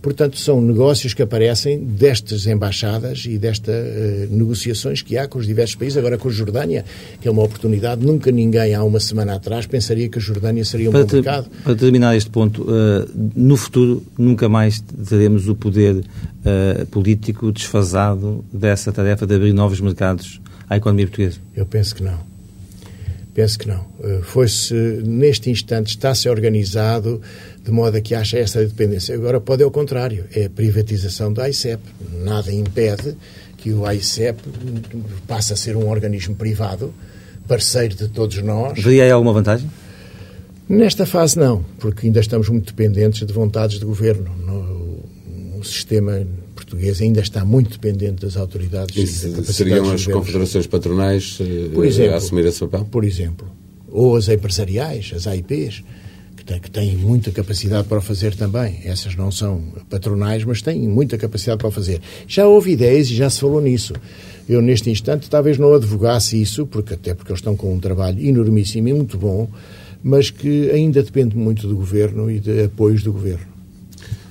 Portanto, 0.02 0.38
são 0.38 0.62
negócios 0.62 1.14
que 1.14 1.22
aparecem 1.22 1.80
destas 1.80 2.46
embaixadas 2.46 3.26
e 3.26 3.38
destas 3.38 3.76
uh, 3.76 4.36
negociações 4.36 5.02
que 5.02 5.18
há 5.18 5.28
com 5.28 5.40
os 5.40 5.48
diversos 5.48 5.76
países. 5.76 5.98
Agora 5.98 6.18
com 6.18 6.30
a 6.30 6.32
Jordânia, 6.32 6.86
que 7.20 7.28
é 7.28 7.32
uma 7.32 7.44
oportunidade. 7.44 8.06
Nunca 8.06 8.32
ninguém, 8.32 8.74
há 8.74 8.84
uma 8.84 9.00
semana 9.00 9.36
atrás, 9.36 9.66
pensaria 9.66 10.08
que 10.10 10.18
a 10.18 10.22
Jordânia 10.22 10.64
seria 10.64 10.90
um 10.90 10.92
para 10.92 11.06
bom 11.06 11.14
mercado. 11.14 11.50
Para 11.64 11.76
terminar 11.76 12.16
este 12.16 12.30
ponto, 12.30 12.64
uh, 12.64 13.10
no 13.36 13.58
futuro 13.58 14.04
nunca 14.18 14.48
mais 14.48 14.80
teremos 14.80 15.48
o 15.48 15.56
poder 15.56 15.96
uh, 15.96 16.86
político 16.88 17.52
desfasado 17.52 18.46
dessa 18.52 18.92
tarefa 18.92 19.26
de 19.26 19.36
abrir 19.36 19.54
novos 19.54 19.82
mercados 19.82 20.40
à 20.70 20.78
economia 20.78 21.08
portuguesa? 21.08 21.40
Eu 21.56 21.66
penso 21.66 21.96
que 21.96 22.04
não. 22.04 22.20
Penso 23.34 23.60
que 23.60 23.68
não. 23.68 23.86
Foi-se, 24.24 24.74
neste 25.06 25.52
instante, 25.52 25.90
está-se 25.90 26.28
organizado 26.28 27.22
de 27.68 27.74
modo 27.74 27.98
a 27.98 28.02
que 28.02 28.16
acha 28.16 28.38
essa 28.38 28.66
dependência. 28.66 29.14
Agora 29.14 29.42
pode 29.42 29.62
é 29.62 29.66
o 29.66 29.72
contrário, 29.72 30.24
é 30.34 30.46
a 30.46 30.50
privatização 30.50 31.34
do 31.34 31.42
AICEP. 31.42 31.84
Nada 32.24 32.50
impede 32.50 33.14
que 33.58 33.74
o 33.74 33.86
AICEP 33.86 34.40
passe 35.28 35.52
a 35.52 35.56
ser 35.58 35.76
um 35.76 35.90
organismo 35.90 36.34
privado, 36.34 36.94
parceiro 37.46 37.94
de 37.94 38.08
todos 38.08 38.42
nós. 38.42 38.82
Veria 38.82 39.04
aí 39.04 39.12
alguma 39.12 39.34
vantagem? 39.34 39.70
Nesta 40.70 41.06
fase 41.06 41.38
não, 41.38 41.66
porque 41.78 42.08
ainda 42.08 42.22
estamos 42.22 42.48
muito 42.48 42.68
dependentes 42.68 43.28
de 43.28 43.34
vontades 43.34 43.80
de 43.80 43.86
governo. 43.86 44.32
No, 44.38 45.60
o 45.60 45.64
sistema 45.66 46.26
português 46.56 47.02
ainda 47.02 47.20
está 47.20 47.44
muito 47.44 47.72
dependente 47.72 48.22
das 48.26 48.38
autoridades. 48.38 48.96
E 48.96 49.06
seriam 49.44 49.92
as 49.92 50.06
confederações 50.06 50.68
patronais 50.68 51.38
eh, 51.42 51.70
por 51.74 51.86
exemplo, 51.86 52.14
a 52.14 52.18
assumir 52.18 52.46
esse 52.46 52.62
papel? 52.62 52.86
Por 52.86 53.04
exemplo. 53.04 53.46
Ou 53.90 54.16
as 54.16 54.30
empresariais, 54.30 55.12
as 55.14 55.28
AIPs 55.28 55.84
que 56.60 56.72
têm 56.72 56.96
muita 56.96 57.32
capacidade 57.32 57.88
para 57.88 57.98
o 57.98 58.02
fazer 58.02 58.36
também. 58.36 58.80
Essas 58.86 59.16
não 59.16 59.32
são 59.32 59.62
patronais, 59.90 60.44
mas 60.44 60.62
têm 60.62 60.88
muita 60.88 61.18
capacidade 61.18 61.60
para 61.60 61.68
o 61.68 61.72
fazer. 61.72 62.02
Já 62.28 62.48
houve 62.48 62.72
ideias 62.72 63.10
e 63.10 63.16
já 63.16 63.30
se 63.30 63.40
falou 63.42 63.62
nisso. 63.62 63.94
Eu, 64.48 64.62
neste 64.62 64.90
instante, 64.90 65.30
talvez 65.30 65.58
não 65.58 65.74
advogasse 65.74 66.42
isso, 66.42 66.66
porque 66.66 66.94
até 66.94 67.14
porque 67.14 67.32
eles 67.32 67.40
estão 67.40 67.56
com 67.56 67.74
um 67.74 67.80
trabalho 67.80 68.26
enormíssimo 68.26 68.88
e 68.88 68.94
muito 68.94 69.18
bom, 69.18 69.50
mas 70.02 70.30
que 70.30 70.72
ainda 70.72 71.04
depende 71.04 71.36
muito 71.36 71.68
do 71.68 71.76
governo 71.76 72.32
e 72.32 72.40
de 72.40 72.64
apoios 72.64 73.04
do 73.04 73.12
governo. 73.12 73.46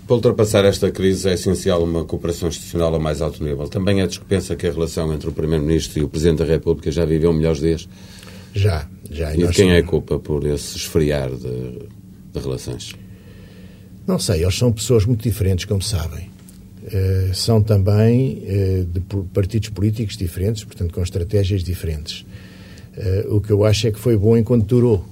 Para 0.07 0.15
ultrapassar 0.15 0.65
esta 0.65 0.91
crise 0.91 1.29
é 1.29 1.35
essencial 1.35 1.83
uma 1.83 2.05
cooperação 2.05 2.49
institucional 2.49 2.95
a 2.95 2.99
mais 2.99 3.21
alto 3.21 3.43
nível. 3.43 3.69
Também 3.69 4.01
é 4.01 4.07
despensa 4.07 4.55
que 4.55 4.67
a 4.67 4.73
relação 4.73 5.13
entre 5.13 5.29
o 5.29 5.33
Primeiro-Ministro 5.33 5.99
e 5.99 6.03
o 6.05 6.09
Presidente 6.09 6.39
da 6.39 6.45
República 6.45 6.91
já 6.93 7.05
viveu 7.05 7.33
melhores 7.33 7.61
dias? 7.61 7.89
Já, 8.55 8.89
já. 9.11 9.35
E, 9.35 9.43
e 9.43 9.49
quem 9.49 9.73
é 9.73 9.79
a 9.79 9.83
culpa 9.83 10.19
por 10.19 10.47
esse 10.47 10.77
esfriar 10.77 11.29
de 11.31 11.89
de 12.41 12.47
relações? 12.47 12.95
Não 14.07 14.19
sei, 14.19 14.43
eles 14.43 14.57
são 14.57 14.73
pessoas 14.73 15.05
muito 15.05 15.23
diferentes, 15.23 15.65
como 15.65 15.83
sabem. 15.83 16.31
Uh, 16.85 17.35
são 17.35 17.61
também 17.61 18.43
uh, 18.45 18.85
de 18.85 19.01
partidos 19.33 19.71
políticos 19.71 20.17
diferentes, 20.17 20.63
portanto, 20.63 20.95
com 20.95 21.03
estratégias 21.03 21.65
diferentes. 21.65 22.25
Uh, 22.97 23.37
o 23.37 23.41
que 23.41 23.51
eu 23.51 23.65
acho 23.65 23.89
é 23.89 23.91
que 23.91 23.99
foi 23.99 24.17
bom 24.17 24.37
enquanto 24.37 24.65
durou 24.67 25.05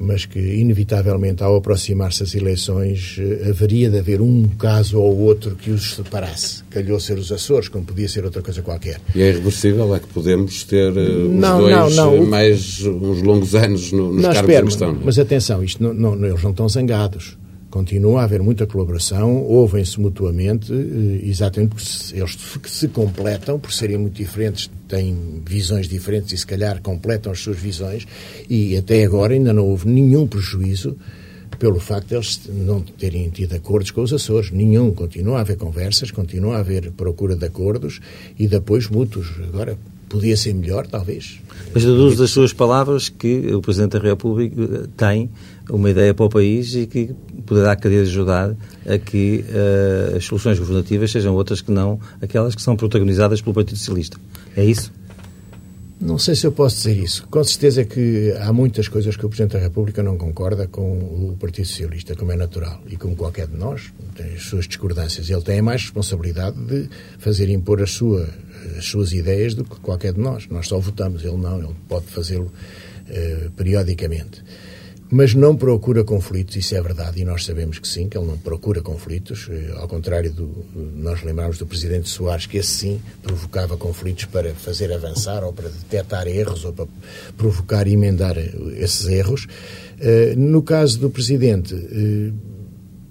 mas 0.00 0.24
que, 0.24 0.38
inevitavelmente, 0.38 1.42
ao 1.42 1.56
aproximar-se 1.56 2.22
as 2.22 2.34
eleições, 2.34 3.18
eh, 3.18 3.50
haveria 3.50 3.90
de 3.90 3.98
haver 3.98 4.22
um 4.22 4.48
caso 4.58 4.98
ou 4.98 5.18
outro 5.18 5.54
que 5.54 5.70
os 5.70 5.94
separasse. 5.94 6.64
Calhou 6.70 6.98
ser 6.98 7.18
os 7.18 7.30
Açores, 7.30 7.68
como 7.68 7.84
podia 7.84 8.08
ser 8.08 8.24
outra 8.24 8.40
coisa 8.40 8.62
qualquer. 8.62 8.98
E 9.14 9.20
é 9.20 9.28
irreversível? 9.28 9.94
É 9.94 9.98
que 9.98 10.06
podemos 10.08 10.64
ter 10.64 10.90
uh, 10.90 11.28
não, 11.28 11.58
os 11.58 11.70
dois 11.70 11.96
não, 11.96 12.16
não. 12.16 12.26
mais 12.26 12.80
uns 12.80 13.22
longos 13.22 13.54
anos 13.54 13.92
no, 13.92 14.14
nos 14.14 14.22
não, 14.22 14.32
cargos 14.32 14.50
espero, 14.50 14.66
questão? 14.66 14.98
Mas 15.04 15.18
atenção, 15.18 15.62
isto 15.62 15.82
não, 15.82 15.92
não, 15.92 16.26
eles 16.26 16.42
não 16.42 16.50
estão 16.50 16.68
zangados. 16.68 17.36
Continua 17.70 18.22
a 18.22 18.24
haver 18.24 18.42
muita 18.42 18.66
colaboração, 18.66 19.44
ouvem-se 19.44 20.00
mutuamente, 20.00 20.72
eh, 20.72 21.20
exatamente 21.22 21.70
porque 21.70 22.18
eles 22.18 22.36
se 22.66 22.88
completam, 22.88 23.60
por 23.60 23.72
serem 23.72 23.96
muito 23.96 24.16
diferentes, 24.16 24.68
têm 24.88 25.42
visões 25.46 25.86
diferentes 25.86 26.32
e 26.32 26.38
se 26.38 26.46
calhar 26.46 26.82
completam 26.82 27.30
as 27.30 27.38
suas 27.38 27.58
visões, 27.58 28.06
e 28.48 28.76
até 28.76 29.04
agora 29.04 29.34
ainda 29.34 29.52
não 29.52 29.66
houve 29.66 29.88
nenhum 29.88 30.26
prejuízo 30.26 30.96
pelo 31.60 31.78
facto 31.78 32.08
de 32.08 32.14
eles 32.14 32.40
não 32.48 32.80
terem 32.80 33.28
tido 33.28 33.54
acordos 33.54 33.90
com 33.90 34.02
os 34.02 34.12
Açores. 34.12 34.50
Nenhum. 34.50 34.92
Continua 34.92 35.38
a 35.38 35.40
haver 35.42 35.56
conversas, 35.56 36.10
continua 36.10 36.56
a 36.56 36.60
haver 36.60 36.90
procura 36.92 37.36
de 37.36 37.44
acordos 37.44 38.00
e 38.38 38.48
de 38.48 38.56
apoios 38.56 38.88
mútuos. 38.88 39.28
Agora, 39.46 39.78
podia 40.10 40.36
ser 40.36 40.52
melhor, 40.52 40.86
talvez. 40.86 41.40
Mas 41.72 41.84
deduzo 41.84 42.18
das 42.18 42.30
suas 42.30 42.52
palavras 42.52 43.08
que 43.08 43.54
o 43.54 43.62
Presidente 43.62 43.92
da 43.92 44.00
República 44.00 44.88
tem 44.96 45.30
uma 45.70 45.88
ideia 45.88 46.12
para 46.12 46.26
o 46.26 46.28
país 46.28 46.74
e 46.74 46.86
que 46.86 47.14
poderá 47.46 47.76
querer 47.76 48.00
ajudar 48.00 48.56
a 48.84 48.98
que 48.98 49.44
uh, 49.48 50.16
as 50.16 50.24
soluções 50.24 50.58
governativas 50.58 51.12
sejam 51.12 51.32
outras 51.34 51.60
que 51.60 51.70
não 51.70 52.00
aquelas 52.20 52.56
que 52.56 52.60
são 52.60 52.76
protagonizadas 52.76 53.40
pelo 53.40 53.54
Partido 53.54 53.78
Socialista. 53.78 54.18
É 54.56 54.64
isso? 54.64 54.92
Não 56.00 56.18
sei 56.18 56.34
se 56.34 56.46
eu 56.46 56.52
posso 56.52 56.76
dizer 56.76 56.96
isso. 56.96 57.28
Com 57.28 57.44
certeza 57.44 57.84
que 57.84 58.34
há 58.40 58.50
muitas 58.54 58.88
coisas 58.88 59.16
que 59.16 59.26
o 59.26 59.28
Presidente 59.28 59.52
da 59.52 59.58
República 59.58 60.02
não 60.02 60.16
concorda 60.16 60.66
com 60.66 60.96
o 60.98 61.36
Partido 61.38 61.66
Socialista, 61.66 62.16
como 62.16 62.32
é 62.32 62.36
natural. 62.36 62.80
E 62.86 62.96
como 62.96 63.14
qualquer 63.14 63.46
de 63.46 63.56
nós, 63.56 63.92
tem 64.16 64.32
as 64.32 64.44
suas 64.44 64.66
discordâncias. 64.66 65.28
Ele 65.28 65.42
tem 65.42 65.60
mais 65.60 65.82
responsabilidade 65.82 66.56
de 66.56 66.88
fazer 67.18 67.50
impor 67.50 67.82
a 67.82 67.86
sua, 67.86 68.26
as 68.78 68.86
suas 68.86 69.12
ideias 69.12 69.54
do 69.54 69.62
que 69.62 69.78
qualquer 69.80 70.14
de 70.14 70.20
nós. 70.20 70.48
Nós 70.48 70.68
só 70.68 70.78
votamos, 70.78 71.22
ele 71.22 71.36
não, 71.36 71.58
ele 71.58 71.76
pode 71.86 72.06
fazê-lo 72.06 72.46
uh, 72.46 73.50
periodicamente 73.50 74.42
mas 75.10 75.34
não 75.34 75.56
procura 75.56 76.04
conflitos, 76.04 76.54
isso 76.54 76.74
é 76.76 76.80
verdade, 76.80 77.20
e 77.20 77.24
nós 77.24 77.44
sabemos 77.44 77.80
que 77.80 77.88
sim, 77.88 78.08
que 78.08 78.16
ele 78.16 78.28
não 78.28 78.38
procura 78.38 78.80
conflitos, 78.80 79.48
eh, 79.50 79.72
ao 79.76 79.88
contrário 79.88 80.32
do. 80.32 80.64
Nós 80.94 81.24
lembramos 81.24 81.58
do 81.58 81.66
presidente 81.66 82.08
Soares, 82.08 82.46
que 82.46 82.58
esse 82.58 82.70
sim 82.70 83.00
provocava 83.20 83.76
conflitos 83.76 84.26
para 84.26 84.54
fazer 84.54 84.92
avançar, 84.92 85.42
ou 85.42 85.52
para 85.52 85.68
detectar 85.68 86.28
erros, 86.28 86.64
ou 86.64 86.72
para 86.72 86.86
provocar 87.36 87.88
e 87.88 87.94
emendar 87.94 88.38
eh, 88.38 88.52
esses 88.76 89.04
erros. 89.08 89.48
Eh, 89.98 90.34
no 90.36 90.62
caso 90.62 91.00
do 91.00 91.10
presidente, 91.10 91.74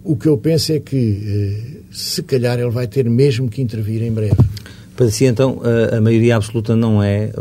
o 0.02 0.16
que 0.16 0.28
eu 0.28 0.38
penso 0.38 0.72
é 0.72 0.80
que, 0.80 1.84
se 1.92 2.24
calhar, 2.24 2.58
ele 2.58 2.72
vai 2.72 2.88
ter 2.88 3.10
mesmo 3.10 3.50
que 3.50 3.62
intervir 3.62 4.02
em 4.04 4.12
breve. 4.12 4.38
Para 4.96 5.12
si, 5.12 5.26
então, 5.26 5.62
a 5.92 6.00
maioria 6.02 6.38
absoluta 6.38 6.76
não 6.76 7.04
é 7.04 7.32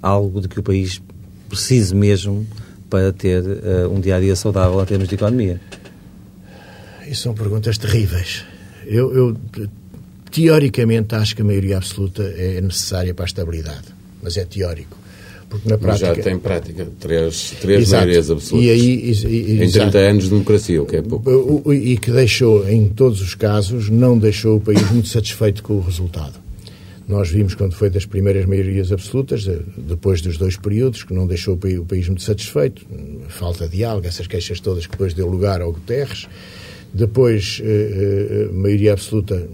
algo 0.00 0.40
de 0.40 0.48
que 0.48 0.60
o 0.60 0.62
país 0.62 1.02
precise 1.48 1.94
mesmo 1.94 2.46
para 2.88 3.12
ter 3.12 3.42
uh, 3.42 3.90
um 3.90 4.00
dia 4.00 4.16
a 4.16 4.20
dia 4.20 4.36
saudável 4.36 4.80
em 4.80 4.84
termos 4.84 5.08
de 5.08 5.14
economia? 5.14 5.60
Isso 7.06 7.22
são 7.22 7.34
perguntas 7.34 7.78
terríveis. 7.78 8.44
Eu, 8.84 9.12
eu, 9.14 9.36
teoricamente 10.30 11.14
acho 11.14 11.34
que 11.34 11.42
a 11.42 11.44
maioria 11.44 11.76
absoluta 11.76 12.22
é 12.22 12.60
necessária 12.60 13.14
para 13.14 13.24
a 13.24 13.26
estabilidade, 13.26 13.86
mas 14.22 14.36
é 14.36 14.44
teórico. 14.44 14.96
Porque 15.48 15.68
na 15.68 15.78
prática... 15.78 16.08
Mas 16.08 16.16
já 16.16 16.22
tem 16.22 16.38
prática, 16.38 16.88
três, 16.98 17.54
três 17.60 17.90
maiorias 17.90 18.30
absolutas. 18.30 18.68
E 18.68 18.70
aí, 18.70 19.14
e, 19.26 19.60
e, 19.60 19.64
em 19.64 19.70
30 19.70 19.98
anos 19.98 20.24
de 20.24 20.30
democracia, 20.30 20.82
o 20.82 20.86
que 20.86 20.96
é 20.96 21.02
pouco. 21.02 21.72
E 21.72 21.96
que 21.96 22.10
deixou, 22.10 22.68
em 22.68 22.88
todos 22.88 23.20
os 23.20 23.34
casos, 23.34 23.88
não 23.88 24.18
deixou 24.18 24.56
o 24.56 24.60
país 24.60 24.90
muito 24.90 25.08
satisfeito 25.08 25.62
com 25.62 25.74
o 25.74 25.80
resultado. 25.80 26.45
Nós 27.08 27.30
vimos 27.30 27.54
quando 27.54 27.74
foi 27.74 27.88
das 27.88 28.04
primeiras 28.04 28.46
maiorias 28.46 28.90
absolutas, 28.90 29.46
depois 29.76 30.20
dos 30.20 30.36
dois 30.36 30.56
períodos, 30.56 31.04
que 31.04 31.14
não 31.14 31.26
deixou 31.26 31.54
o 31.54 31.84
país 31.84 32.08
muito 32.08 32.22
satisfeito, 32.22 32.84
falta 33.28 33.68
de 33.68 33.76
diálogo, 33.76 34.06
essas 34.06 34.26
queixas 34.26 34.58
todas 34.58 34.86
que 34.86 34.92
depois 34.92 35.14
deu 35.14 35.28
lugar 35.28 35.60
ao 35.60 35.72
Guterres. 35.72 36.26
Depois, 36.92 37.60
eh, 37.62 38.48
eh, 38.48 38.52
maioria 38.52 38.92
absoluta 38.92 39.46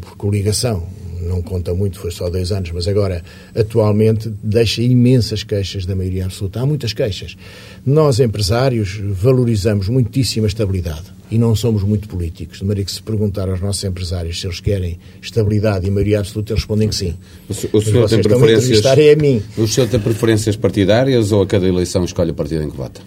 por 0.00 0.16
coligação, 0.16 0.86
não 1.20 1.42
conta 1.42 1.74
muito, 1.74 1.98
foi 1.98 2.10
só 2.10 2.30
dois 2.30 2.50
anos, 2.50 2.70
mas 2.70 2.88
agora, 2.88 3.22
atualmente, 3.54 4.32
deixa 4.42 4.80
imensas 4.80 5.42
queixas 5.42 5.84
da 5.84 5.94
maioria 5.94 6.24
absoluta. 6.24 6.60
Há 6.60 6.66
muitas 6.66 6.92
queixas. 6.94 7.36
Nós, 7.84 8.20
empresários, 8.20 8.98
valorizamos 9.02 9.88
muitíssima 9.88 10.46
estabilidade 10.46 11.19
e 11.30 11.38
não 11.38 11.54
somos 11.54 11.82
muito 11.82 12.08
políticos. 12.08 12.58
De 12.58 12.64
maneira 12.64 12.84
que, 12.84 12.92
se 12.92 13.02
perguntar 13.02 13.48
aos 13.48 13.60
nossos 13.60 13.84
empresários 13.84 14.40
se 14.40 14.46
eles 14.46 14.60
querem 14.60 14.98
estabilidade 15.22 15.86
e 15.86 15.90
maioria 15.90 16.18
absoluta, 16.18 16.52
eles 16.52 16.62
respondem 16.62 16.88
que 16.88 16.94
sim. 16.94 17.14
O, 17.48 17.52
o 17.78 17.80
senhor 17.80 18.08
tem 18.08 18.22
preferências, 18.22 18.84
é 18.84 19.12
a 19.12 19.16
mim. 19.16 19.42
O 19.56 19.68
senhor 19.68 19.88
tem 19.88 20.00
preferências 20.00 20.56
partidárias 20.56 21.30
ou 21.32 21.42
a 21.42 21.46
cada 21.46 21.66
eleição 21.66 22.04
escolhe 22.04 22.32
o 22.32 22.34
partido 22.34 22.64
em 22.64 22.70
que 22.70 22.76
vota? 22.76 23.00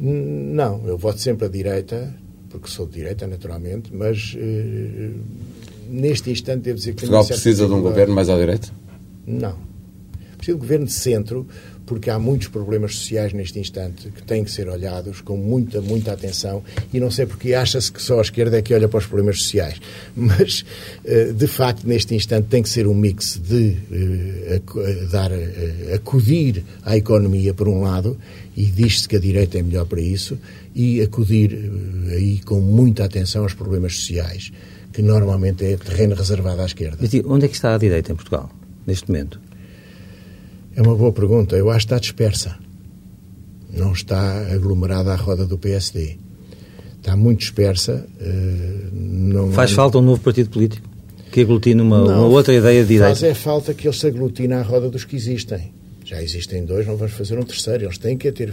Não, 0.00 0.82
eu 0.86 0.98
voto 0.98 1.20
sempre 1.20 1.46
à 1.46 1.48
direita, 1.48 2.12
porque 2.48 2.68
sou 2.68 2.86
de 2.86 2.94
direita, 2.94 3.26
naturalmente, 3.26 3.90
mas 3.94 4.34
uh, 4.34 5.14
neste 5.88 6.30
instante 6.30 6.62
devo 6.62 6.78
dizer 6.78 6.92
que... 6.92 7.00
Portugal 7.00 7.24
precisa 7.24 7.66
de 7.66 7.72
um 7.72 7.80
governo 7.80 8.14
mais 8.14 8.28
à 8.28 8.36
direita? 8.36 8.68
Não. 9.26 9.54
Precisa 10.36 10.56
de 10.56 10.58
um 10.58 10.58
governo 10.58 10.86
de 10.86 10.92
centro, 10.92 11.46
porque 11.92 12.08
há 12.08 12.18
muitos 12.18 12.48
problemas 12.48 12.94
sociais 12.96 13.34
neste 13.34 13.58
instante 13.58 14.08
que 14.08 14.22
têm 14.22 14.42
que 14.42 14.50
ser 14.50 14.66
olhados 14.66 15.20
com 15.20 15.36
muita, 15.36 15.82
muita 15.82 16.12
atenção 16.12 16.64
e 16.90 16.98
não 16.98 17.10
sei 17.10 17.26
porque 17.26 17.52
acha-se 17.52 17.92
que 17.92 18.00
só 18.00 18.18
a 18.18 18.22
esquerda 18.22 18.56
é 18.56 18.62
que 18.62 18.72
olha 18.72 18.88
para 18.88 18.98
os 18.98 19.04
problemas 19.04 19.42
sociais. 19.42 19.78
Mas, 20.16 20.64
eh, 21.04 21.32
de 21.34 21.46
facto, 21.46 21.86
neste 21.86 22.14
instante 22.14 22.48
tem 22.48 22.62
que 22.62 22.70
ser 22.70 22.86
um 22.86 22.94
mix 22.94 23.38
de 23.38 23.76
uh, 23.90 25.10
dar, 25.10 25.30
uh, 25.30 25.94
acudir 25.94 26.64
à 26.82 26.96
economia, 26.96 27.52
por 27.52 27.68
um 27.68 27.82
lado, 27.82 28.16
e 28.56 28.64
diz-se 28.64 29.06
que 29.06 29.16
a 29.16 29.20
direita 29.20 29.58
é 29.58 29.62
melhor 29.62 29.84
para 29.84 30.00
isso, 30.00 30.38
e 30.74 31.02
acudir 31.02 31.70
aí 32.10 32.38
com 32.38 32.58
muita 32.58 33.04
atenção 33.04 33.42
aos 33.42 33.52
problemas 33.52 33.96
sociais, 33.96 34.50
que 34.94 35.02
normalmente 35.02 35.62
é 35.62 35.76
terreno 35.76 36.14
reservado 36.14 36.62
à 36.62 36.64
esquerda. 36.64 36.96
Mas 36.98 37.12
onde 37.26 37.44
é 37.44 37.48
que 37.48 37.54
está 37.54 37.74
a 37.74 37.78
direita 37.78 38.12
em 38.12 38.14
Portugal, 38.14 38.50
neste 38.86 39.10
momento? 39.10 39.51
É 40.74 40.82
uma 40.82 40.94
boa 40.94 41.12
pergunta. 41.12 41.56
Eu 41.56 41.70
acho 41.70 41.86
que 41.86 41.94
está 41.94 41.98
dispersa. 41.98 42.56
Não 43.72 43.92
está 43.92 44.52
aglomerada 44.52 45.12
à 45.12 45.16
roda 45.16 45.46
do 45.46 45.58
PSD. 45.58 46.18
Está 46.98 47.16
muito 47.16 47.40
dispersa. 47.40 48.06
Uh, 48.20 48.88
não 48.92 49.52
Faz 49.52 49.72
falta 49.72 49.98
um 49.98 50.02
novo 50.02 50.20
partido 50.20 50.50
político 50.50 50.92
que 51.32 51.40
aglutine 51.40 51.80
uma, 51.80 51.98
não, 51.98 52.18
uma 52.18 52.26
outra 52.26 52.54
ideia 52.54 52.82
de 52.82 52.88
direita? 52.88 53.14
Faz 53.14 53.22
é 53.22 53.34
falta 53.34 53.72
que 53.72 53.88
ele 53.88 53.96
se 53.96 54.06
aglutine 54.06 54.52
à 54.52 54.62
roda 54.62 54.90
dos 54.90 55.04
que 55.04 55.16
existem. 55.16 55.72
Já 56.12 56.22
existem 56.22 56.62
dois, 56.62 56.86
não 56.86 56.94
vamos 56.94 57.14
fazer 57.14 57.38
um 57.38 57.42
terceiro. 57.42 57.84
Eles 57.84 57.96
têm 57.96 58.18
que 58.18 58.30
ter 58.30 58.52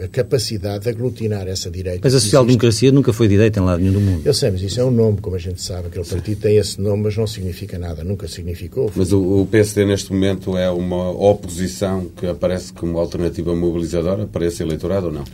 a 0.00 0.06
capacidade 0.06 0.84
de 0.84 0.90
aglutinar 0.90 1.48
essa 1.48 1.68
direita. 1.68 2.02
Mas 2.04 2.14
a 2.14 2.20
social-democracia 2.20 2.92
nunca 2.92 3.12
foi 3.12 3.26
direita 3.26 3.58
em 3.58 3.64
lado 3.64 3.80
nenhum 3.80 3.94
do 3.94 4.00
mundo. 4.00 4.22
Eu 4.24 4.32
sei, 4.32 4.52
mas 4.52 4.62
isso 4.62 4.80
é 4.80 4.84
um 4.84 4.92
nome, 4.92 5.18
como 5.20 5.34
a 5.34 5.38
gente 5.40 5.60
sabe. 5.60 5.88
Aquele 5.88 6.04
partido 6.04 6.40
tem 6.40 6.56
esse 6.56 6.80
nome, 6.80 7.02
mas 7.02 7.16
não 7.16 7.26
significa 7.26 7.80
nada. 7.80 8.04
Nunca 8.04 8.28
significou. 8.28 8.92
Mas 8.94 9.12
o, 9.12 9.40
o 9.40 9.46
PSD, 9.46 9.86
neste 9.86 10.12
momento, 10.12 10.56
é 10.56 10.70
uma 10.70 11.10
oposição 11.10 12.06
que 12.16 12.28
aparece 12.28 12.72
como 12.72 12.96
alternativa 12.96 13.56
mobilizadora 13.56 14.28
para 14.28 14.46
esse 14.46 14.62
eleitorado 14.62 15.06
ou 15.06 15.12
não? 15.12 15.24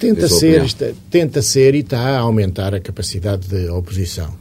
Tenta 0.00 0.26
ser, 0.26 0.64
está, 0.64 0.90
tenta 1.08 1.40
ser 1.42 1.76
e 1.76 1.78
está 1.78 2.00
a 2.00 2.18
aumentar 2.18 2.74
a 2.74 2.80
capacidade 2.80 3.46
de 3.46 3.68
oposição. 3.68 4.34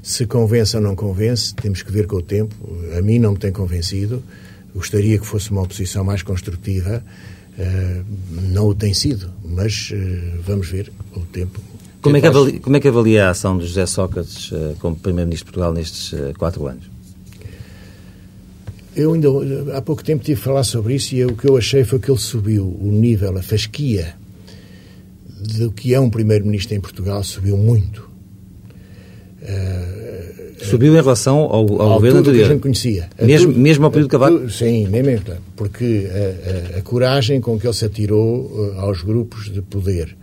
Se 0.00 0.26
convence 0.26 0.76
ou 0.76 0.82
não 0.82 0.94
convence, 0.94 1.52
temos 1.56 1.82
que 1.82 1.90
ver 1.90 2.06
com 2.06 2.18
o 2.18 2.22
tempo. 2.22 2.54
A 2.96 3.02
mim 3.02 3.18
não 3.18 3.32
me 3.32 3.38
tem 3.38 3.50
convencido. 3.50 4.22
Gostaria 4.74 5.18
que 5.18 5.26
fosse 5.26 5.50
uma 5.50 5.62
oposição 5.62 6.04
mais 6.04 6.22
construtiva. 6.22 7.04
Uh, 7.52 8.04
não 8.50 8.68
o 8.68 8.74
tem 8.74 8.94
sido, 8.94 9.30
mas 9.44 9.90
uh, 9.90 10.40
vamos 10.42 10.68
ver 10.68 10.90
o 11.14 11.20
tempo. 11.20 11.60
Como 12.00 12.16
é, 12.16 12.20
que 12.20 12.26
avalia, 12.26 12.60
como 12.60 12.76
é 12.76 12.80
que 12.80 12.88
avalia 12.88 13.26
a 13.26 13.30
ação 13.30 13.58
de 13.58 13.66
José 13.66 13.86
Sócrates 13.86 14.50
uh, 14.50 14.74
como 14.80 14.96
Primeiro-Ministro 14.96 15.46
de 15.46 15.52
Portugal 15.52 15.72
nestes 15.72 16.14
quatro 16.38 16.66
anos? 16.66 16.90
Eu 18.96 19.12
ainda 19.12 19.28
há 19.76 19.82
pouco 19.82 20.02
tempo 20.02 20.24
tive 20.24 20.40
a 20.40 20.44
falar 20.44 20.64
sobre 20.64 20.94
isso 20.94 21.14
e 21.14 21.24
o 21.24 21.36
que 21.36 21.48
eu 21.48 21.56
achei 21.56 21.84
foi 21.84 21.98
que 21.98 22.10
ele 22.10 22.18
subiu 22.18 22.66
o 22.66 22.90
nível, 22.90 23.36
a 23.38 23.42
fasquia 23.42 24.14
do 25.58 25.72
que 25.72 25.94
é 25.94 26.00
um 26.00 26.08
Primeiro-Ministro 26.10 26.74
em 26.74 26.80
Portugal 26.80 27.22
subiu 27.24 27.56
muito. 27.56 28.08
Subiu 30.62 30.92
em 30.92 30.96
relação 30.96 31.38
ao, 31.38 31.80
ao 31.80 31.94
governo 31.94 32.20
anterior? 32.20 32.40
que 32.40 32.44
a 32.44 32.54
gente 32.54 32.62
conhecia. 32.62 33.08
Mesmo, 33.20 33.48
tudo, 33.48 33.60
mesmo 33.60 33.84
ao 33.84 33.90
período 33.90 34.08
de 34.08 34.12
Cavaco? 34.12 34.50
Sim, 34.50 34.88
nem 34.88 35.02
mesmo. 35.02 35.26
Porque 35.56 36.08
a, 36.10 36.76
a, 36.76 36.78
a, 36.78 36.82
coragem 36.82 37.40
com 37.40 37.58
que 37.58 37.66
ele 37.66 37.74
se 37.74 37.84
atirou 37.84 38.46
uh, 38.46 38.80
aos 38.80 39.02
grupos 39.02 39.52
de 39.52 39.62
poder, 39.62 40.16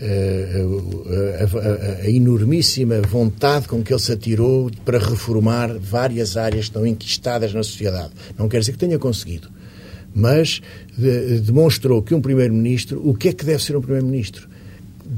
uh, 0.00 2.00
a, 2.00 2.04
a, 2.04 2.10
enormíssima 2.10 3.00
vontade 3.00 3.68
com 3.68 3.82
que 3.82 3.92
ele 3.92 4.00
se 4.00 4.12
atirou 4.12 4.70
para 4.84 4.98
reformar 4.98 5.76
várias 5.78 6.36
áreas 6.36 6.66
estão 6.66 6.86
enquistadas 6.86 7.52
na 7.52 7.62
sociedade. 7.62 8.10
Não 8.38 8.48
quer 8.48 8.60
dizer 8.60 8.72
que 8.72 8.78
tenha 8.78 8.98
conseguido, 8.98 9.48
mas 10.14 10.60
de, 10.96 11.40
demonstrou 11.40 12.02
que 12.02 12.14
um 12.14 12.20
Primeiro-Ministro, 12.20 13.00
o 13.08 13.14
que 13.14 13.28
é 13.28 13.32
que 13.32 13.44
deve 13.44 13.62
ser 13.62 13.76
um 13.76 13.80
Primeiro-Ministro? 13.80 14.48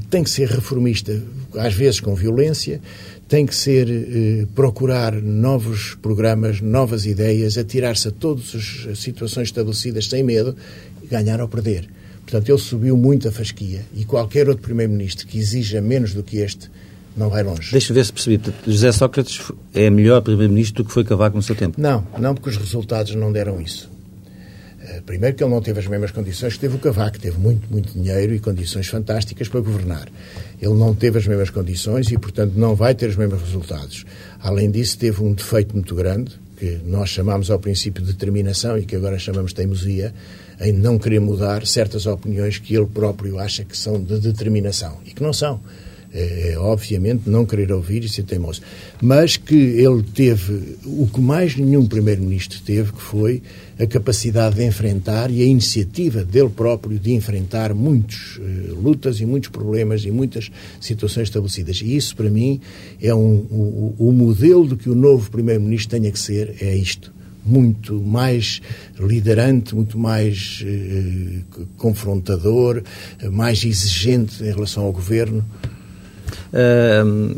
Tem 0.09 0.23
que 0.23 0.29
ser 0.29 0.47
reformista, 0.47 1.21
às 1.55 1.73
vezes 1.73 1.99
com 1.99 2.15
violência, 2.15 2.81
tem 3.31 3.45
que 3.45 3.55
ser 3.55 3.89
eh, 3.89 4.45
procurar 4.53 5.13
novos 5.13 5.95
programas, 6.01 6.59
novas 6.59 7.05
ideias, 7.05 7.57
atirar-se 7.57 8.09
a 8.09 8.11
todas 8.11 8.53
as 8.89 8.99
situações 8.99 9.47
estabelecidas 9.47 10.07
sem 10.07 10.21
medo, 10.21 10.53
ganhar 11.09 11.39
ou 11.39 11.47
perder. 11.47 11.87
Portanto, 12.23 12.49
ele 12.49 12.57
subiu 12.57 12.97
muito 12.97 13.29
a 13.29 13.31
fasquia 13.31 13.85
e 13.95 14.03
qualquer 14.03 14.49
outro 14.49 14.61
Primeiro-Ministro 14.61 15.25
que 15.27 15.39
exija 15.39 15.79
menos 15.79 16.13
do 16.13 16.21
que 16.21 16.39
este 16.39 16.69
não 17.15 17.29
vai 17.29 17.41
longe. 17.41 17.71
Deixa-me 17.71 17.99
ver 17.99 18.05
se 18.05 18.11
percebi. 18.11 18.41
José 18.67 18.91
Sócrates 18.91 19.39
é 19.73 19.89
melhor 19.89 20.21
Primeiro-Ministro 20.21 20.83
do 20.83 20.87
que 20.89 20.93
foi 20.93 21.05
Cavaco 21.05 21.37
no 21.37 21.41
seu 21.41 21.55
tempo? 21.55 21.79
Não, 21.79 22.05
não, 22.19 22.35
porque 22.35 22.49
os 22.49 22.57
resultados 22.57 23.15
não 23.15 23.31
deram 23.31 23.61
isso. 23.61 23.89
Primeiro 25.05 25.35
que 25.35 25.43
ele 25.43 25.51
não 25.51 25.61
teve 25.61 25.79
as 25.79 25.87
mesmas 25.87 26.11
condições 26.11 26.53
que 26.53 26.59
teve 26.59 26.75
o 26.75 26.79
Cavaco, 26.79 27.19
teve 27.19 27.37
muito, 27.37 27.69
muito 27.69 27.93
dinheiro 27.93 28.33
e 28.33 28.39
condições 28.39 28.87
fantásticas 28.87 29.47
para 29.47 29.59
governar. 29.59 30.07
Ele 30.61 30.73
não 30.73 30.93
teve 30.93 31.17
as 31.17 31.27
mesmas 31.27 31.49
condições 31.49 32.11
e, 32.11 32.17
portanto, 32.17 32.53
não 32.55 32.75
vai 32.75 32.95
ter 32.95 33.09
os 33.09 33.15
mesmos 33.15 33.41
resultados. 33.41 34.05
Além 34.39 34.69
disso, 34.69 34.97
teve 34.97 35.21
um 35.23 35.33
defeito 35.33 35.73
muito 35.73 35.95
grande, 35.95 36.31
que 36.57 36.79
nós 36.85 37.09
chamamos 37.09 37.49
ao 37.49 37.59
princípio 37.59 38.03
de 38.03 38.13
determinação 38.13 38.77
e 38.77 38.85
que 38.85 38.95
agora 38.95 39.17
chamamos 39.17 39.51
de 39.51 39.55
teimosia, 39.55 40.13
em 40.59 40.71
não 40.71 40.99
querer 40.99 41.19
mudar 41.19 41.65
certas 41.65 42.05
opiniões 42.05 42.59
que 42.59 42.75
ele 42.75 42.85
próprio 42.85 43.39
acha 43.39 43.63
que 43.63 43.75
são 43.75 44.01
de 44.01 44.19
determinação 44.19 44.99
e 45.05 45.11
que 45.11 45.23
não 45.23 45.33
são 45.33 45.59
é, 46.13 46.55
obviamente, 46.57 47.29
não 47.29 47.45
querer 47.45 47.71
ouvir 47.71 48.03
e 48.03 48.09
ser 48.09 48.23
teimoso. 48.23 48.61
Mas 49.01 49.37
que 49.37 49.55
ele 49.55 50.03
teve 50.03 50.77
o 50.85 51.07
que 51.07 51.21
mais 51.21 51.55
nenhum 51.55 51.85
Primeiro-Ministro 51.85 52.59
teve, 52.65 52.91
que 52.91 53.01
foi 53.01 53.41
a 53.81 53.87
capacidade 53.87 54.55
de 54.57 54.63
enfrentar 54.63 55.31
e 55.31 55.41
a 55.41 55.45
iniciativa 55.45 56.23
dele 56.23 56.49
próprio 56.49 56.99
de 56.99 57.13
enfrentar 57.13 57.73
muitas 57.73 58.37
uh, 58.37 58.79
lutas 58.79 59.19
e 59.19 59.25
muitos 59.25 59.49
problemas 59.49 60.05
e 60.05 60.11
muitas 60.11 60.51
situações 60.79 61.29
estabelecidas. 61.29 61.81
E 61.81 61.95
isso, 61.95 62.15
para 62.15 62.29
mim, 62.29 62.61
é 63.01 63.13
um, 63.13 63.37
o, 63.49 63.95
o 63.97 64.11
modelo 64.11 64.67
do 64.67 64.77
que 64.77 64.89
o 64.89 64.93
novo 64.93 65.31
Primeiro-Ministro 65.31 65.97
tenha 65.97 66.11
que 66.11 66.19
ser, 66.19 66.55
é 66.61 66.75
isto 66.75 67.11
muito 67.43 67.99
mais 67.99 68.61
liderante, 68.99 69.73
muito 69.73 69.97
mais 69.97 70.63
eh, 70.63 71.39
confrontador, 71.75 72.83
mais 73.31 73.65
exigente 73.65 74.43
em 74.43 74.51
relação 74.51 74.83
ao 74.83 74.91
governo 74.91 75.43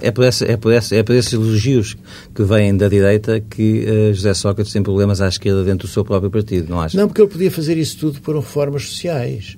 é, 0.02 0.12
por 0.12 0.24
é, 0.26 0.58
por 0.58 0.74
é 0.74 1.04
por 1.04 1.16
esses 1.16 1.34
elogios 1.34 1.98
que 2.34 2.44
vêm 2.44 2.76
da 2.76 2.88
direita 2.88 3.40
que 3.40 3.86
uh, 3.86 4.14
José 4.14 4.34
Sócrates 4.34 4.72
tem 4.72 4.84
problemas 4.84 5.22
à 5.22 5.28
esquerda 5.28 5.64
dentro 5.64 5.88
do 5.88 5.92
seu 5.92 6.04
próprio 6.04 6.30
partido, 6.30 6.70
não 6.70 6.80
acha? 6.80 6.98
Não, 6.98 7.08
porque 7.08 7.22
ele 7.22 7.30
podia 7.30 7.52
fazer 7.52 7.78
isso 7.78 7.98
tudo 7.98 8.22
por 8.22 8.36
reformas 8.36 8.88
sociais. 8.88 9.58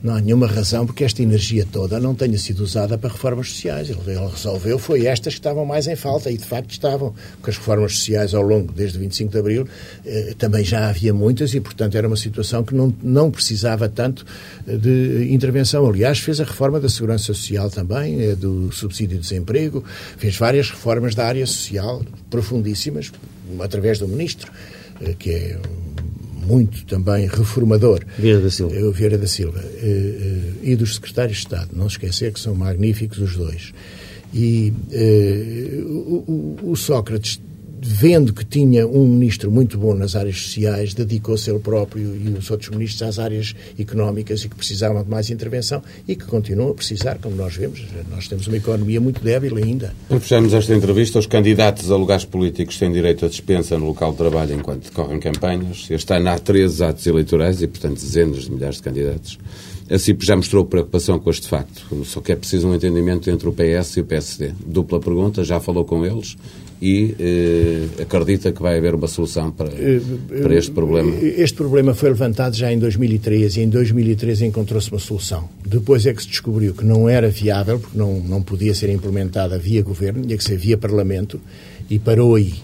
Não 0.00 0.14
há 0.14 0.20
nenhuma 0.20 0.46
razão 0.46 0.86
porque 0.86 1.02
esta 1.02 1.22
energia 1.22 1.66
toda 1.70 1.98
não 1.98 2.14
tenha 2.14 2.38
sido 2.38 2.60
usada 2.60 2.96
para 2.96 3.10
reformas 3.10 3.50
sociais. 3.50 3.90
Ele, 3.90 3.98
ele, 4.06 4.26
resolveu 4.26 4.78
foi 4.78 5.06
estas 5.06 5.34
que 5.34 5.40
estavam 5.40 5.64
mais 5.64 5.88
em 5.88 5.96
falta 5.96 6.30
e 6.30 6.36
de 6.36 6.44
facto 6.44 6.70
estavam, 6.70 7.14
porque 7.32 7.50
as 7.50 7.58
reformas 7.58 7.96
sociais 7.96 8.32
ao 8.32 8.42
longo, 8.42 8.72
desde 8.72 8.96
25 8.98 9.32
de 9.32 9.38
Abril, 9.38 9.68
eh, 10.06 10.34
também 10.38 10.64
já 10.64 10.88
havia 10.88 11.12
muitas 11.12 11.52
e 11.52 11.60
portanto 11.60 11.96
era 11.96 12.06
uma 12.06 12.16
situação 12.16 12.62
que 12.62 12.74
não, 12.74 12.94
não 13.02 13.28
precisava 13.28 13.88
tanto 13.88 14.24
eh, 14.68 14.76
de 14.76 15.32
intervenção. 15.32 15.84
Aliás, 15.84 16.20
fez 16.20 16.40
a 16.40 16.44
reforma 16.44 16.78
da 16.78 16.88
Segurança 16.88 17.24
Social 17.24 17.68
também, 17.68 18.22
eh, 18.22 18.34
do 18.36 18.70
subsídio 18.70 19.16
de 19.16 19.22
desemprego, 19.22 19.82
fez 20.16 20.36
várias 20.36 20.70
reformas 20.70 21.16
da 21.16 21.26
área 21.26 21.44
social 21.44 22.04
profundíssimas, 22.30 23.10
através 23.58 23.98
do 23.98 24.06
Ministro, 24.06 24.52
eh, 25.00 25.14
que 25.18 25.30
é 25.30 25.58
muito 26.48 26.86
também 26.86 27.26
reformador. 27.26 28.00
Vieira 28.18 28.40
da 28.40 28.50
Silva. 28.50 28.92
Vieira 28.92 29.18
da 29.18 29.26
Silva. 29.26 29.62
Eh, 29.62 29.84
eh, 29.84 30.70
e 30.70 30.76
dos 30.76 30.94
secretários 30.94 31.36
de 31.36 31.42
Estado. 31.44 31.70
Não 31.74 31.86
esquecer 31.86 32.32
que 32.32 32.40
são 32.40 32.54
magníficos 32.54 33.18
os 33.18 33.36
dois. 33.36 33.74
E 34.32 34.72
uh, 34.92 36.24
o, 36.26 36.72
o, 36.72 36.76
Sócrates 36.76 37.40
vendo 37.80 38.32
que 38.32 38.44
tinha 38.44 38.86
um 38.86 39.06
ministro 39.06 39.50
muito 39.50 39.78
bom 39.78 39.94
nas 39.94 40.14
áreas 40.14 40.40
sociais, 40.40 40.94
dedicou-se 40.94 41.50
ele 41.50 41.58
próprio 41.58 42.16
e 42.16 42.28
os 42.30 42.50
outros 42.50 42.70
ministros 42.70 43.02
às 43.02 43.18
áreas 43.18 43.54
económicas 43.78 44.44
e 44.44 44.48
que 44.48 44.56
precisavam 44.56 45.02
de 45.02 45.10
mais 45.10 45.30
intervenção 45.30 45.82
e 46.06 46.14
que 46.16 46.24
continuam 46.24 46.70
a 46.70 46.74
precisar, 46.74 47.18
como 47.18 47.36
nós 47.36 47.56
vemos. 47.56 47.84
Nós 48.10 48.28
temos 48.28 48.46
uma 48.46 48.56
economia 48.56 49.00
muito 49.00 49.22
débil 49.22 49.56
ainda. 49.56 49.94
Para 50.08 50.20
fecharmos 50.20 50.52
esta 50.52 50.74
entrevista, 50.74 51.18
os 51.18 51.26
candidatos 51.26 51.90
a 51.90 51.96
lugares 51.96 52.24
políticos 52.24 52.78
têm 52.78 52.92
direito 52.92 53.24
a 53.24 53.28
dispensa 53.28 53.78
no 53.78 53.86
local 53.86 54.12
de 54.12 54.18
trabalho 54.18 54.54
enquanto 54.54 54.84
decorrem 54.84 55.20
campanhas. 55.20 55.86
Este 55.90 56.12
ano 56.14 56.28
há 56.30 56.38
13 56.38 56.84
atos 56.84 57.06
eleitorais 57.06 57.62
e, 57.62 57.66
portanto, 57.66 58.00
dezenas 58.00 58.44
de 58.44 58.52
milhares 58.52 58.76
de 58.76 58.82
candidatos. 58.82 59.38
A 59.90 59.98
CIP 59.98 60.24
já 60.24 60.36
mostrou 60.36 60.64
preocupação 60.66 61.18
com 61.18 61.30
este 61.30 61.48
facto, 61.48 62.04
só 62.04 62.20
que 62.20 62.32
é 62.32 62.36
preciso 62.36 62.68
um 62.68 62.74
entendimento 62.74 63.30
entre 63.30 63.48
o 63.48 63.52
PS 63.52 63.96
e 63.96 64.00
o 64.00 64.04
PSD. 64.04 64.52
Dupla 64.66 65.00
pergunta, 65.00 65.42
já 65.42 65.60
falou 65.60 65.84
com 65.84 66.04
eles 66.04 66.36
e 66.80 67.14
eh, 67.18 68.02
acredita 68.02 68.52
que 68.52 68.62
vai 68.62 68.78
haver 68.78 68.94
uma 68.94 69.08
solução 69.08 69.50
para, 69.50 69.70
para 69.70 70.54
este 70.54 70.70
problema? 70.70 71.10
Este 71.20 71.56
problema 71.56 71.94
foi 71.94 72.10
levantado 72.10 72.54
já 72.54 72.72
em 72.72 72.78
2013 72.78 73.60
e 73.60 73.64
em 73.64 73.68
2013 73.68 74.46
encontrou-se 74.46 74.90
uma 74.90 75.00
solução. 75.00 75.48
Depois 75.66 76.06
é 76.06 76.12
que 76.12 76.22
se 76.22 76.28
descobriu 76.28 76.74
que 76.74 76.84
não 76.84 77.08
era 77.08 77.28
viável, 77.28 77.78
porque 77.80 77.96
não, 77.98 78.20
não 78.20 78.42
podia 78.42 78.74
ser 78.74 78.90
implementada 78.90 79.58
via 79.58 79.82
governo, 79.82 80.22
tinha 80.22 80.36
que 80.36 80.44
ser 80.44 80.56
via 80.56 80.76
parlamento 80.76 81.40
e 81.90 81.98
parou 81.98 82.34
aí. 82.34 82.54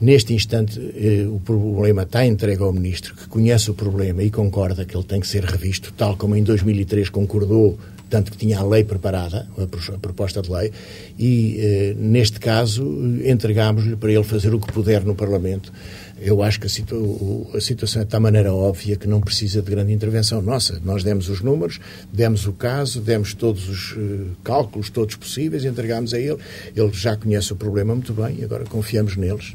Neste 0.00 0.32
instante, 0.32 0.78
eh, 0.78 1.26
o 1.26 1.40
problema 1.40 2.02
está 2.02 2.24
entregue 2.24 2.62
ao 2.62 2.72
Ministro, 2.72 3.16
que 3.16 3.26
conhece 3.26 3.68
o 3.68 3.74
problema 3.74 4.22
e 4.22 4.30
concorda 4.30 4.84
que 4.84 4.96
ele 4.96 5.04
tem 5.04 5.20
que 5.20 5.26
ser 5.26 5.42
revisto, 5.42 5.92
tal 5.92 6.16
como 6.16 6.36
em 6.36 6.42
2003 6.44 7.08
concordou, 7.08 7.76
tanto 8.08 8.30
que 8.30 8.38
tinha 8.38 8.60
a 8.60 8.62
lei 8.64 8.84
preparada, 8.84 9.48
a 9.58 9.98
proposta 9.98 10.40
de 10.40 10.50
lei, 10.52 10.72
e 11.18 11.56
eh, 11.58 11.94
neste 11.98 12.38
caso 12.38 12.84
entregámos-lhe 13.24 13.96
para 13.96 14.12
ele 14.12 14.22
fazer 14.22 14.54
o 14.54 14.60
que 14.60 14.72
puder 14.72 15.04
no 15.04 15.16
Parlamento. 15.16 15.72
Eu 16.20 16.42
acho 16.44 16.60
que 16.60 16.66
a, 16.66 16.70
situ 16.70 17.48
a 17.52 17.60
situação 17.60 18.02
é 18.02 18.04
de 18.04 18.10
tal 18.10 18.20
maneira 18.20 18.52
óbvia 18.54 18.96
que 18.96 19.08
não 19.08 19.20
precisa 19.20 19.62
de 19.62 19.70
grande 19.70 19.92
intervenção 19.92 20.40
nossa. 20.40 20.80
Nós 20.84 21.04
demos 21.04 21.28
os 21.28 21.40
números, 21.40 21.80
demos 22.12 22.46
o 22.46 22.52
caso, 22.52 23.00
demos 23.00 23.34
todos 23.34 23.68
os 23.68 23.92
uh, 23.92 24.36
cálculos, 24.42 24.90
todos 24.90 25.14
possíveis, 25.14 25.64
entregámos 25.64 26.12
a 26.12 26.18
ele. 26.18 26.38
Ele 26.74 26.90
já 26.92 27.16
conhece 27.16 27.52
o 27.52 27.56
problema 27.56 27.94
muito 27.94 28.12
bem 28.12 28.36
e 28.40 28.44
agora 28.44 28.64
confiamos 28.64 29.16
neles 29.16 29.52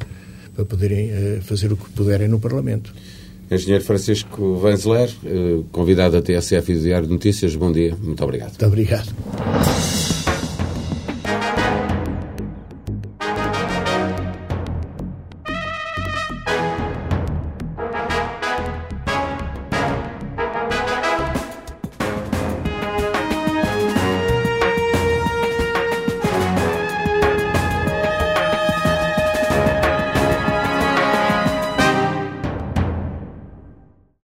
para 0.55 0.65
poderem 0.65 1.09
uh, 1.11 1.41
fazer 1.41 1.71
o 1.71 1.77
que 1.77 1.89
puderem 1.91 2.27
no 2.27 2.39
Parlamento. 2.39 2.93
Engenheiro 3.49 3.83
Francisco 3.83 4.55
Vanzeler, 4.55 5.09
uh, 5.23 5.63
convidado 5.71 6.13
da 6.13 6.21
TSF 6.21 6.71
e 6.71 6.75
do 6.75 6.81
Diário 6.81 7.07
de 7.07 7.13
Notícias, 7.13 7.55
bom 7.55 7.71
dia, 7.71 7.95
muito 8.01 8.23
obrigado. 8.23 8.49
Muito 8.49 8.65
obrigado. 8.65 10.12